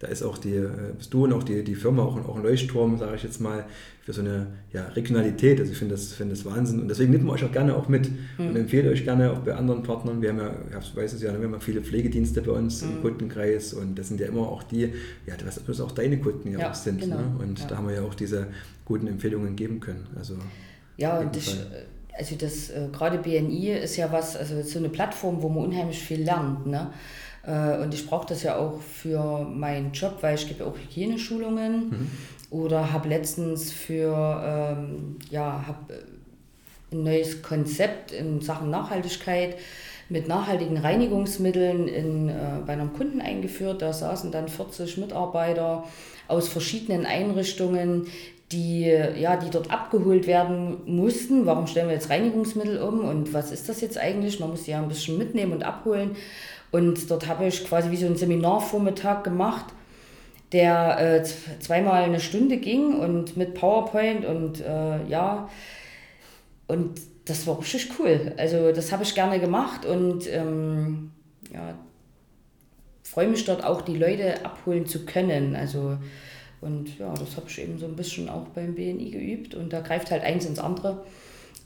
da 0.00 0.06
ist 0.08 0.22
auch 0.22 0.38
die, 0.38 0.62
bist 0.96 1.14
du 1.14 1.24
und 1.24 1.32
auch 1.34 1.42
die, 1.42 1.62
die 1.62 1.74
Firma 1.74 2.02
auch, 2.02 2.16
auch 2.28 2.36
ein 2.36 2.42
Leuchtturm, 2.42 2.98
sage 2.98 3.16
ich 3.16 3.22
jetzt 3.22 3.40
mal, 3.40 3.66
für 4.02 4.12
so 4.12 4.22
eine 4.22 4.48
ja, 4.72 4.86
Regionalität. 4.88 5.60
Also 5.60 5.72
ich 5.72 5.78
finde 5.78 5.94
das, 5.94 6.12
find 6.12 6.32
das 6.32 6.44
Wahnsinn. 6.44 6.80
Und 6.80 6.88
deswegen 6.88 7.10
nimmt 7.12 7.24
man 7.24 7.34
euch 7.34 7.44
auch 7.44 7.52
gerne 7.52 7.76
auch 7.76 7.88
mit 7.88 8.10
mhm. 8.38 8.48
und 8.48 8.56
empfehle 8.56 8.90
euch 8.90 9.04
gerne 9.04 9.30
auch 9.30 9.38
bei 9.38 9.54
anderen 9.54 9.82
Partnern. 9.82 10.20
Wir 10.20 10.30
haben 10.30 10.38
ja, 10.38 10.54
ich 10.80 10.96
weiß 10.96 11.12
es 11.12 11.22
ja, 11.22 11.38
wir 11.38 11.44
haben 11.44 11.52
ja 11.52 11.60
viele 11.60 11.82
Pflegedienste 11.82 12.42
bei 12.42 12.52
uns 12.52 12.82
mhm. 12.82 12.90
im 12.90 13.02
Kundenkreis 13.02 13.72
und 13.72 13.98
das 13.98 14.08
sind 14.08 14.20
ja 14.20 14.26
immer 14.26 14.48
auch 14.48 14.62
die, 14.62 14.92
ja, 15.26 15.34
was 15.66 15.80
auch 15.80 15.92
deine 15.92 16.18
Kunden 16.18 16.50
ja, 16.50 16.60
ja 16.60 16.70
auch 16.70 16.74
sind. 16.74 17.00
Genau. 17.00 17.16
Ne? 17.16 17.36
Und 17.38 17.70
da 17.70 17.76
haben 17.76 17.88
wir 17.88 17.94
ja 17.94 18.02
auch 18.02 18.14
diese 18.14 18.48
guten 18.84 19.06
Empfehlungen 19.06 19.56
geben 19.56 19.80
können. 19.80 20.06
Also, 20.16 20.34
ja, 20.96 21.18
und 21.18 21.34
das, 21.34 21.66
also 22.16 22.36
das 22.36 22.70
äh, 22.70 22.88
gerade 22.92 23.18
BNI 23.18 23.72
ist 23.72 23.96
ja 23.96 24.10
was, 24.12 24.36
also 24.36 24.62
so 24.62 24.78
eine 24.78 24.88
Plattform, 24.88 25.42
wo 25.42 25.48
man 25.48 25.64
unheimlich 25.64 26.00
viel 26.02 26.22
lernt. 26.22 26.66
Ne? 26.66 26.92
Äh, 27.46 27.78
und 27.78 27.92
ich 27.92 28.06
brauche 28.06 28.26
das 28.26 28.42
ja 28.42 28.56
auch 28.56 28.80
für 28.80 29.44
meinen 29.44 29.92
Job, 29.92 30.18
weil 30.20 30.36
ich 30.36 30.48
gebe 30.48 30.64
auch 30.64 30.76
Hygieneschulungen 30.76 31.90
mhm. 31.90 32.10
oder 32.50 32.92
habe 32.92 33.08
letztens 33.08 33.72
für, 33.72 34.76
ähm, 34.78 35.16
ja, 35.30 35.64
habe 35.66 36.02
ein 36.92 37.02
neues 37.02 37.42
Konzept 37.42 38.12
in 38.12 38.40
Sachen 38.40 38.70
Nachhaltigkeit 38.70 39.56
mit 40.08 40.28
nachhaltigen 40.28 40.76
Reinigungsmitteln 40.76 41.88
in, 41.88 42.28
äh, 42.28 42.32
bei 42.66 42.74
einem 42.74 42.92
Kunden 42.92 43.20
eingeführt. 43.20 43.82
Da 43.82 43.92
saßen 43.92 44.30
dann 44.30 44.48
40 44.48 44.98
Mitarbeiter 44.98 45.84
aus 46.28 46.48
verschiedenen 46.48 47.06
Einrichtungen, 47.06 48.06
die, 48.52 48.84
ja, 48.84 49.36
die 49.36 49.50
dort 49.50 49.70
abgeholt 49.70 50.26
werden 50.26 50.78
mussten. 50.86 51.46
Warum 51.46 51.66
stellen 51.66 51.88
wir 51.88 51.94
jetzt 51.94 52.10
Reinigungsmittel 52.10 52.80
um 52.80 53.00
und 53.00 53.32
was 53.32 53.50
ist 53.50 53.68
das 53.68 53.80
jetzt 53.80 53.98
eigentlich? 53.98 54.38
Man 54.38 54.50
muss 54.50 54.64
die 54.64 54.72
ja 54.72 54.78
ein 54.78 54.88
bisschen 54.88 55.18
mitnehmen 55.18 55.52
und 55.52 55.64
abholen. 55.64 56.16
Und 56.70 57.10
dort 57.10 57.26
habe 57.28 57.46
ich 57.46 57.64
quasi 57.66 57.90
wie 57.90 57.96
so 57.96 58.06
einen 58.06 58.16
Seminarvormittag 58.16 59.22
gemacht, 59.22 59.66
der 60.52 60.98
äh, 61.00 61.24
zweimal 61.60 62.02
eine 62.02 62.20
Stunde 62.20 62.58
ging 62.58 62.94
und 62.94 63.36
mit 63.36 63.54
PowerPoint 63.54 64.24
und 64.24 64.60
äh, 64.60 65.06
ja, 65.06 65.48
und 66.66 67.00
das 67.24 67.46
war 67.46 67.58
richtig 67.58 67.90
cool. 67.98 68.32
Also 68.36 68.72
das 68.72 68.92
habe 68.92 69.02
ich 69.02 69.14
gerne 69.14 69.40
gemacht 69.40 69.86
und 69.86 70.26
ähm, 70.30 71.10
ja, 71.52 71.74
freue 73.02 73.28
mich 73.28 73.44
dort 73.44 73.64
auch, 73.64 73.82
die 73.82 73.96
Leute 73.96 74.44
abholen 74.44 74.86
zu 74.86 75.04
können. 75.06 75.56
Also 75.56 75.98
und 76.60 76.98
ja, 76.98 77.12
das 77.12 77.36
habe 77.36 77.46
ich 77.48 77.60
eben 77.60 77.78
so 77.78 77.86
ein 77.86 77.96
bisschen 77.96 78.28
auch 78.30 78.48
beim 78.48 78.74
BNI 78.74 79.10
geübt 79.10 79.54
und 79.54 79.72
da 79.72 79.80
greift 79.80 80.10
halt 80.10 80.22
eins 80.22 80.46
ins 80.46 80.58
andere. 80.58 81.04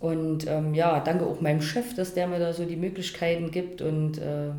Und 0.01 0.47
ähm, 0.49 0.75
ja, 0.75 1.01
danke 1.01 1.27
auch 1.27 1.41
meinem 1.41 1.63
Chef, 1.63 1.95
dass 1.95 2.15
der 2.15 2.27
mir 2.27 2.39
da 2.39 2.53
so 2.53 2.65
die 2.65 2.77
Möglichkeiten 2.77 3.51
gibt 3.51 3.81
und 3.81 4.19
äh, 4.19 4.51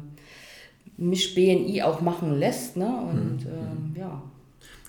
mich 0.98 1.36
BNI 1.36 1.84
auch 1.84 2.02
machen 2.02 2.40
lässt. 2.40 2.78
Ne? 2.78 2.88
Und 2.88 3.46
mhm. 3.46 3.52
ähm, 3.52 3.96
ja. 3.98 4.22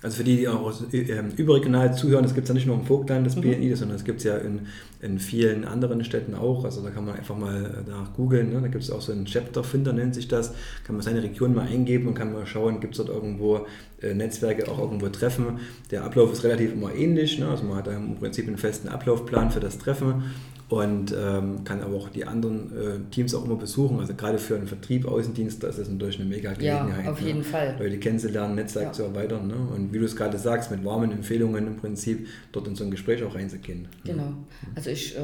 Also 0.02 0.16
für 0.16 0.24
die, 0.24 0.36
die 0.36 0.48
auch 0.48 0.72
ähm, 0.92 1.28
überregional 1.36 1.94
zuhören, 1.94 2.22
das 2.22 2.34
gibt 2.34 2.44
es 2.44 2.48
ja 2.48 2.54
nicht 2.54 2.66
nur 2.66 2.76
im 2.76 2.84
Vogtland, 2.84 3.26
das 3.26 3.36
mhm. 3.36 3.42
BNI, 3.42 3.74
sondern 3.74 3.96
das 3.96 4.04
gibt 4.04 4.18
es 4.18 4.24
ja 4.24 4.36
in, 4.38 4.66
in 5.02 5.18
vielen 5.18 5.64
anderen 5.64 6.04
Städten 6.04 6.34
auch. 6.34 6.64
Also 6.64 6.82
da 6.82 6.90
kann 6.90 7.04
man 7.04 7.16
einfach 7.16 7.36
mal 7.36 7.84
äh, 7.86 7.90
nach 7.90 8.14
googeln. 8.14 8.52
Ne? 8.52 8.60
Da 8.62 8.68
gibt 8.68 8.82
es 8.82 8.90
auch 8.90 9.02
so 9.02 9.12
einen 9.12 9.26
Chapter-Finder, 9.26 9.92
nennt 9.92 10.14
sich 10.14 10.28
das. 10.28 10.54
Kann 10.84 10.96
man 10.96 11.02
seine 11.02 11.22
Region 11.22 11.54
mal 11.54 11.66
eingeben 11.66 12.08
und 12.08 12.14
kann 12.14 12.32
mal 12.32 12.46
schauen, 12.46 12.80
gibt 12.80 12.94
es 12.94 13.04
dort 13.04 13.10
irgendwo 13.10 13.66
äh, 14.00 14.14
Netzwerke 14.14 14.70
auch 14.70 14.78
irgendwo 14.78 15.08
treffen. 15.10 15.60
Der 15.90 16.04
Ablauf 16.04 16.32
ist 16.32 16.44
relativ 16.44 16.72
immer 16.72 16.94
ähnlich. 16.94 17.38
Ne? 17.38 17.48
Also 17.48 17.64
man 17.64 17.76
hat 17.76 17.86
da 17.86 17.92
im 17.92 18.16
Prinzip 18.16 18.46
einen 18.46 18.56
festen 18.56 18.88
Ablaufplan 18.88 19.50
für 19.50 19.60
das 19.60 19.78
Treffen 19.78 20.24
und 20.70 21.12
ähm, 21.18 21.64
kann 21.64 21.82
aber 21.82 21.96
auch 21.96 22.08
die 22.10 22.24
anderen 22.24 22.70
äh, 22.76 23.10
Teams 23.10 23.34
auch 23.34 23.44
immer 23.44 23.56
besuchen. 23.56 23.98
Also 23.98 24.14
gerade 24.14 24.38
für 24.38 24.54
einen 24.54 24.68
Vertrieb, 24.68 25.04
Außendienst, 25.04 25.60
das 25.64 25.78
ist 25.78 25.90
natürlich 25.90 26.20
eine 26.20 26.28
mega 26.28 26.52
Gelegenheit. 26.52 27.06
Ja, 27.06 27.10
auf 27.10 27.20
jeden 27.20 27.38
ne? 27.38 27.44
Fall. 27.44 27.76
Leute 27.76 27.98
kennenzulernen, 27.98 28.54
Netzwerk 28.54 28.86
ja. 28.86 28.92
zu 28.92 29.02
erweitern. 29.02 29.48
Ne? 29.48 29.56
Und 29.56 29.92
wie 29.92 29.98
du 29.98 30.04
es 30.04 30.14
gerade 30.14 30.38
sagst, 30.38 30.70
mit 30.70 30.84
warmen 30.84 31.10
Empfehlungen 31.10 31.66
im 31.66 31.76
Prinzip 31.76 32.28
dort 32.52 32.68
in 32.68 32.76
so 32.76 32.84
ein 32.84 32.92
Gespräch 32.92 33.24
auch 33.24 33.34
reinzugehen. 33.34 33.82
Ne? 33.82 33.88
Genau. 34.04 34.22
Ne? 34.22 34.36
Also 34.76 34.90
ich 34.90 35.16
äh, 35.16 35.20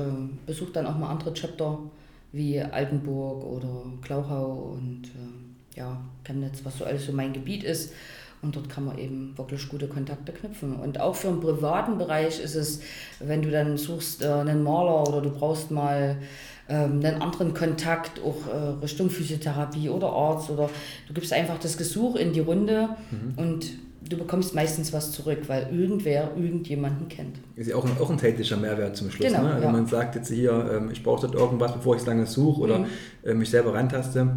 besuche 0.46 0.72
dann 0.72 0.84
auch 0.86 0.98
mal 0.98 1.10
andere 1.10 1.32
Chapter 1.32 1.78
wie 2.32 2.60
Altenburg 2.60 3.44
oder 3.44 3.84
Klauchau 4.02 4.74
und 4.76 5.04
äh, 5.04 5.78
ja, 5.78 6.00
Chemnitz, 6.24 6.64
was 6.64 6.78
so 6.78 6.84
alles 6.84 7.06
so 7.06 7.12
mein 7.12 7.32
Gebiet 7.32 7.62
ist. 7.62 7.92
Und 8.42 8.54
dort 8.54 8.68
kann 8.68 8.84
man 8.84 8.98
eben 8.98 9.36
wirklich 9.36 9.68
gute 9.68 9.88
Kontakte 9.88 10.32
knüpfen. 10.32 10.76
Und 10.76 11.00
auch 11.00 11.16
für 11.16 11.28
den 11.28 11.40
privaten 11.40 11.98
Bereich 11.98 12.40
ist 12.40 12.54
es, 12.54 12.80
wenn 13.18 13.42
du 13.42 13.50
dann 13.50 13.76
suchst 13.76 14.22
äh, 14.22 14.28
einen 14.28 14.62
Maler 14.62 15.08
oder 15.08 15.22
du 15.22 15.30
brauchst 15.30 15.70
mal 15.70 16.18
ähm, 16.68 17.00
einen 17.02 17.22
anderen 17.22 17.54
Kontakt, 17.54 18.20
auch 18.20 18.46
äh, 18.46 18.82
Richtung 18.82 19.10
Physiotherapie 19.10 19.88
oder 19.88 20.08
Arzt 20.08 20.50
oder 20.50 20.68
du 21.06 21.14
gibst 21.14 21.32
einfach 21.32 21.58
das 21.58 21.76
Gesuch 21.76 22.16
in 22.16 22.32
die 22.32 22.40
Runde 22.40 22.90
mhm. 23.10 23.34
und 23.36 23.66
du 24.08 24.16
bekommst 24.16 24.54
meistens 24.54 24.92
was 24.92 25.12
zurück, 25.12 25.40
weil 25.46 25.68
irgendwer 25.72 26.30
irgendjemanden 26.36 27.08
kennt. 27.08 27.38
Ist 27.56 27.68
ja 27.68 27.76
auch 27.76 27.84
ein, 27.84 27.96
auch 28.00 28.10
ein 28.10 28.18
täglicher 28.18 28.56
Mehrwert 28.56 28.96
zum 28.96 29.10
Schluss. 29.10 29.28
Genau, 29.28 29.42
ne? 29.42 29.54
Wenn 29.56 29.62
ja. 29.62 29.70
man 29.70 29.86
sagt 29.86 30.14
jetzt 30.14 30.28
hier, 30.28 30.70
ähm, 30.72 30.90
ich 30.90 31.02
brauche 31.02 31.26
dort 31.26 31.34
irgendwas, 31.34 31.72
bevor 31.72 31.94
ich 31.94 32.02
es 32.02 32.06
lange 32.06 32.26
suche 32.26 32.60
oder 32.60 32.78
mhm. 32.80 32.86
äh, 33.24 33.34
mich 33.34 33.50
selber 33.50 33.74
rantaste, 33.74 34.36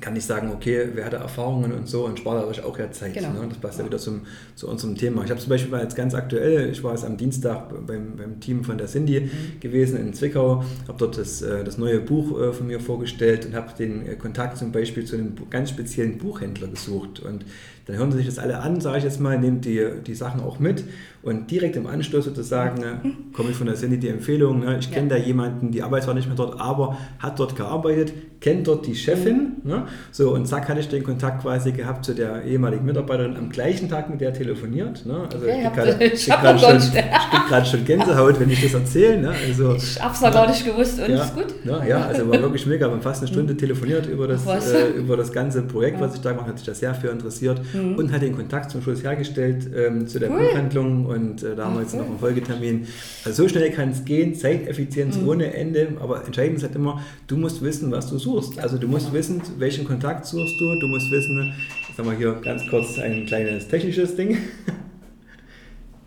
kann 0.00 0.14
ich 0.16 0.24
sagen, 0.24 0.50
okay, 0.52 0.88
wer 0.94 1.04
hatte 1.04 1.16
Erfahrungen 1.16 1.72
und 1.72 1.88
so 1.88 2.04
und 2.04 2.18
spart 2.18 2.44
euch 2.46 2.62
auch 2.62 2.78
ja 2.78 2.90
Zeit. 2.90 3.14
Genau. 3.14 3.32
Ne? 3.32 3.46
Das 3.48 3.58
passt 3.58 3.78
ja, 3.78 3.84
ja 3.84 3.90
wieder 3.90 3.98
zum, 3.98 4.22
zu 4.54 4.68
unserem 4.68 4.96
Thema. 4.96 5.24
Ich 5.24 5.30
habe 5.30 5.40
zum 5.40 5.50
Beispiel 5.50 5.70
mal 5.70 5.82
jetzt 5.82 5.96
ganz 5.96 6.14
aktuell, 6.14 6.70
ich 6.70 6.82
war 6.84 6.92
jetzt 6.92 7.04
am 7.04 7.16
Dienstag 7.16 7.68
beim, 7.86 8.16
beim 8.16 8.40
Team 8.40 8.64
von 8.64 8.78
der 8.78 8.86
Cindy 8.86 9.20
mhm. 9.20 9.60
gewesen 9.60 9.98
in 9.98 10.14
Zwickau, 10.14 10.62
habe 10.86 10.98
dort 10.98 11.18
das, 11.18 11.42
äh, 11.42 11.64
das 11.64 11.78
neue 11.78 12.00
Buch 12.00 12.40
äh, 12.40 12.52
von 12.52 12.66
mir 12.66 12.80
vorgestellt 12.80 13.46
und 13.46 13.54
habe 13.54 13.72
den 13.76 14.06
äh, 14.06 14.14
Kontakt 14.14 14.58
zum 14.58 14.72
Beispiel 14.72 15.04
zu 15.04 15.16
einem 15.16 15.34
ganz 15.50 15.70
speziellen 15.70 16.18
Buchhändler 16.18 16.68
gesucht. 16.68 17.20
Und 17.20 17.44
dann 17.88 17.96
hören 17.96 18.12
sie 18.12 18.18
sich 18.18 18.26
das 18.26 18.38
alle 18.38 18.58
an, 18.58 18.82
sage 18.82 18.98
ich 18.98 19.04
jetzt 19.04 19.18
mal, 19.18 19.38
nehmen 19.38 19.62
die, 19.62 19.82
die 20.06 20.14
Sachen 20.14 20.42
auch 20.42 20.58
mit 20.58 20.84
und 21.22 21.50
direkt 21.50 21.74
im 21.74 21.86
Anschluss 21.86 22.26
sozusagen 22.26 22.80
mhm. 23.02 23.32
komme 23.32 23.50
ich 23.50 23.56
von 23.56 23.66
der 23.66 23.76
Cindy 23.76 23.98
die 23.98 24.08
Empfehlung, 24.08 24.60
ne, 24.60 24.76
ich 24.78 24.90
kenne 24.90 25.08
ja. 25.10 25.18
da 25.18 25.24
jemanden, 25.24 25.72
die 25.72 25.82
arbeitet 25.82 26.04
zwar 26.04 26.14
nicht 26.14 26.28
mehr 26.28 26.36
dort, 26.36 26.60
aber 26.60 26.96
hat 27.18 27.40
dort 27.40 27.56
gearbeitet, 27.56 28.12
kennt 28.40 28.68
dort 28.68 28.86
die 28.86 28.94
Chefin. 28.94 29.56
Mhm. 29.62 29.70
Ne, 29.70 29.86
so 30.12 30.32
und 30.34 30.46
zack 30.46 30.68
hatte 30.68 30.80
ich 30.80 30.88
den 30.88 31.02
Kontakt 31.02 31.42
quasi 31.42 31.72
gehabt 31.72 32.04
zu 32.04 32.14
der 32.14 32.44
ehemaligen 32.44 32.84
Mitarbeiterin, 32.84 33.36
am 33.36 33.48
gleichen 33.48 33.88
Tag 33.88 34.10
mit 34.10 34.20
der 34.20 34.32
telefoniert. 34.32 35.04
Ne, 35.06 35.26
also 35.32 35.44
okay, 35.46 36.10
ich 36.12 36.30
habe 36.30 36.58
gerade 36.58 37.64
schon, 37.64 37.78
schon 37.78 37.84
Gänsehaut, 37.84 38.38
wenn 38.38 38.50
ich 38.50 38.62
das 38.62 38.74
erzähle. 38.74 39.22
Ne, 39.22 39.34
also, 39.48 39.74
ich 39.74 40.00
habe 40.00 40.14
es 40.14 40.20
noch 40.20 40.32
gar 40.32 40.48
nicht 40.48 40.64
gewusst 40.64 41.00
und 41.00 41.10
ja, 41.10 41.24
ist 41.24 41.34
gut. 41.34 41.64
Ne, 41.64 41.82
ja, 41.88 42.02
also 42.06 42.30
war 42.30 42.40
wirklich 42.40 42.64
mega, 42.66 42.86
wir 42.86 42.92
haben 42.92 43.02
fast 43.02 43.22
eine 43.22 43.28
Stunde 43.28 43.54
mhm. 43.54 43.58
telefoniert 43.58 44.06
über 44.06 44.28
das, 44.28 44.46
äh, 44.46 44.90
über 44.96 45.16
das 45.16 45.32
ganze 45.32 45.62
Projekt, 45.62 46.00
was 46.00 46.14
ich 46.14 46.20
da 46.20 46.30
gemacht 46.30 46.46
habe, 46.46 46.52
hat 46.52 46.58
sich 46.58 46.66
da 46.66 46.74
sehr 46.74 46.94
für 46.94 47.08
interessiert 47.08 47.60
mhm. 47.74 47.77
Und 47.78 48.12
hat 48.12 48.22
den 48.22 48.34
Kontakt 48.34 48.70
zum 48.70 48.82
Schluss 48.82 49.02
hergestellt 49.02 49.68
ähm, 49.74 50.06
zu 50.06 50.18
der 50.18 50.30
cool. 50.30 50.40
Buchhandlung 50.40 51.06
und 51.06 51.42
äh, 51.42 51.56
da 51.56 51.66
haben 51.66 51.74
wir 51.74 51.82
jetzt 51.82 51.94
noch 51.94 52.06
einen 52.06 52.18
Folgetermin. 52.18 52.86
Also 53.24 53.44
so 53.44 53.48
schnell 53.48 53.70
kann 53.70 53.90
es 53.90 54.04
gehen, 54.04 54.34
Zeiteffizienz 54.34 55.16
mhm. 55.16 55.28
ohne 55.28 55.54
Ende, 55.54 55.96
aber 56.00 56.24
entscheidend 56.24 56.58
ist 56.58 56.64
halt 56.64 56.74
immer, 56.74 57.02
du 57.26 57.36
musst 57.36 57.62
wissen, 57.62 57.90
was 57.90 58.08
du 58.08 58.18
suchst. 58.18 58.58
Also 58.58 58.78
du 58.78 58.88
musst 58.88 59.12
wissen, 59.12 59.40
welchen 59.58 59.84
Kontakt 59.84 60.26
suchst 60.26 60.60
du, 60.60 60.78
du 60.78 60.86
musst 60.86 61.10
wissen, 61.10 61.54
jetzt 61.88 61.98
haben 61.98 62.10
wir 62.10 62.16
hier 62.16 62.40
ganz 62.42 62.62
kurz 62.68 62.98
ein 62.98 63.26
kleines 63.26 63.68
technisches 63.68 64.16
Ding. 64.16 64.38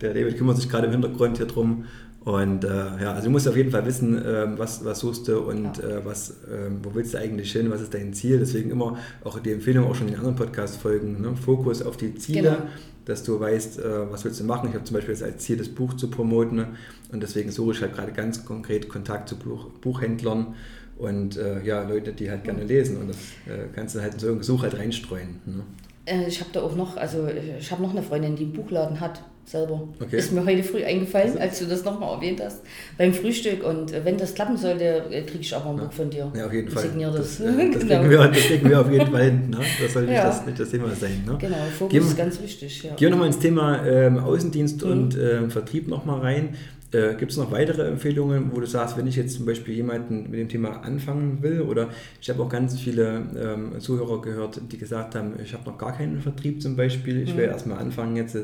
Der 0.01 0.15
David 0.15 0.37
kümmert 0.37 0.57
sich 0.57 0.67
gerade 0.67 0.87
im 0.87 0.93
Hintergrund 0.93 1.37
hier 1.37 1.45
drum. 1.45 1.85
Und 2.23 2.63
äh, 2.63 2.67
ja, 3.01 3.13
also 3.13 3.25
du 3.25 3.31
musst 3.31 3.47
auf 3.47 3.57
jeden 3.57 3.71
Fall 3.71 3.83
wissen, 3.85 4.23
äh, 4.23 4.47
was, 4.57 4.85
was 4.85 4.99
suchst 4.99 5.27
du 5.27 5.39
und 5.39 5.77
ja. 5.77 5.87
äh, 5.87 6.05
was, 6.05 6.35
ähm, 6.51 6.79
wo 6.83 6.93
willst 6.93 7.15
du 7.15 7.17
eigentlich 7.17 7.51
hin, 7.51 7.71
was 7.71 7.81
ist 7.81 7.93
dein 7.93 8.13
Ziel. 8.13 8.37
Deswegen 8.37 8.69
immer 8.69 8.97
auch 9.23 9.39
die 9.39 9.51
Empfehlung 9.51 9.87
auch 9.87 9.95
schon 9.95 10.07
in 10.07 10.13
den 10.13 10.19
anderen 10.19 10.35
Podcast-Folgen, 10.35 11.19
ne? 11.19 11.35
Fokus 11.35 11.81
auf 11.81 11.97
die 11.97 12.13
Ziele. 12.15 12.41
Genau 12.41 12.57
dass 13.05 13.23
du 13.23 13.39
weißt, 13.39 13.79
äh, 13.79 14.11
was 14.11 14.23
willst 14.25 14.39
du 14.39 14.43
machen. 14.43 14.69
Ich 14.69 14.75
habe 14.75 14.83
zum 14.83 14.95
Beispiel 14.95 15.13
jetzt 15.13 15.23
als 15.23 15.43
Ziel, 15.43 15.57
das 15.57 15.69
Buch 15.69 15.95
zu 15.95 16.09
promoten 16.09 16.57
ne? 16.57 16.67
und 17.11 17.21
deswegen 17.23 17.51
suche 17.51 17.73
ich 17.73 17.81
halt 17.81 17.95
gerade 17.95 18.11
ganz 18.11 18.45
konkret 18.45 18.89
Kontakt 18.89 19.29
zu 19.29 19.37
Buch, 19.37 19.69
Buchhändlern 19.81 20.55
und 20.97 21.37
äh, 21.37 21.63
ja, 21.63 21.81
Leute, 21.87 22.13
die 22.13 22.29
halt 22.29 22.43
gerne 22.43 22.63
lesen 22.63 22.97
und 22.97 23.09
das 23.09 23.17
äh, 23.47 23.67
kannst 23.73 23.95
du 23.95 24.01
halt 24.01 24.13
in 24.13 24.19
so 24.19 24.27
einen 24.27 24.37
Gesuch 24.37 24.63
halt 24.63 24.77
reinstreuen. 24.77 25.41
Ne? 25.45 25.63
Äh, 26.05 26.27
ich 26.27 26.39
habe 26.39 26.51
da 26.53 26.61
auch 26.61 26.75
noch, 26.75 26.97
also 26.97 27.27
ich 27.27 27.71
habe 27.71 27.81
noch 27.81 27.91
eine 27.91 28.03
Freundin, 28.03 28.35
die 28.35 28.43
einen 28.43 28.53
Buchladen 28.53 28.99
hat 28.99 29.23
selber. 29.45 29.87
Okay. 29.99 30.17
Ist 30.17 30.31
mir 30.31 30.45
heute 30.45 30.63
früh 30.63 30.83
eingefallen, 30.83 31.37
als 31.37 31.59
du 31.59 31.65
das 31.65 31.83
nochmal 31.83 32.13
erwähnt 32.15 32.41
hast, 32.43 32.61
beim 32.97 33.13
Frühstück. 33.13 33.63
Und 33.63 33.93
äh, 33.93 34.05
wenn 34.05 34.17
das 34.17 34.33
klappen 34.33 34.57
sollte, 34.57 35.05
äh, 35.09 35.21
kriege 35.23 35.41
ich 35.41 35.55
aber 35.55 35.71
ein 35.71 35.77
Buch 35.77 35.91
von 35.91 36.09
dir. 36.09 36.31
Ja, 36.35 36.45
auf 36.45 36.53
jeden 36.53 36.69
Fall. 36.69 36.83
Signier 36.83 37.11
das. 37.11 37.37
Das, 37.37 37.39
äh, 37.39 37.71
das, 37.71 37.81
genau. 37.81 37.99
kriegen 37.99 38.09
wir, 38.09 38.27
das 38.27 38.37
kriegen 38.37 38.69
wir 38.69 38.81
auf 38.81 38.91
jeden 38.91 39.11
Fall 39.11 39.23
hin. 39.23 39.49
Ne? 39.49 39.57
Das 39.81 39.93
soll 39.93 40.03
nicht, 40.03 40.13
ja. 40.13 40.23
das, 40.25 40.45
nicht 40.45 40.59
das 40.59 40.69
Thema 40.69 40.89
sein. 40.95 41.23
Ne? 41.25 41.37
Genau, 41.39 41.55
Fokus 41.77 41.91
gehen, 41.91 42.03
ist 42.03 42.17
ganz 42.17 42.41
wichtig. 42.41 42.83
Ja. 42.83 42.89
Gehen 42.91 42.99
wir 42.99 43.09
nochmal 43.11 43.27
ins 43.27 43.39
Thema 43.39 43.85
ähm, 43.85 44.19
Außendienst 44.19 44.85
mhm. 44.85 44.91
und 44.91 45.17
ähm, 45.17 45.51
Vertrieb 45.51 45.87
nochmal 45.87 46.19
rein. 46.19 46.55
Äh, 46.93 47.15
Gibt 47.15 47.31
es 47.31 47.37
noch 47.37 47.51
weitere 47.51 47.87
Empfehlungen, 47.87 48.51
wo 48.51 48.59
du 48.59 48.65
sagst, 48.67 48.97
wenn 48.97 49.07
ich 49.07 49.15
jetzt 49.15 49.35
zum 49.35 49.45
Beispiel 49.45 49.75
jemanden 49.75 50.29
mit 50.29 50.39
dem 50.39 50.49
Thema 50.49 50.83
anfangen 50.83 51.41
will 51.41 51.61
oder 51.61 51.87
ich 52.21 52.29
habe 52.29 52.43
auch 52.43 52.49
ganz 52.49 52.77
viele 52.77 53.23
ähm, 53.37 53.79
Zuhörer 53.79 54.21
gehört, 54.21 54.61
die 54.69 54.77
gesagt 54.77 55.15
haben, 55.15 55.33
ich 55.41 55.53
habe 55.53 55.69
noch 55.69 55.77
gar 55.77 55.95
keinen 55.95 56.19
Vertrieb 56.19 56.61
zum 56.61 56.75
Beispiel, 56.75 57.21
ich 57.21 57.37
will 57.37 57.45
mhm. 57.45 57.51
erstmal 57.51 57.77
anfangen 57.79 58.17
jetzt, 58.17 58.35
äh, 58.35 58.43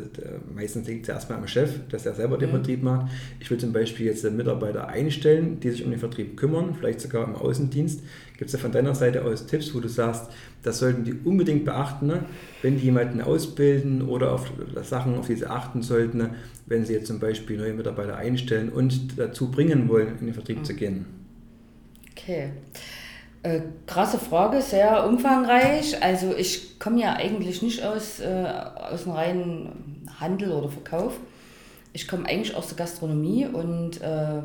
meistens 0.55 0.87
liegt 0.87 1.03
es 1.03 1.09
erstmal 1.09 1.39
am 1.39 1.47
Chef, 1.47 1.71
dass 1.89 2.05
er 2.05 2.13
selber 2.13 2.37
den 2.37 2.49
mhm. 2.49 2.53
Vertrieb 2.53 2.83
macht. 2.83 3.11
Ich 3.41 3.51
will 3.51 3.57
zum 3.57 3.73
Beispiel 3.73 4.05
jetzt 4.05 4.23
Mitarbeiter 4.31 4.87
einstellen, 4.87 5.59
die 5.59 5.71
sich 5.71 5.83
um 5.83 5.91
den 5.91 5.99
Vertrieb 5.99 6.37
kümmern, 6.37 6.73
vielleicht 6.73 7.01
sogar 7.01 7.27
im 7.27 7.35
Außendienst. 7.35 8.01
Gibt 8.37 8.49
es 8.49 8.51
da 8.51 8.57
von 8.59 8.71
deiner 8.71 8.93
Seite 8.93 9.23
aus 9.23 9.47
Tipps, 9.47 9.73
wo 9.73 9.79
du 9.79 9.87
sagst, 9.87 10.29
das 10.61 10.77
sollten 10.77 11.03
die 11.03 11.13
unbedingt 11.13 11.65
beachten, 11.65 12.07
ne? 12.07 12.25
wenn 12.61 12.77
die 12.77 12.85
jemanden 12.85 13.21
ausbilden 13.21 14.07
oder 14.07 14.33
auf 14.33 14.51
Sachen, 14.83 15.17
auf 15.17 15.27
die 15.27 15.35
sie 15.35 15.47
achten 15.47 15.81
sollten, 15.81 16.29
wenn 16.67 16.85
sie 16.85 16.93
jetzt 16.93 17.07
zum 17.07 17.19
Beispiel 17.19 17.57
neue 17.57 17.73
Mitarbeiter 17.73 18.15
einstellen 18.15 18.69
und 18.69 19.17
dazu 19.17 19.49
bringen 19.49 19.89
wollen, 19.89 20.19
in 20.19 20.27
den 20.27 20.33
Vertrieb 20.35 20.59
mhm. 20.59 20.65
zu 20.65 20.75
gehen? 20.75 21.05
Okay. 22.11 22.51
Äh, 23.43 23.61
krasse 23.85 24.19
Frage, 24.19 24.61
sehr 24.61 25.07
umfangreich. 25.07 26.03
Also 26.03 26.35
ich 26.35 26.79
komme 26.79 27.01
ja 27.01 27.13
eigentlich 27.13 27.61
nicht 27.61 27.83
aus, 27.83 28.19
äh, 28.19 28.45
aus 28.91 29.03
dem 29.03 29.13
reinen 29.13 30.07
Handel 30.19 30.51
oder 30.51 30.69
Verkauf. 30.69 31.13
Ich 31.93 32.07
komme 32.07 32.27
eigentlich 32.27 32.55
aus 32.55 32.67
der 32.67 32.77
Gastronomie 32.77 33.47
und 33.47 34.01
äh, 34.01 34.41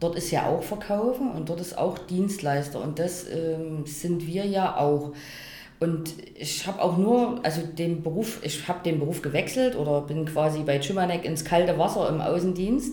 dort 0.00 0.16
ist 0.16 0.30
ja 0.30 0.46
auch 0.46 0.62
Verkaufen 0.62 1.30
und 1.30 1.48
dort 1.48 1.60
ist 1.60 1.76
auch 1.76 1.98
Dienstleister 1.98 2.80
und 2.80 2.98
das 2.98 3.26
ähm, 3.28 3.86
sind 3.86 4.26
wir 4.26 4.44
ja 4.44 4.76
auch. 4.76 5.12
Und 5.78 6.14
ich 6.34 6.66
habe 6.66 6.80
auch 6.80 6.96
nur, 6.96 7.40
also 7.42 7.60
den 7.60 8.02
Beruf, 8.02 8.40
ich 8.42 8.66
habe 8.66 8.82
den 8.82 8.98
Beruf 8.98 9.20
gewechselt 9.20 9.76
oder 9.76 10.00
bin 10.02 10.24
quasi 10.24 10.60
bei 10.60 10.80
Chimanek 10.80 11.24
ins 11.24 11.44
kalte 11.44 11.78
Wasser 11.78 12.08
im 12.08 12.20
Außendienst. 12.20 12.92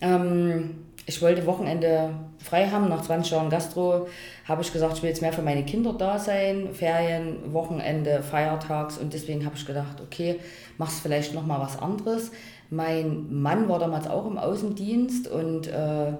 Ähm, 0.00 0.82
ich 1.06 1.20
wollte 1.20 1.46
Wochenende 1.46 2.14
frei 2.38 2.68
haben, 2.68 2.88
nach 2.88 3.02
20 3.02 3.32
Jahren 3.32 3.50
Gastro 3.50 4.06
habe 4.46 4.62
ich 4.62 4.72
gesagt, 4.72 4.96
ich 4.96 5.02
will 5.02 5.10
jetzt 5.10 5.22
mehr 5.22 5.32
für 5.32 5.42
meine 5.42 5.64
Kinder 5.64 5.92
da 5.92 6.18
sein, 6.18 6.68
Ferien, 6.72 7.52
Wochenende, 7.52 8.22
Feiertags 8.22 8.98
und 8.98 9.12
deswegen 9.12 9.44
habe 9.44 9.56
ich 9.56 9.66
gedacht, 9.66 10.00
okay, 10.00 10.38
machst 10.78 11.00
vielleicht 11.00 11.34
nochmal 11.34 11.60
was 11.60 11.78
anderes. 11.80 12.30
Mein 12.72 13.42
Mann 13.42 13.68
war 13.68 13.78
damals 13.78 14.08
auch 14.08 14.26
im 14.26 14.38
Außendienst 14.38 15.28
und 15.28 15.68
äh, 15.68 16.12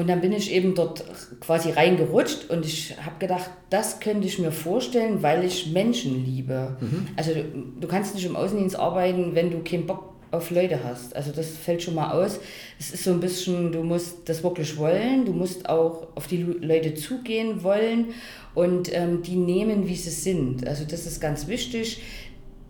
und 0.00 0.08
dann 0.08 0.22
bin 0.22 0.32
ich 0.32 0.50
eben 0.50 0.74
dort 0.74 1.04
quasi 1.40 1.72
reingerutscht 1.72 2.48
und 2.48 2.64
ich 2.64 2.96
habe 3.04 3.16
gedacht, 3.18 3.50
das 3.68 4.00
könnte 4.00 4.26
ich 4.26 4.38
mir 4.38 4.50
vorstellen, 4.50 5.22
weil 5.22 5.44
ich 5.44 5.72
Menschen 5.72 6.24
liebe. 6.24 6.78
Mhm. 6.80 7.08
Also 7.16 7.34
du, 7.34 7.44
du, 7.80 7.86
kannst 7.86 8.14
nicht 8.14 8.24
im 8.24 8.34
Außendienst 8.34 8.78
arbeiten, 8.78 9.34
wenn 9.34 9.50
du 9.50 9.62
keinen 9.62 9.86
Bock 9.86 10.14
auf 10.30 10.50
Leute 10.50 10.80
hast. 10.82 11.14
Also 11.14 11.32
das 11.32 11.50
fällt 11.50 11.82
schon 11.82 11.96
mal 11.96 12.12
aus. 12.12 12.40
Es 12.78 12.92
ist 12.92 13.04
so 13.04 13.10
ein 13.10 13.20
bisschen, 13.20 13.72
du 13.72 13.82
musst 13.82 14.26
das 14.26 14.42
wirklich 14.42 14.78
wollen, 14.78 15.26
du 15.26 15.32
musst 15.32 15.68
auch 15.68 16.06
auf 16.14 16.26
die 16.28 16.42
Leute 16.44 16.94
zugehen 16.94 17.62
wollen 17.62 18.06
und 18.54 18.90
ähm, 18.94 19.22
die 19.22 19.36
nehmen, 19.36 19.86
wie 19.86 19.96
sie 19.96 20.08
sind. 20.08 20.66
Also 20.66 20.84
das 20.84 21.04
ist 21.04 21.20
ganz 21.20 21.46
wichtig. 21.46 22.00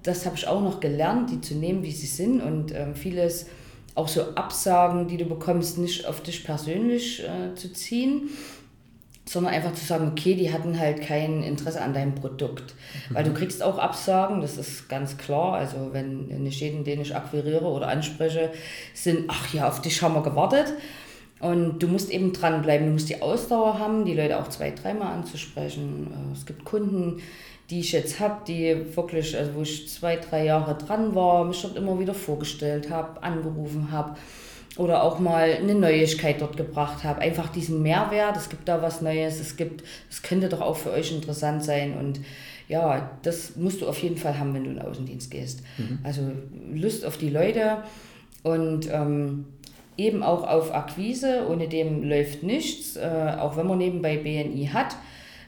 Das 0.02 0.26
habe 0.26 0.36
ich 0.36 0.46
auch 0.46 0.62
noch 0.62 0.80
gelernt, 0.80 1.30
die 1.30 1.40
zu 1.40 1.54
nehmen, 1.54 1.82
wie 1.82 1.92
sie 1.92 2.06
sind 2.06 2.40
und 2.40 2.74
ähm, 2.74 2.94
vieles 2.94 3.46
auch 3.94 4.08
so 4.08 4.34
Absagen, 4.34 5.08
die 5.08 5.16
du 5.16 5.24
bekommst, 5.24 5.78
nicht 5.78 6.06
auf 6.06 6.22
dich 6.22 6.44
persönlich 6.44 7.22
äh, 7.22 7.54
zu 7.54 7.72
ziehen, 7.72 8.30
sondern 9.26 9.54
einfach 9.54 9.74
zu 9.74 9.84
sagen, 9.84 10.08
okay, 10.10 10.34
die 10.34 10.52
hatten 10.52 10.78
halt 10.78 11.02
kein 11.02 11.42
Interesse 11.42 11.80
an 11.80 11.94
deinem 11.94 12.14
Produkt. 12.14 12.74
Mhm. 13.08 13.14
Weil 13.14 13.24
du 13.24 13.32
kriegst 13.32 13.62
auch 13.62 13.78
Absagen, 13.78 14.40
das 14.40 14.56
ist 14.56 14.88
ganz 14.88 15.18
klar. 15.18 15.54
Also 15.54 15.90
wenn 15.92 16.26
nicht 16.42 16.60
jeden, 16.60 16.84
den 16.84 17.00
ich 17.00 17.14
akquiriere 17.14 17.66
oder 17.66 17.88
anspreche, 17.88 18.50
sind, 18.94 19.24
ach 19.28 19.52
ja, 19.52 19.68
auf 19.68 19.82
dich 19.82 20.02
haben 20.02 20.14
wir 20.14 20.22
gewartet. 20.22 20.74
Und 21.40 21.78
du 21.78 21.88
musst 21.88 22.10
eben 22.10 22.32
dranbleiben, 22.32 22.86
du 22.86 22.92
musst 22.92 23.08
die 23.08 23.22
Ausdauer 23.22 23.78
haben, 23.78 24.04
die 24.04 24.14
Leute 24.14 24.38
auch 24.38 24.48
zwei, 24.48 24.72
dreimal 24.72 25.14
anzusprechen. 25.14 26.08
Äh, 26.12 26.36
es 26.36 26.44
gibt 26.44 26.64
Kunden, 26.64 27.20
die 27.70 27.80
ich 27.80 27.92
jetzt 27.92 28.18
habe, 28.18 28.42
die 28.46 28.96
wirklich, 28.96 29.36
also 29.36 29.54
wo 29.54 29.62
ich 29.62 29.88
zwei, 29.88 30.16
drei 30.16 30.44
Jahre 30.44 30.76
dran 30.76 31.14
war, 31.14 31.44
mich 31.44 31.62
dort 31.62 31.76
immer 31.76 31.98
wieder 32.00 32.14
vorgestellt 32.14 32.90
habe, 32.90 33.22
angerufen 33.22 33.92
habe 33.92 34.16
oder 34.76 35.02
auch 35.02 35.18
mal 35.18 35.52
eine 35.52 35.74
Neuigkeit 35.74 36.40
dort 36.40 36.56
gebracht 36.56 37.04
habe. 37.04 37.20
Einfach 37.20 37.48
diesen 37.50 37.82
Mehrwert, 37.82 38.36
es 38.36 38.48
gibt 38.48 38.68
da 38.68 38.82
was 38.82 39.02
Neues, 39.02 39.38
es 39.40 39.56
gibt, 39.56 39.84
es 40.10 40.22
könnte 40.22 40.48
doch 40.48 40.60
auch 40.60 40.76
für 40.76 40.90
euch 40.90 41.12
interessant 41.12 41.64
sein 41.64 41.96
und 41.96 42.20
ja, 42.68 43.10
das 43.22 43.56
musst 43.56 43.82
du 43.82 43.88
auf 43.88 43.98
jeden 43.98 44.16
Fall 44.16 44.38
haben, 44.38 44.54
wenn 44.54 44.64
du 44.64 44.70
in 44.70 44.76
den 44.76 44.84
Außendienst 44.84 45.30
gehst. 45.30 45.62
Mhm. 45.76 45.98
Also 46.04 46.22
Lust 46.72 47.04
auf 47.04 47.18
die 47.18 47.30
Leute 47.30 47.78
und 48.42 48.88
ähm, 48.92 49.46
eben 49.96 50.22
auch 50.22 50.46
auf 50.46 50.72
Akquise, 50.72 51.46
ohne 51.48 51.68
dem 51.68 52.02
läuft 52.08 52.42
nichts, 52.42 52.96
äh, 52.96 53.36
auch 53.38 53.56
wenn 53.56 53.66
man 53.66 53.78
nebenbei 53.78 54.16
BNI 54.16 54.70
hat 54.72 54.96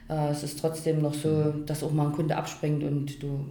äh, 0.09 0.31
es 0.31 0.43
ist 0.43 0.61
trotzdem 0.61 1.03
noch 1.03 1.15
so, 1.15 1.53
dass 1.67 1.83
auch 1.83 1.93
mal 1.93 2.07
ein 2.07 2.12
Kunde 2.12 2.37
abspringt 2.37 2.83
und 2.85 3.23
du 3.23 3.45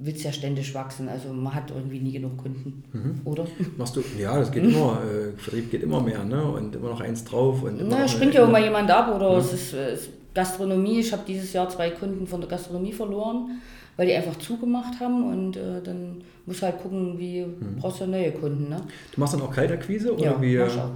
willst 0.00 0.24
ja 0.24 0.32
ständig 0.32 0.74
wachsen. 0.74 1.08
Also 1.08 1.32
man 1.32 1.54
hat 1.54 1.70
irgendwie 1.70 2.00
nie 2.00 2.12
genug 2.12 2.38
Kunden, 2.38 2.82
mhm. 2.92 3.20
oder? 3.24 3.46
Machst 3.76 3.96
du, 3.96 4.02
ja, 4.18 4.38
das 4.38 4.50
geht 4.50 4.64
immer, 4.64 5.00
äh, 5.02 5.38
Vertrieb 5.38 5.70
geht 5.70 5.82
immer 5.82 6.00
mehr, 6.00 6.24
ne? 6.24 6.42
Und 6.42 6.74
immer 6.74 6.88
noch 6.88 7.00
eins 7.00 7.24
drauf. 7.24 7.62
Und 7.62 7.86
Na, 7.88 8.08
springt 8.08 8.34
ja 8.34 8.44
auch 8.44 8.50
mal 8.50 8.62
jemand 8.62 8.90
ab 8.90 9.14
oder 9.14 9.32
ja. 9.32 9.38
es, 9.38 9.52
ist, 9.52 9.74
es 9.74 10.00
ist 10.02 10.10
Gastronomie. 10.34 11.00
Ich 11.00 11.12
habe 11.12 11.22
dieses 11.26 11.52
Jahr 11.52 11.68
zwei 11.68 11.90
Kunden 11.90 12.26
von 12.26 12.40
der 12.40 12.48
Gastronomie 12.48 12.92
verloren, 12.92 13.60
weil 13.96 14.06
die 14.06 14.14
einfach 14.14 14.38
zugemacht 14.38 15.00
haben 15.00 15.30
und 15.30 15.56
äh, 15.56 15.82
dann 15.82 16.22
muss 16.46 16.62
halt 16.62 16.80
gucken, 16.80 17.18
wie 17.18 17.42
mhm. 17.42 17.76
brauchst 17.78 18.00
du 18.00 18.06
neue 18.06 18.32
Kunden. 18.32 18.68
Ne? 18.68 18.80
Du 19.14 19.20
machst 19.20 19.34
dann 19.34 19.42
auch 19.42 19.52
Kaltakquise 19.52 20.14
oder 20.14 20.24
ja, 20.24 20.40
wie? 20.40 20.54
Ja, 20.54 20.90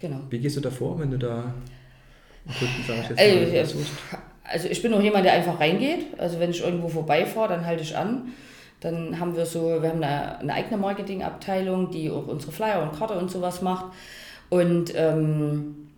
genau. 0.00 0.20
Wie 0.30 0.38
gehst 0.38 0.56
du 0.56 0.60
da 0.60 0.70
vor, 0.70 0.98
wenn 0.98 1.10
du 1.10 1.18
da 1.18 1.54
Jetzt 3.52 3.74
also, 3.74 3.86
also 4.44 4.68
ich 4.68 4.82
bin 4.82 4.94
auch 4.94 5.02
jemand, 5.02 5.24
der 5.24 5.34
einfach 5.34 5.60
reingeht. 5.60 6.18
Also 6.18 6.40
wenn 6.40 6.50
ich 6.50 6.62
irgendwo 6.62 6.88
vorbeifahre, 6.88 7.48
dann 7.48 7.66
halte 7.66 7.82
ich 7.82 7.96
an. 7.96 8.32
Dann 8.80 9.18
haben 9.18 9.36
wir 9.36 9.44
so, 9.44 9.82
wir 9.82 9.88
haben 9.88 10.02
eine, 10.02 10.38
eine 10.38 10.54
eigene 10.54 10.76
Marketingabteilung, 10.76 11.90
die 11.90 12.10
auch 12.10 12.26
unsere 12.26 12.52
Flyer 12.52 12.82
und 12.82 12.96
Karte 12.96 13.14
und 13.14 13.30
sowas 13.30 13.60
macht. 13.60 13.86
Und 14.50 14.92
ähm, 14.94 15.88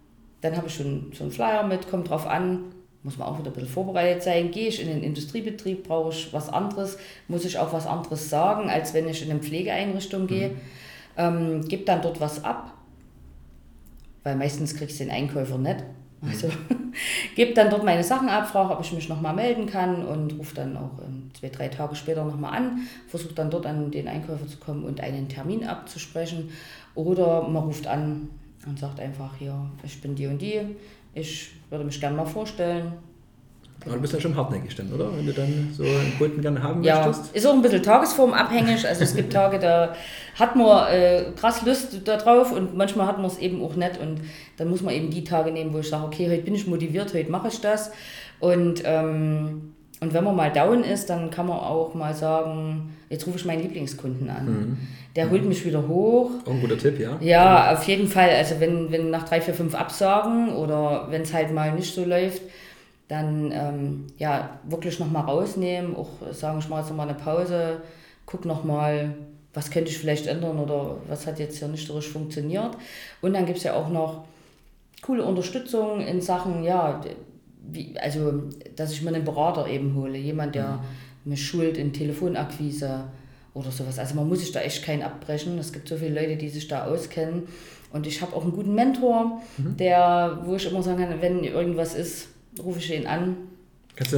dann 0.40 0.56
habe 0.56 0.66
ich 0.66 0.74
schon 0.74 1.12
so 1.14 1.24
einen 1.24 1.32
Flyer 1.32 1.62
mit, 1.66 1.90
kommt 1.90 2.08
drauf 2.08 2.26
an, 2.26 2.72
muss 3.02 3.18
man 3.18 3.28
auch 3.28 3.38
wieder 3.38 3.50
ein 3.50 3.54
bisschen 3.54 3.68
vorbereitet 3.68 4.22
sein. 4.22 4.50
Gehe 4.50 4.68
ich 4.68 4.80
in 4.80 4.88
den 4.88 5.02
Industriebetrieb, 5.02 5.86
brauche 5.86 6.10
ich 6.10 6.32
was 6.32 6.48
anderes, 6.48 6.98
muss 7.28 7.44
ich 7.44 7.58
auch 7.58 7.72
was 7.72 7.86
anderes 7.86 8.30
sagen, 8.30 8.70
als 8.70 8.94
wenn 8.94 9.08
ich 9.08 9.22
in 9.22 9.30
eine 9.30 9.40
Pflegeeinrichtung 9.40 10.26
gehe. 10.26 10.48
Mhm. 10.48 10.56
Ähm, 11.16 11.68
gebe 11.68 11.84
dann 11.84 12.02
dort 12.02 12.20
was 12.20 12.44
ab, 12.44 12.72
weil 14.22 14.36
meistens 14.36 14.74
kriegst 14.74 15.00
du 15.00 15.04
den 15.04 15.12
Einkäufer 15.12 15.58
nicht. 15.58 15.84
Also 16.26 16.48
gebe 17.34 17.54
dann 17.54 17.70
dort 17.70 17.84
meine 17.84 18.04
Sachen 18.04 18.28
ab, 18.28 18.48
frage, 18.48 18.74
ob 18.74 18.84
ich 18.84 18.92
mich 18.92 19.08
nochmal 19.08 19.34
melden 19.34 19.66
kann 19.66 20.04
und 20.04 20.38
rufe 20.38 20.54
dann 20.54 20.76
auch 20.76 20.98
ähm, 21.02 21.30
zwei, 21.38 21.48
drei 21.48 21.68
Tage 21.68 21.94
später 21.94 22.24
nochmal 22.24 22.56
an, 22.56 22.80
versuche 23.08 23.32
dann 23.34 23.50
dort 23.50 23.66
an 23.66 23.90
den 23.90 24.06
Einkäufer 24.08 24.46
zu 24.46 24.58
kommen 24.58 24.84
und 24.84 25.00
einen 25.00 25.28
Termin 25.28 25.64
abzusprechen. 25.64 26.50
Oder 26.94 27.48
man 27.48 27.62
ruft 27.62 27.86
an 27.86 28.28
und 28.66 28.78
sagt 28.78 29.00
einfach, 29.00 29.36
hier, 29.38 29.54
ich 29.82 30.00
bin 30.02 30.14
die 30.14 30.26
und 30.26 30.42
die, 30.42 30.60
ich 31.14 31.52
würde 31.70 31.84
mich 31.84 32.00
gerne 32.00 32.16
mal 32.16 32.26
vorstellen, 32.26 32.92
aber 33.86 33.94
du 33.94 34.00
bist 34.02 34.12
ja 34.12 34.20
schon 34.20 34.36
hartnäckig 34.36 34.74
dann, 34.76 34.92
oder? 34.92 35.10
Wenn 35.16 35.26
du 35.26 35.32
dann 35.32 35.70
so 35.72 35.84
einen 35.84 36.14
Kunden 36.18 36.42
gerne 36.42 36.62
haben 36.62 36.82
ja, 36.82 37.06
möchtest. 37.06 37.34
Ist 37.34 37.46
auch 37.46 37.54
ein 37.54 37.62
bisschen 37.62 37.82
tagesformabhängig. 37.82 38.86
Also 38.86 39.04
es 39.04 39.16
gibt 39.16 39.32
Tage, 39.32 39.58
da 39.58 39.94
hat 40.38 40.54
man 40.54 40.88
äh, 40.92 41.24
krass 41.34 41.64
Lust 41.64 42.06
darauf 42.06 42.52
und 42.52 42.76
manchmal 42.76 43.06
hat 43.06 43.16
man 43.16 43.26
es 43.26 43.38
eben 43.38 43.62
auch 43.64 43.76
nicht. 43.76 43.98
Und 43.98 44.20
dann 44.58 44.68
muss 44.68 44.82
man 44.82 44.92
eben 44.92 45.10
die 45.10 45.24
Tage 45.24 45.50
nehmen, 45.50 45.72
wo 45.72 45.78
ich 45.78 45.88
sage, 45.88 46.04
okay, 46.04 46.28
heute 46.28 46.42
bin 46.42 46.54
ich 46.54 46.66
motiviert, 46.66 47.14
heute 47.14 47.30
mache 47.30 47.48
ich 47.48 47.60
das. 47.60 47.90
Und, 48.38 48.82
ähm, 48.84 49.72
und 50.00 50.12
wenn 50.12 50.24
man 50.24 50.36
mal 50.36 50.52
down 50.52 50.84
ist, 50.84 51.08
dann 51.08 51.30
kann 51.30 51.46
man 51.46 51.58
auch 51.58 51.94
mal 51.94 52.14
sagen, 52.14 52.94
jetzt 53.08 53.26
rufe 53.26 53.38
ich 53.38 53.46
meinen 53.46 53.62
Lieblingskunden 53.62 54.28
an. 54.28 54.46
Mhm. 54.46 54.78
Der 55.16 55.30
holt 55.30 55.44
mich 55.44 55.64
wieder 55.64 55.88
hoch. 55.88 56.30
Auch 56.44 56.50
ein 56.50 56.60
guter 56.60 56.78
Tipp, 56.78 57.00
ja? 57.00 57.16
Ja, 57.20 57.72
auf 57.72 57.84
jeden 57.84 58.08
Fall. 58.08 58.30
Also 58.30 58.60
wenn, 58.60 58.92
wenn 58.92 59.10
nach 59.10 59.26
drei, 59.26 59.40
vier, 59.40 59.54
fünf 59.54 59.74
Absagen 59.74 60.50
oder 60.54 61.06
wenn 61.10 61.22
es 61.22 61.32
halt 61.32 61.52
mal 61.52 61.72
nicht 61.72 61.94
so 61.94 62.04
läuft, 62.04 62.42
dann 63.10 63.50
ähm, 63.52 64.06
ja, 64.18 64.60
wirklich 64.62 65.00
nochmal 65.00 65.24
rausnehmen, 65.24 65.96
auch 65.96 66.10
sagen, 66.30 66.60
ich 66.60 66.68
mache 66.68 66.82
jetzt 66.82 66.90
nochmal 66.90 67.08
eine 67.08 67.18
Pause, 67.18 67.82
guck 68.24 68.44
nochmal, 68.44 69.16
was 69.52 69.72
könnte 69.72 69.90
ich 69.90 69.98
vielleicht 69.98 70.28
ändern 70.28 70.60
oder 70.60 70.98
was 71.08 71.26
hat 71.26 71.40
jetzt 71.40 71.58
hier 71.58 71.66
nicht 71.66 71.84
so 71.84 71.94
richtig 71.94 72.12
funktioniert. 72.12 72.70
Und 73.20 73.32
dann 73.32 73.46
gibt 73.46 73.58
es 73.58 73.64
ja 73.64 73.74
auch 73.74 73.88
noch 73.88 74.26
coole 75.02 75.24
Unterstützung 75.24 76.00
in 76.02 76.20
Sachen, 76.20 76.62
ja, 76.62 77.00
wie, 77.68 77.98
also 77.98 78.44
dass 78.76 78.92
ich 78.92 79.02
mir 79.02 79.12
einen 79.12 79.24
Berater 79.24 79.66
eben 79.66 79.96
hole, 79.96 80.16
jemand, 80.16 80.54
der 80.54 80.74
mhm. 81.24 81.30
mich 81.32 81.44
schult 81.44 81.78
in 81.78 81.92
Telefonakquise 81.92 83.06
oder 83.54 83.72
sowas. 83.72 83.98
Also 83.98 84.14
man 84.14 84.28
muss 84.28 84.38
sich 84.38 84.52
da 84.52 84.60
echt 84.60 84.84
keinen 84.84 85.02
abbrechen. 85.02 85.58
Es 85.58 85.72
gibt 85.72 85.88
so 85.88 85.96
viele 85.96 86.20
Leute, 86.20 86.36
die 86.36 86.48
sich 86.48 86.68
da 86.68 86.84
auskennen. 86.84 87.48
Und 87.92 88.06
ich 88.06 88.22
habe 88.22 88.36
auch 88.36 88.42
einen 88.42 88.52
guten 88.52 88.76
Mentor, 88.76 89.42
mhm. 89.58 89.76
der, 89.76 90.42
wo 90.44 90.54
ich 90.54 90.70
immer 90.70 90.80
sagen 90.80 91.00
kann, 91.00 91.20
wenn 91.20 91.42
irgendwas 91.42 91.96
ist, 91.96 92.28
rufe 92.58 92.78
ich 92.78 92.94
ihn 92.94 93.06
an. 93.06 93.36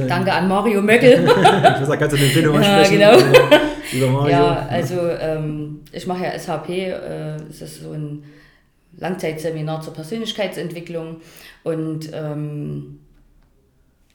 Danke 0.07 0.31
an 0.31 0.47
Mario 0.47 0.81
Möckel. 0.81 1.25
ich 1.25 1.79
muss 1.79 1.97
kannst 1.97 2.13
du 2.13 2.17
den 2.17 2.33
Video 2.33 2.53
mal 2.53 2.63
sprechen? 2.63 3.01
Ja, 3.01 3.15
genau. 3.15 3.37
Über 3.93 4.07
Mario. 4.07 4.31
Ja, 4.31 4.67
also 4.69 4.99
ähm, 5.19 5.81
ich 5.91 6.07
mache 6.07 6.23
ja 6.23 6.39
SHP, 6.39 6.69
äh, 6.69 7.37
das 7.47 7.61
ist 7.61 7.81
so 7.81 7.91
ein 7.91 8.23
Langzeitseminar 8.97 9.81
zur 9.81 9.93
Persönlichkeitsentwicklung 9.93 11.17
und 11.63 12.11
ähm, 12.13 12.99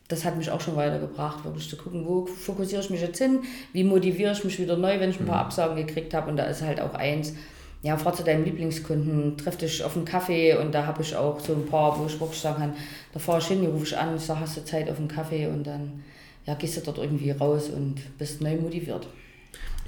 das 0.09 0.25
hat 0.25 0.39
mich 0.39 0.51
auch 0.51 0.61
schon 0.61 0.75
weitergebracht, 0.75 1.45
wirklich 1.45 1.69
zu 1.69 1.77
gucken, 1.77 2.07
wo 2.07 2.25
fokussiere 2.25 2.81
ich 2.81 2.89
mich 2.89 3.03
jetzt 3.03 3.19
hin, 3.19 3.41
wie 3.75 3.85
motiviere 3.85 4.33
ich 4.33 4.43
mich 4.43 4.59
wieder 4.59 4.77
neu, 4.77 4.99
wenn 5.01 5.11
ich 5.11 5.21
ein 5.21 5.27
paar 5.27 5.37
mhm. 5.37 5.47
Absagen 5.47 5.77
gekriegt 5.77 6.15
habe. 6.15 6.31
Und 6.31 6.39
da 6.39 6.45
ist 6.45 6.63
halt 6.63 6.81
auch 6.81 6.95
eins, 6.95 7.35
ja, 7.83 7.97
fahr 7.97 8.13
zu 8.13 8.25
deinem 8.25 8.45
Lieblingskunden, 8.45 9.37
triff 9.37 9.57
dich 9.57 9.85
auf 9.85 9.97
einen 9.97 10.05
Kaffee 10.05 10.57
und 10.57 10.73
da 10.75 10.87
habe 10.87 11.03
ich 11.03 11.15
auch 11.15 11.39
so 11.39 11.55
ein 11.55 11.67
paar, 11.67 11.99
wo 11.99 12.07
ich 12.07 12.21
wirklich 12.21 12.41
sagen 12.41 12.59
kann, 12.59 12.73
da 13.13 13.21
fahre 13.21 13.39
ich 13.39 13.47
hin, 13.47 13.65
rufe 13.67 13.85
ich 13.85 13.97
an, 13.97 14.19
sag, 14.19 14.41
hast 14.41 14.57
du 14.57 14.65
Zeit 14.65 14.91
auf 14.91 14.99
einen 14.99 15.09
Kaffee 15.09 15.47
und 15.47 15.65
dann 15.65 16.03
ja, 16.47 16.55
gehst 16.55 16.77
du 16.77 16.81
dort 16.81 16.99
irgendwie 16.99 17.31
raus 17.31 17.69
und 17.69 17.97
bist 18.19 18.41
neu 18.41 18.57
motiviert 18.57 19.07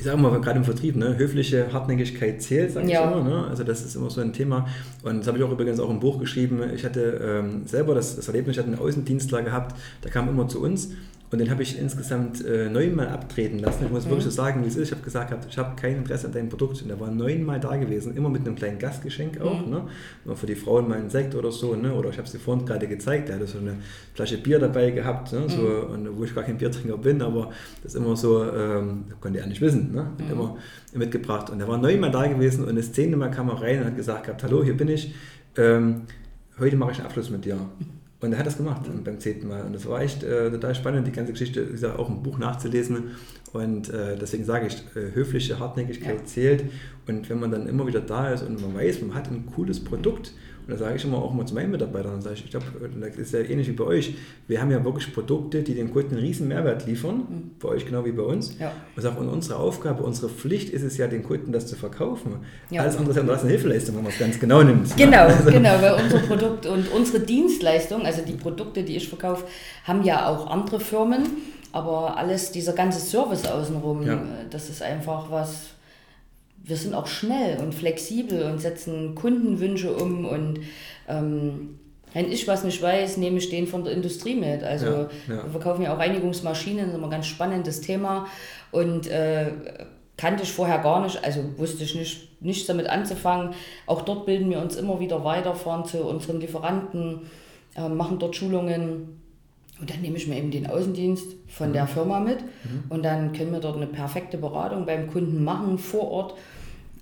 ich 0.00 0.06
sage 0.06 0.16
mal, 0.16 0.40
gerade 0.40 0.58
im 0.58 0.64
Vertrieb, 0.64 0.96
ne, 0.96 1.18
höfliche 1.18 1.70
Hartnäckigkeit 1.74 2.40
zählt, 2.40 2.72
sage 2.72 2.90
ja. 2.90 3.04
ich 3.04 3.16
immer. 3.16 3.22
Ne? 3.22 3.46
Also 3.48 3.64
das 3.64 3.84
ist 3.84 3.96
immer 3.96 4.08
so 4.08 4.22
ein 4.22 4.32
Thema. 4.32 4.66
Und 5.02 5.18
das 5.18 5.26
habe 5.26 5.36
ich 5.36 5.44
auch 5.44 5.52
übrigens 5.52 5.78
auch 5.78 5.90
im 5.90 6.00
Buch 6.00 6.18
geschrieben. 6.18 6.62
Ich 6.74 6.86
hatte 6.86 7.20
ähm, 7.22 7.66
selber 7.66 7.94
das, 7.94 8.16
das 8.16 8.26
Erlebnis, 8.26 8.56
ich 8.56 8.62
hatte 8.62 8.72
einen 8.72 8.80
Außendienstler 8.80 9.42
gehabt, 9.42 9.78
der 10.02 10.10
kam 10.10 10.30
immer 10.30 10.48
zu 10.48 10.62
uns 10.62 10.92
und 11.32 11.38
den 11.38 11.48
habe 11.48 11.62
ich 11.62 11.78
insgesamt 11.78 12.44
äh, 12.44 12.68
neunmal 12.68 13.08
abtreten 13.08 13.60
lassen. 13.60 13.84
Ich 13.84 13.90
muss 13.90 14.04
mhm. 14.04 14.10
wirklich 14.10 14.24
so 14.24 14.30
sagen, 14.30 14.64
wie 14.64 14.68
es 14.68 14.74
ist. 14.74 14.88
Ich 14.88 14.92
habe 14.92 15.02
gesagt, 15.02 15.46
ich 15.48 15.58
habe 15.58 15.76
kein 15.80 15.98
Interesse 15.98 16.26
an 16.26 16.32
deinem 16.32 16.48
Produkt. 16.48 16.82
Und 16.82 16.88
der 16.88 16.98
war 16.98 17.10
neunmal 17.10 17.60
da 17.60 17.76
gewesen, 17.76 18.16
immer 18.16 18.28
mit 18.28 18.44
einem 18.44 18.56
kleinen 18.56 18.80
Gastgeschenk 18.80 19.40
auch. 19.40 19.64
Mhm. 19.64 19.70
Ne? 19.70 19.82
Immer 20.24 20.34
für 20.34 20.46
die 20.46 20.56
Frauen 20.56 20.88
mal 20.88 20.98
ein 20.98 21.08
Sekt 21.08 21.36
oder 21.36 21.52
so. 21.52 21.76
Ne? 21.76 21.94
Oder 21.94 22.10
ich 22.10 22.16
habe 22.16 22.26
es 22.26 22.32
dir 22.32 22.40
vorhin 22.40 22.66
gerade 22.66 22.88
gezeigt, 22.88 23.28
der 23.28 23.36
hatte 23.36 23.46
so 23.46 23.58
eine 23.58 23.76
Flasche 24.14 24.38
Bier 24.38 24.58
dabei 24.58 24.90
gehabt, 24.90 25.32
ne? 25.32 25.44
so, 25.48 25.62
mhm. 25.62 26.08
und, 26.08 26.18
wo 26.18 26.24
ich 26.24 26.34
gar 26.34 26.42
kein 26.42 26.58
Biertrinker 26.58 26.98
bin, 26.98 27.22
aber 27.22 27.50
das 27.84 27.94
ist 27.94 28.00
immer 28.00 28.16
so, 28.16 28.44
ähm, 28.44 29.04
konnte 29.20 29.38
er 29.38 29.46
nicht 29.46 29.60
wissen, 29.60 29.92
ne? 29.92 30.10
Mhm. 30.18 30.32
immer 30.32 30.56
mitgebracht. 30.94 31.48
Und 31.50 31.60
der 31.60 31.68
war 31.68 31.78
neunmal 31.78 32.10
da 32.10 32.26
gewesen 32.26 32.64
und 32.64 32.74
das 32.74 32.92
zehnte 32.92 33.16
Mal 33.16 33.30
kam 33.30 33.48
er 33.48 33.62
rein 33.62 33.78
und 33.80 33.86
hat 33.86 33.96
gesagt 33.96 34.24
gehabt, 34.24 34.42
hallo, 34.42 34.64
hier 34.64 34.76
bin 34.76 34.88
ich. 34.88 35.14
Ähm, 35.56 36.02
heute 36.58 36.76
mache 36.76 36.90
ich 36.90 36.98
einen 36.98 37.06
Abschluss 37.06 37.30
mit 37.30 37.44
dir. 37.44 37.56
Und 38.20 38.32
er 38.32 38.38
hat 38.38 38.46
das 38.46 38.58
gemacht 38.58 38.82
beim 39.02 39.18
zehnten 39.18 39.48
Mal. 39.48 39.62
Und 39.62 39.72
das 39.72 39.86
war 39.86 40.02
echt 40.02 40.22
äh, 40.22 40.50
total 40.50 40.74
spannend, 40.74 41.06
die 41.06 41.12
ganze 41.12 41.32
Geschichte, 41.32 41.66
wie 41.68 41.72
gesagt, 41.72 41.98
auch 41.98 42.08
im 42.08 42.22
Buch 42.22 42.38
nachzulesen. 42.38 43.12
Und 43.52 43.88
äh, 43.88 44.16
deswegen 44.16 44.44
sage 44.44 44.66
ich, 44.66 44.76
äh, 44.94 45.14
höfliche 45.14 45.58
Hartnäckigkeit 45.58 46.18
ja. 46.18 46.24
zählt. 46.24 46.64
Und 47.06 47.30
wenn 47.30 47.40
man 47.40 47.50
dann 47.50 47.66
immer 47.66 47.86
wieder 47.86 48.00
da 48.00 48.30
ist 48.30 48.42
und 48.42 48.60
man 48.60 48.74
weiß, 48.74 49.00
man 49.00 49.14
hat 49.14 49.30
ein 49.30 49.46
cooles 49.46 49.82
Produkt, 49.82 50.34
und 50.70 50.78
da 50.78 50.84
sage 50.84 50.96
ich 50.96 51.04
immer 51.04 51.18
auch 51.18 51.32
mal 51.32 51.44
zu 51.44 51.54
meinen 51.54 51.72
Mitarbeitern, 51.72 52.22
sage 52.22 52.36
ich, 52.36 52.44
ich 52.44 52.50
glaube, 52.52 52.66
das 53.00 53.16
ist 53.16 53.32
ja 53.32 53.40
ähnlich 53.40 53.66
wie 53.66 53.72
bei 53.72 53.82
euch. 53.82 54.14
Wir 54.46 54.60
haben 54.60 54.70
ja 54.70 54.84
wirklich 54.84 55.12
Produkte, 55.12 55.64
die 55.64 55.74
dem 55.74 55.92
Kunden 55.92 56.14
einen 56.14 56.24
riesen 56.24 56.46
Mehrwert 56.46 56.86
liefern, 56.86 57.16
mhm. 57.16 57.50
bei 57.58 57.70
euch 57.70 57.84
genau 57.84 58.04
wie 58.04 58.12
bei 58.12 58.22
uns. 58.22 58.56
Ja. 58.60 58.70
Und, 58.94 59.02
sage, 59.02 59.18
und 59.18 59.28
unsere 59.28 59.58
Aufgabe, 59.58 60.04
unsere 60.04 60.28
Pflicht 60.28 60.70
ist 60.70 60.82
es 60.82 60.96
ja, 60.96 61.08
den 61.08 61.24
Kunden 61.24 61.50
das 61.50 61.66
zu 61.66 61.74
verkaufen. 61.74 62.36
Ja. 62.70 62.82
Alles 62.82 62.96
andere 62.96 63.10
ist 63.10 63.16
ja 63.16 63.34
eine 63.34 63.48
Hilfeleistung, 63.50 63.96
wenn 63.96 64.04
man 64.04 64.12
es 64.12 64.18
ganz 64.18 64.38
genau 64.38 64.62
nimmt. 64.62 64.96
Genau, 64.96 65.10
ne? 65.10 65.34
also. 65.34 65.50
genau, 65.50 65.82
weil 65.82 65.94
unser 66.04 66.18
Produkt 66.18 66.66
und 66.66 66.86
unsere 66.92 67.18
Dienstleistung, 67.18 68.06
also 68.06 68.22
die 68.22 68.34
Produkte, 68.34 68.84
die 68.84 68.96
ich 68.96 69.08
verkaufe, 69.08 69.46
haben 69.82 70.04
ja 70.04 70.28
auch 70.28 70.46
andere 70.46 70.78
Firmen, 70.78 71.24
aber 71.72 72.16
alles, 72.16 72.52
dieser 72.52 72.74
ganze 72.74 73.00
Service 73.00 73.44
außenrum, 73.44 74.06
ja. 74.06 74.22
das 74.50 74.70
ist 74.70 74.82
einfach 74.82 75.32
was 75.32 75.70
wir 76.62 76.76
sind 76.76 76.94
auch 76.94 77.06
schnell 77.06 77.58
und 77.60 77.74
flexibel 77.74 78.42
und 78.44 78.60
setzen 78.60 79.14
Kundenwünsche 79.14 79.94
um 79.94 80.24
und 80.24 80.60
ähm, 81.08 81.78
wenn 82.12 82.30
ich 82.30 82.48
was 82.48 82.64
nicht 82.64 82.82
weiß, 82.82 83.18
nehme 83.18 83.38
ich 83.38 83.50
den 83.50 83.66
von 83.66 83.84
der 83.84 83.92
Industrie 83.92 84.34
mit. 84.34 84.64
Also 84.64 84.86
ja, 84.86 85.08
ja. 85.28 85.44
wir 85.44 85.50
verkaufen 85.50 85.82
ja 85.82 85.94
auch 85.94 85.98
Reinigungsmaschinen, 85.98 86.78
das 86.78 86.88
ist 86.88 86.94
immer 86.94 87.06
ein 87.06 87.10
ganz 87.10 87.26
spannendes 87.26 87.80
Thema 87.80 88.26
und 88.72 89.06
äh, 89.06 89.52
kannte 90.16 90.42
ich 90.42 90.52
vorher 90.52 90.78
gar 90.78 91.02
nicht, 91.02 91.24
also 91.24 91.40
wusste 91.56 91.84
ich 91.84 91.94
nicht, 91.94 92.42
nichts 92.42 92.66
damit 92.66 92.88
anzufangen. 92.88 93.54
Auch 93.86 94.02
dort 94.02 94.26
bilden 94.26 94.50
wir 94.50 94.60
uns 94.60 94.76
immer 94.76 95.00
wieder 95.00 95.24
weiter, 95.24 95.54
fahren 95.54 95.84
zu 95.84 96.04
unseren 96.04 96.40
Lieferanten, 96.40 97.30
äh, 97.74 97.88
machen 97.88 98.18
dort 98.18 98.36
Schulungen. 98.36 99.20
Und 99.80 99.90
dann 99.90 100.02
nehme 100.02 100.16
ich 100.16 100.26
mir 100.26 100.36
eben 100.36 100.50
den 100.50 100.66
Außendienst 100.66 101.36
von 101.48 101.70
mhm. 101.70 101.72
der 101.72 101.86
Firma 101.86 102.20
mit 102.20 102.42
mhm. 102.42 102.84
und 102.90 103.02
dann 103.02 103.32
können 103.32 103.52
wir 103.52 103.60
dort 103.60 103.76
eine 103.76 103.86
perfekte 103.86 104.36
Beratung 104.36 104.84
beim 104.84 105.10
Kunden 105.10 105.42
machen 105.42 105.78
vor 105.78 106.10
Ort 106.10 106.34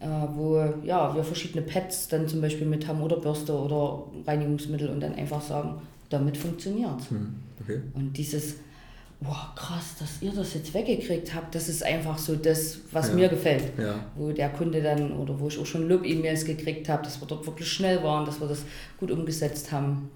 äh, 0.01 0.07
wo 0.35 0.63
ja, 0.85 1.15
wir 1.15 1.25
verschiedene 1.25 1.63
Pads 1.63 2.09
dann 2.09 2.29
zum 2.29 2.41
Beispiel 2.41 2.67
mit 2.67 2.87
haben 2.87 3.03
oder 3.03 3.17
Bürste 3.17 3.53
oder 3.53 4.05
Reinigungsmittel 4.27 4.89
und 4.89 5.01
dann 5.01 5.15
einfach 5.15 5.43
sagen, 5.43 5.83
damit 6.09 6.37
funktioniert 6.37 7.11
hm, 7.11 7.35
okay. 7.61 7.81
Und 7.95 8.17
dieses, 8.17 8.57
wow, 9.21 9.55
krass, 9.57 9.97
dass 9.99 10.23
ihr 10.23 10.33
das 10.33 10.55
jetzt 10.55 10.73
weggekriegt 10.73 11.35
habt, 11.35 11.55
das 11.55 11.69
ist 11.69 11.83
einfach 11.83 12.17
so 12.17 12.37
das, 12.37 12.79
was 12.93 13.09
ja. 13.09 13.15
mir 13.15 13.29
gefällt. 13.29 13.77
Ja. 13.77 14.07
Wo 14.15 14.31
der 14.31 14.51
Kunde 14.51 14.83
dann, 14.83 15.13
oder 15.13 15.39
wo 15.41 15.49
ich 15.49 15.59
auch 15.59 15.67
schon 15.67 15.89
Lob-E-Mails 15.89 16.45
gekriegt 16.45 16.89
habe, 16.89 17.03
dass 17.03 17.21
wir 17.21 17.27
dort 17.27 17.45
wirklich 17.47 17.69
schnell 17.69 18.03
waren, 18.05 18.25
dass 18.25 18.41
wir 18.41 18.47
das 18.47 18.63
gut 19.01 19.11
umgesetzt 19.11 19.73
haben. 19.73 20.11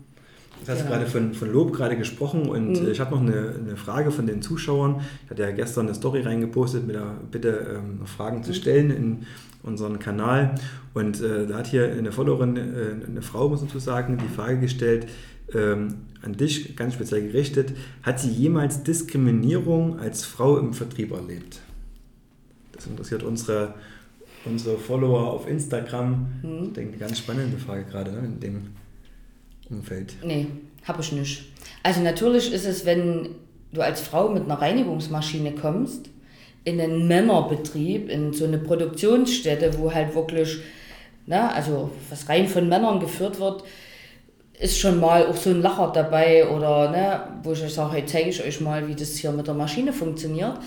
Du 0.64 0.70
hast 0.70 0.78
genau. 0.78 0.90
gerade 0.90 1.06
von, 1.06 1.34
von 1.34 1.52
Lob 1.52 1.72
gerade 1.72 1.96
gesprochen 1.96 2.48
und 2.48 2.80
mhm. 2.80 2.90
ich 2.90 3.00
habe 3.00 3.14
noch 3.14 3.20
eine, 3.20 3.54
eine 3.58 3.76
Frage 3.76 4.10
von 4.10 4.26
den 4.26 4.42
Zuschauern. 4.42 5.00
Ich 5.24 5.30
hatte 5.30 5.42
ja 5.42 5.50
gestern 5.50 5.86
eine 5.86 5.94
Story 5.94 6.20
reingepostet 6.20 6.86
mit 6.86 6.94
der 6.94 7.16
Bitte, 7.30 7.78
ähm, 7.78 8.06
Fragen 8.06 8.38
mhm. 8.38 8.42
zu 8.44 8.54
stellen 8.54 8.90
in 8.90 9.26
unseren 9.62 9.98
Kanal. 9.98 10.54
Und 10.94 11.20
äh, 11.20 11.46
da 11.46 11.58
hat 11.58 11.66
hier 11.66 11.90
eine 11.90 12.12
Followerin, 12.12 12.56
äh, 12.56 13.06
eine 13.06 13.22
Frau, 13.22 13.48
muss 13.48 13.60
man 13.60 13.70
so 13.70 13.78
sagen, 13.78 14.18
die 14.18 14.32
Frage 14.32 14.60
gestellt, 14.60 15.08
ähm, 15.54 15.94
an 16.22 16.34
dich 16.34 16.76
ganz 16.76 16.94
speziell 16.94 17.22
gerichtet, 17.22 17.72
hat 18.02 18.20
sie 18.20 18.30
jemals 18.30 18.84
Diskriminierung 18.84 19.98
als 19.98 20.24
Frau 20.24 20.58
im 20.58 20.72
Vertrieb 20.72 21.12
erlebt? 21.12 21.60
Das 22.72 22.86
interessiert 22.86 23.24
unsere, 23.24 23.74
unsere 24.44 24.78
Follower 24.78 25.32
auf 25.32 25.48
Instagram. 25.48 26.26
Mhm. 26.42 26.64
Ich 26.64 26.72
denke, 26.72 26.92
eine 26.92 26.98
ganz 26.98 27.18
spannende 27.18 27.58
Frage 27.58 27.84
gerade 27.84 28.12
ne, 28.12 28.20
in 28.24 28.40
dem 28.40 28.81
Umfeld. 29.72 30.14
Nee, 30.24 30.46
habe 30.84 31.02
ich 31.02 31.12
nicht. 31.12 31.44
Also 31.82 32.00
natürlich 32.00 32.52
ist 32.52 32.66
es, 32.66 32.84
wenn 32.84 33.30
du 33.72 33.80
als 33.80 34.00
Frau 34.00 34.28
mit 34.28 34.44
einer 34.44 34.60
Reinigungsmaschine 34.60 35.52
kommst, 35.52 36.10
in 36.64 36.80
einen 36.80 37.08
Männerbetrieb, 37.08 38.08
in 38.08 38.32
so 38.32 38.44
eine 38.44 38.58
Produktionsstätte, 38.58 39.78
wo 39.78 39.92
halt 39.92 40.14
wirklich, 40.14 40.58
ne, 41.26 41.52
also 41.52 41.90
was 42.08 42.28
rein 42.28 42.46
von 42.46 42.68
Männern 42.68 43.00
geführt 43.00 43.40
wird, 43.40 43.64
ist 44.60 44.78
schon 44.78 45.00
mal 45.00 45.26
auch 45.26 45.36
so 45.36 45.50
ein 45.50 45.60
Lacher 45.60 45.90
dabei 45.92 46.48
oder 46.48 46.90
ne, 46.90 47.20
wo 47.42 47.52
ich 47.52 47.62
euch 47.64 47.74
sage, 47.74 47.94
hey, 47.94 48.06
zeige 48.06 48.30
ich 48.30 48.44
euch 48.44 48.60
mal, 48.60 48.86
wie 48.86 48.94
das 48.94 49.16
hier 49.16 49.32
mit 49.32 49.48
der 49.48 49.54
Maschine 49.54 49.92
funktioniert. 49.92 50.58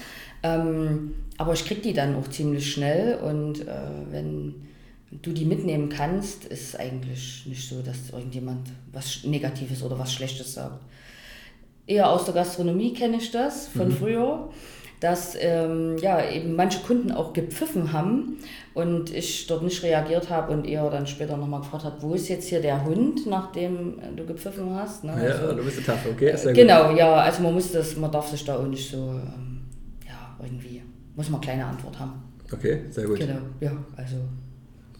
Ähm, 0.43 1.13
aber 1.37 1.53
ich 1.53 1.65
kriege 1.65 1.81
die 1.81 1.93
dann 1.93 2.15
auch 2.15 2.27
ziemlich 2.27 2.73
schnell 2.73 3.15
und 3.15 3.61
äh, 3.61 3.71
wenn 4.11 4.55
du 5.11 5.31
die 5.31 5.45
mitnehmen 5.45 5.89
kannst, 5.89 6.45
ist 6.45 6.79
eigentlich 6.79 7.45
nicht 7.45 7.67
so, 7.69 7.81
dass 7.81 8.09
irgendjemand 8.11 8.69
was 8.91 9.23
Negatives 9.23 9.83
oder 9.83 9.97
was 9.97 10.13
Schlechtes 10.13 10.53
sagt. 10.53 10.83
Eher 11.87 12.09
aus 12.09 12.25
der 12.25 12.33
Gastronomie 12.33 12.93
kenne 12.93 13.17
ich 13.17 13.31
das 13.31 13.67
von 13.67 13.89
mhm. 13.89 13.93
früher 13.93 14.49
dass 14.99 15.35
ähm, 15.39 15.97
ja, 15.97 16.29
eben 16.29 16.55
manche 16.55 16.79
Kunden 16.79 17.11
auch 17.11 17.33
gepfiffen 17.33 17.91
haben 17.91 18.37
und 18.73 19.13
ich 19.13 19.45
dort 19.47 19.63
nicht 19.63 19.83
reagiert 19.83 20.29
habe 20.29 20.53
und 20.53 20.65
eher 20.65 20.89
dann 20.89 21.05
später 21.05 21.37
nochmal 21.37 21.61
gefragt 21.61 21.83
habe, 21.83 22.01
wo 22.01 22.13
ist 22.13 22.29
jetzt 22.29 22.47
hier 22.47 22.61
der 22.61 22.83
Hund, 22.85 23.27
nachdem 23.27 23.99
du 24.15 24.25
gepfiffen 24.25 24.73
hast. 24.73 25.03
Ne? 25.03 25.11
Ja, 25.11 25.35
also, 25.35 25.55
du 25.55 25.63
bist 25.63 25.85
Tafel, 25.85 26.11
okay. 26.11 26.35
Sehr 26.35 26.53
genau, 26.53 26.89
gut. 26.89 26.97
ja, 26.97 27.13
also 27.15 27.43
man 27.43 27.53
muss 27.53 27.71
das, 27.71 27.95
man 27.97 28.11
darf 28.11 28.29
sich 28.29 28.43
da 28.45 28.57
auch 28.57 28.65
nicht 28.65 28.89
so, 28.89 28.97
ähm, 28.97 29.65
ja, 30.07 30.35
irgendwie, 30.41 30.81
muss 31.15 31.29
man 31.29 31.41
eine 31.41 31.45
kleine 31.45 31.65
Antwort 31.65 31.99
haben. 31.99 32.23
Okay, 32.51 32.81
sehr 32.89 33.05
gut. 33.05 33.19
Genau, 33.19 33.39
ja, 33.59 33.71
also 33.97 34.15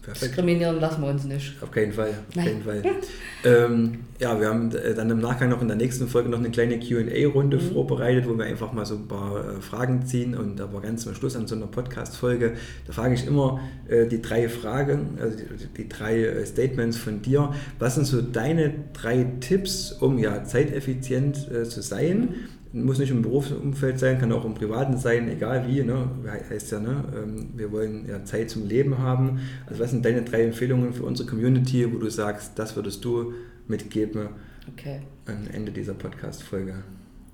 Perfekt. 0.06 0.30
Diskriminieren 0.30 0.78
lassen 0.78 1.02
wir 1.02 1.08
uns 1.08 1.24
nicht. 1.24 1.60
Auf 1.60 1.72
keinen 1.72 1.92
Fall. 1.92 2.14
Auf 2.28 2.34
keinen 2.44 2.62
Fall. 2.62 2.80
ähm, 3.44 4.04
ja, 4.20 4.38
wir 4.40 4.48
haben 4.48 4.70
äh, 4.70 4.94
dann 4.94 5.10
im 5.10 5.18
Nachgang 5.18 5.48
noch 5.48 5.60
in 5.60 5.66
der 5.66 5.76
nächsten 5.76 6.06
Folge 6.06 6.28
noch 6.28 6.38
eine 6.38 6.50
kleine 6.50 6.78
QA-Runde 6.78 7.56
mhm. 7.56 7.72
vorbereitet, 7.72 8.28
wo 8.28 8.38
wir 8.38 8.44
einfach 8.44 8.72
mal 8.72 8.86
so 8.86 8.94
ein 8.94 9.08
paar 9.08 9.56
äh, 9.56 9.60
Fragen 9.60 10.06
ziehen 10.06 10.36
und 10.36 10.60
aber 10.60 10.80
ganz 10.80 11.02
zum 11.02 11.16
Schluss 11.16 11.34
an 11.34 11.48
so 11.48 11.56
einer 11.56 11.66
Podcast-Folge, 11.66 12.52
da 12.86 12.92
frage 12.92 13.14
ich 13.14 13.26
immer 13.26 13.60
äh, 13.88 14.06
die 14.06 14.22
drei 14.22 14.48
Fragen, 14.48 15.18
also 15.20 15.36
die, 15.36 15.82
die 15.82 15.88
drei 15.88 16.22
äh, 16.22 16.46
Statements 16.46 16.96
von 16.96 17.20
dir. 17.20 17.52
Was 17.80 17.96
sind 17.96 18.04
so 18.04 18.22
deine 18.22 18.74
drei 18.92 19.26
Tipps, 19.40 19.90
um 19.90 20.20
ja 20.20 20.44
zeiteffizient 20.44 21.50
äh, 21.50 21.64
zu 21.64 21.82
sein? 21.82 22.36
Muss 22.84 22.98
nicht 22.98 23.10
im 23.10 23.22
Berufsumfeld 23.22 23.98
sein, 23.98 24.18
kann 24.18 24.30
auch 24.32 24.44
im 24.44 24.54
Privaten 24.54 24.98
sein, 24.98 25.30
egal 25.30 25.66
wie, 25.66 25.82
ne? 25.82 26.10
heißt 26.50 26.72
ja, 26.72 26.80
ne? 26.80 27.04
Ähm, 27.16 27.48
wir 27.54 27.72
wollen 27.72 28.06
ja 28.06 28.22
Zeit 28.24 28.50
zum 28.50 28.66
Leben 28.66 28.98
haben. 28.98 29.40
Also 29.66 29.82
was 29.82 29.92
sind 29.92 30.04
deine 30.04 30.22
drei 30.22 30.44
Empfehlungen 30.44 30.92
für 30.92 31.04
unsere 31.04 31.28
Community, 31.28 31.90
wo 31.92 31.98
du 31.98 32.10
sagst, 32.10 32.58
das 32.58 32.76
würdest 32.76 33.04
du 33.04 33.32
mitgeben 33.66 34.28
okay. 34.70 35.00
am 35.26 35.48
Ende 35.52 35.72
dieser 35.72 35.94
Podcast-Folge? 35.94 36.82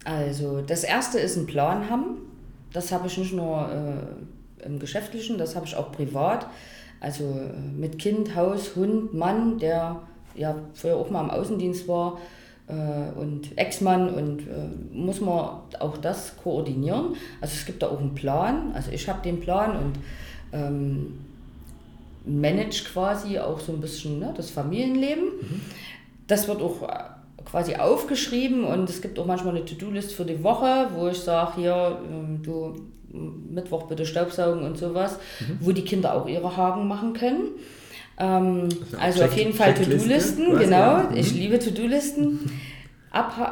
Also 0.05 0.63
das 0.63 0.85
erste 0.85 1.19
ist 1.19 1.37
ein 1.37 1.47
Plan 1.47 1.91
haben. 1.91 2.19
Das 2.73 2.93
habe 2.93 3.09
ich 3.09 3.19
nicht 3.19 3.35
nur 3.35 3.69
äh, 3.69 4.65
im 4.65 4.79
Geschäftlichen, 4.79 5.39
das 5.39 5.57
habe 5.57 5.67
ich 5.67 5.77
auch 5.77 5.93
privat. 5.93 6.47
Also 7.01 7.25
äh, 7.25 7.77
mit 7.77 7.99
Kind, 7.99 8.37
Haus, 8.37 8.77
Hund, 8.77 9.13
Mann, 9.13 9.59
der 9.59 10.03
ja 10.35 10.55
früher 10.75 10.97
auch 10.97 11.11
mal 11.11 11.25
im 11.25 11.31
Außendienst 11.31 11.89
war, 11.89 12.19
und 12.69 13.57
Ex-Mann 13.57 14.09
und 14.15 14.41
äh, 14.43 14.69
muss 14.93 15.21
man 15.21 15.61
auch 15.81 15.99
das 16.01 16.37
koordinieren. 16.37 17.17
Also 17.41 17.55
es 17.55 17.67
gibt 17.67 17.83
da 17.83 17.89
auch 17.89 18.01
einen 18.01 18.15
Plan, 18.15 18.73
also 18.75 18.91
ich 18.93 19.09
habe 19.09 19.23
den 19.23 19.41
Plan 19.41 19.77
und 19.77 19.99
ähm, 20.53 21.19
manage 22.25 22.85
quasi 22.93 23.39
auch 23.39 23.61
so 23.61 23.73
ein 23.73 23.81
bisschen 23.81 24.21
ne, 24.21 24.33
das 24.37 24.51
Familienleben. 24.51 25.25
Mhm. 25.25 25.61
Das 26.27 26.49
wird 26.49 26.63
auch 26.63 26.83
äh, 26.83 27.03
quasi 27.45 27.75
aufgeschrieben 27.75 28.65
und 28.65 28.89
es 28.89 29.03
gibt 29.03 29.19
auch 29.19 29.27
manchmal 29.27 29.57
eine 29.57 29.65
To-Do-List 29.65 30.13
für 30.13 30.25
die 30.25 30.43
Woche, 30.43 30.89
wo 30.95 31.09
ich 31.09 31.19
sage, 31.19 31.53
hier, 31.57 31.99
ähm, 32.11 32.43
du 32.43 32.77
Mittwoch 33.13 33.85
bitte 33.85 34.07
Staubsaugen 34.07 34.63
und 34.63 34.79
sowas, 34.79 35.19
mhm. 35.41 35.59
wo 35.61 35.73
die 35.73 35.85
Kinder 35.85 36.15
auch 36.15 36.27
ihre 36.27 36.57
Haken 36.57 36.89
machen 36.89 37.13
können. 37.13 37.51
Ähm, 38.23 38.69
also 39.01 39.21
Check, 39.21 39.29
auf 39.29 39.37
jeden 39.37 39.53
Fall 39.53 39.75
To-Do-Listen, 39.75 40.57
genau. 40.57 40.77
Ja. 40.77 41.11
Ich 41.15 41.33
mhm. 41.33 41.39
liebe 41.41 41.59
To-Do-Listen. 41.59 42.51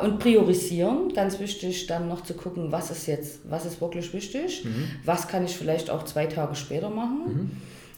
und 0.03 0.19
priorisieren, 0.21 1.13
ganz 1.13 1.39
wichtig, 1.41 1.87
dann 1.87 2.09
noch 2.09 2.23
zu 2.23 2.35
gucken, 2.35 2.71
was 2.71 2.91
ist 2.91 3.07
jetzt, 3.07 3.41
was 3.51 3.67
ist 3.67 3.81
wirklich 3.81 4.15
wichtig, 4.15 4.65
mhm. 4.65 4.89
was 5.05 5.29
kann 5.29 5.45
ich 5.45 5.57
vielleicht 5.57 5.91
auch 5.91 6.05
zwei 6.05 6.27
Tage 6.27 6.55
später 6.55 6.89
machen 6.89 7.25
mhm. 7.27 7.51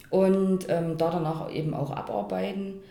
und 0.09 0.65
ähm, 0.67 0.97
da 0.97 1.11
danach 1.11 1.49
eben 1.53 1.73
auch 1.73 1.91
abarbeiten 1.91 2.81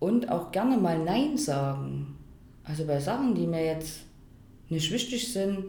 und 0.00 0.30
auch 0.30 0.50
gerne 0.50 0.76
mal 0.76 0.98
Nein 0.98 1.36
sagen. 1.36 2.16
Also 2.64 2.84
bei 2.86 2.98
Sachen, 2.98 3.34
die 3.34 3.46
mir 3.46 3.64
jetzt 3.64 4.00
nicht 4.70 4.90
wichtig 4.90 5.32
sind, 5.32 5.66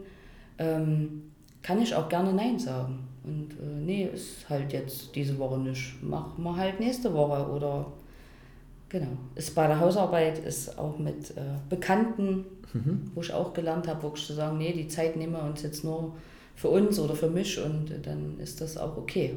ähm, 0.58 1.30
kann 1.62 1.80
ich 1.82 1.94
auch 1.94 2.08
gerne 2.08 2.32
Nein 2.32 2.58
sagen. 2.58 3.05
Und 3.26 3.50
äh, 3.60 3.80
nee, 3.84 4.08
ist 4.12 4.48
halt 4.48 4.72
jetzt 4.72 5.14
diese 5.14 5.36
Woche 5.38 5.58
nicht. 5.58 5.94
Mach 6.00 6.38
mal 6.38 6.56
halt 6.56 6.78
nächste 6.78 7.12
Woche 7.12 7.50
oder 7.50 7.92
genau. 8.88 9.18
Ist 9.34 9.54
bei 9.54 9.66
der 9.66 9.80
Hausarbeit, 9.80 10.38
ist 10.38 10.78
auch 10.78 10.96
mit 10.98 11.32
äh, 11.32 11.40
Bekannten, 11.68 12.44
mhm. 12.72 13.10
wo 13.14 13.20
ich 13.20 13.32
auch 13.32 13.52
gelernt 13.52 13.88
habe, 13.88 14.04
wirklich 14.04 14.26
zu 14.26 14.32
sagen, 14.32 14.58
nee, 14.58 14.72
die 14.72 14.86
Zeit 14.86 15.16
nehmen 15.16 15.32
wir 15.32 15.42
uns 15.42 15.62
jetzt 15.62 15.82
nur 15.82 16.14
für 16.54 16.68
uns 16.68 16.98
oder 17.00 17.14
für 17.14 17.28
mich 17.28 17.60
und 17.60 17.90
äh, 17.90 18.00
dann 18.00 18.38
ist 18.38 18.60
das 18.60 18.78
auch 18.78 18.96
okay. 18.96 19.34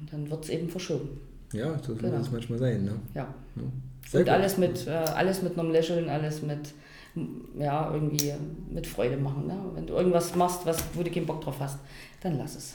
Und 0.00 0.12
dann 0.12 0.30
wird 0.30 0.44
es 0.44 0.50
eben 0.50 0.68
verschoben. 0.68 1.20
Ja, 1.52 1.78
so 1.82 1.94
genau. 1.94 2.12
kann 2.12 2.20
es 2.22 2.30
manchmal 2.30 2.58
sein. 2.58 2.84
Ne? 2.84 2.92
Ja. 3.14 3.26
ja. 3.56 3.62
und 3.62 3.72
gut. 4.12 4.28
alles 4.28 4.56
mit, 4.56 4.86
äh, 4.86 4.90
alles 4.90 5.42
mit 5.42 5.58
einem 5.58 5.70
Lächeln, 5.70 6.08
alles 6.08 6.42
mit 6.42 6.72
ja, 7.58 7.92
irgendwie 7.92 8.32
mit 8.70 8.86
Freude 8.86 9.16
machen. 9.16 9.46
Ne? 9.46 9.58
Wenn 9.74 9.86
du 9.86 9.94
irgendwas 9.94 10.34
machst, 10.34 10.64
was, 10.64 10.82
wo 10.94 11.02
du 11.02 11.10
keinen 11.10 11.26
Bock 11.26 11.40
drauf 11.40 11.56
hast, 11.60 11.78
dann 12.22 12.38
lass 12.38 12.56
es. 12.56 12.74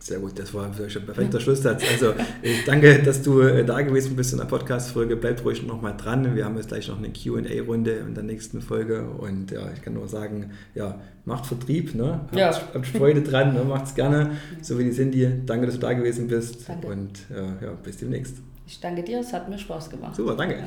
Sehr 0.00 0.18
gut, 0.18 0.38
das 0.38 0.54
war 0.54 0.64
ein 0.64 0.72
perfekter 0.72 1.38
Schlusssatz. 1.40 1.82
Also 1.90 2.14
ich 2.40 2.64
danke, 2.64 3.02
dass 3.02 3.20
du 3.22 3.40
äh, 3.42 3.64
da 3.66 3.82
gewesen 3.82 4.16
bist 4.16 4.32
in 4.32 4.38
der 4.38 4.46
Podcast-Folge. 4.46 5.14
Bleib 5.16 5.44
ruhig 5.44 5.62
noch 5.66 5.82
mal 5.82 5.92
dran. 5.92 6.34
Wir 6.34 6.46
haben 6.46 6.56
jetzt 6.56 6.68
gleich 6.68 6.88
noch 6.88 6.96
eine 6.96 7.12
Q&A-Runde 7.12 7.90
in 7.90 8.14
der 8.14 8.22
nächsten 8.24 8.62
Folge. 8.62 9.02
Und 9.02 9.50
ja, 9.50 9.70
ich 9.74 9.82
kann 9.82 9.92
nur 9.92 10.08
sagen, 10.08 10.52
ja, 10.74 10.98
macht 11.26 11.44
Vertrieb, 11.44 11.94
ne? 11.94 12.22
Habt, 12.22 12.36
ja. 12.36 12.50
habt 12.72 12.86
Freude 12.86 13.20
dran, 13.20 13.52
ne? 13.52 13.62
macht's 13.62 13.94
gerne. 13.94 14.38
So 14.62 14.78
wie 14.78 14.84
die 14.84 14.92
Cindy. 14.92 15.28
Danke, 15.44 15.66
dass 15.66 15.74
du 15.74 15.80
da 15.82 15.92
gewesen 15.92 16.28
bist. 16.28 16.66
Danke. 16.66 16.86
Und 16.86 17.26
äh, 17.30 17.64
ja, 17.64 17.72
bis 17.82 17.98
demnächst. 17.98 18.38
Ich 18.66 18.80
danke 18.80 19.02
dir, 19.02 19.20
es 19.20 19.34
hat 19.34 19.50
mir 19.50 19.58
Spaß 19.58 19.90
gemacht. 19.90 20.16
Super, 20.16 20.34
danke. 20.34 20.60
Ja. 20.60 20.66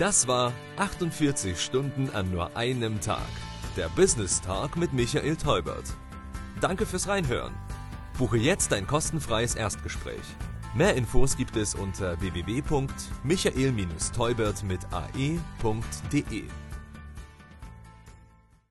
Das 0.00 0.26
war 0.26 0.52
48 0.78 1.60
Stunden 1.60 2.08
an 2.14 2.30
nur 2.30 2.56
einem 2.56 3.02
Tag. 3.02 3.28
Der 3.76 3.90
Business 3.90 4.40
Talk 4.40 4.78
mit 4.78 4.94
Michael 4.94 5.36
Teubert. 5.36 5.84
Danke 6.62 6.86
fürs 6.86 7.06
Reinhören. 7.06 7.52
Buche 8.16 8.38
jetzt 8.38 8.72
ein 8.72 8.86
kostenfreies 8.86 9.56
Erstgespräch. 9.56 10.22
Mehr 10.74 10.94
Infos 10.94 11.36
gibt 11.36 11.54
es 11.54 11.74
unter 11.74 12.18
www.michael-teubert 12.18 14.62
mit 14.62 14.80
ae.de. 14.90 16.44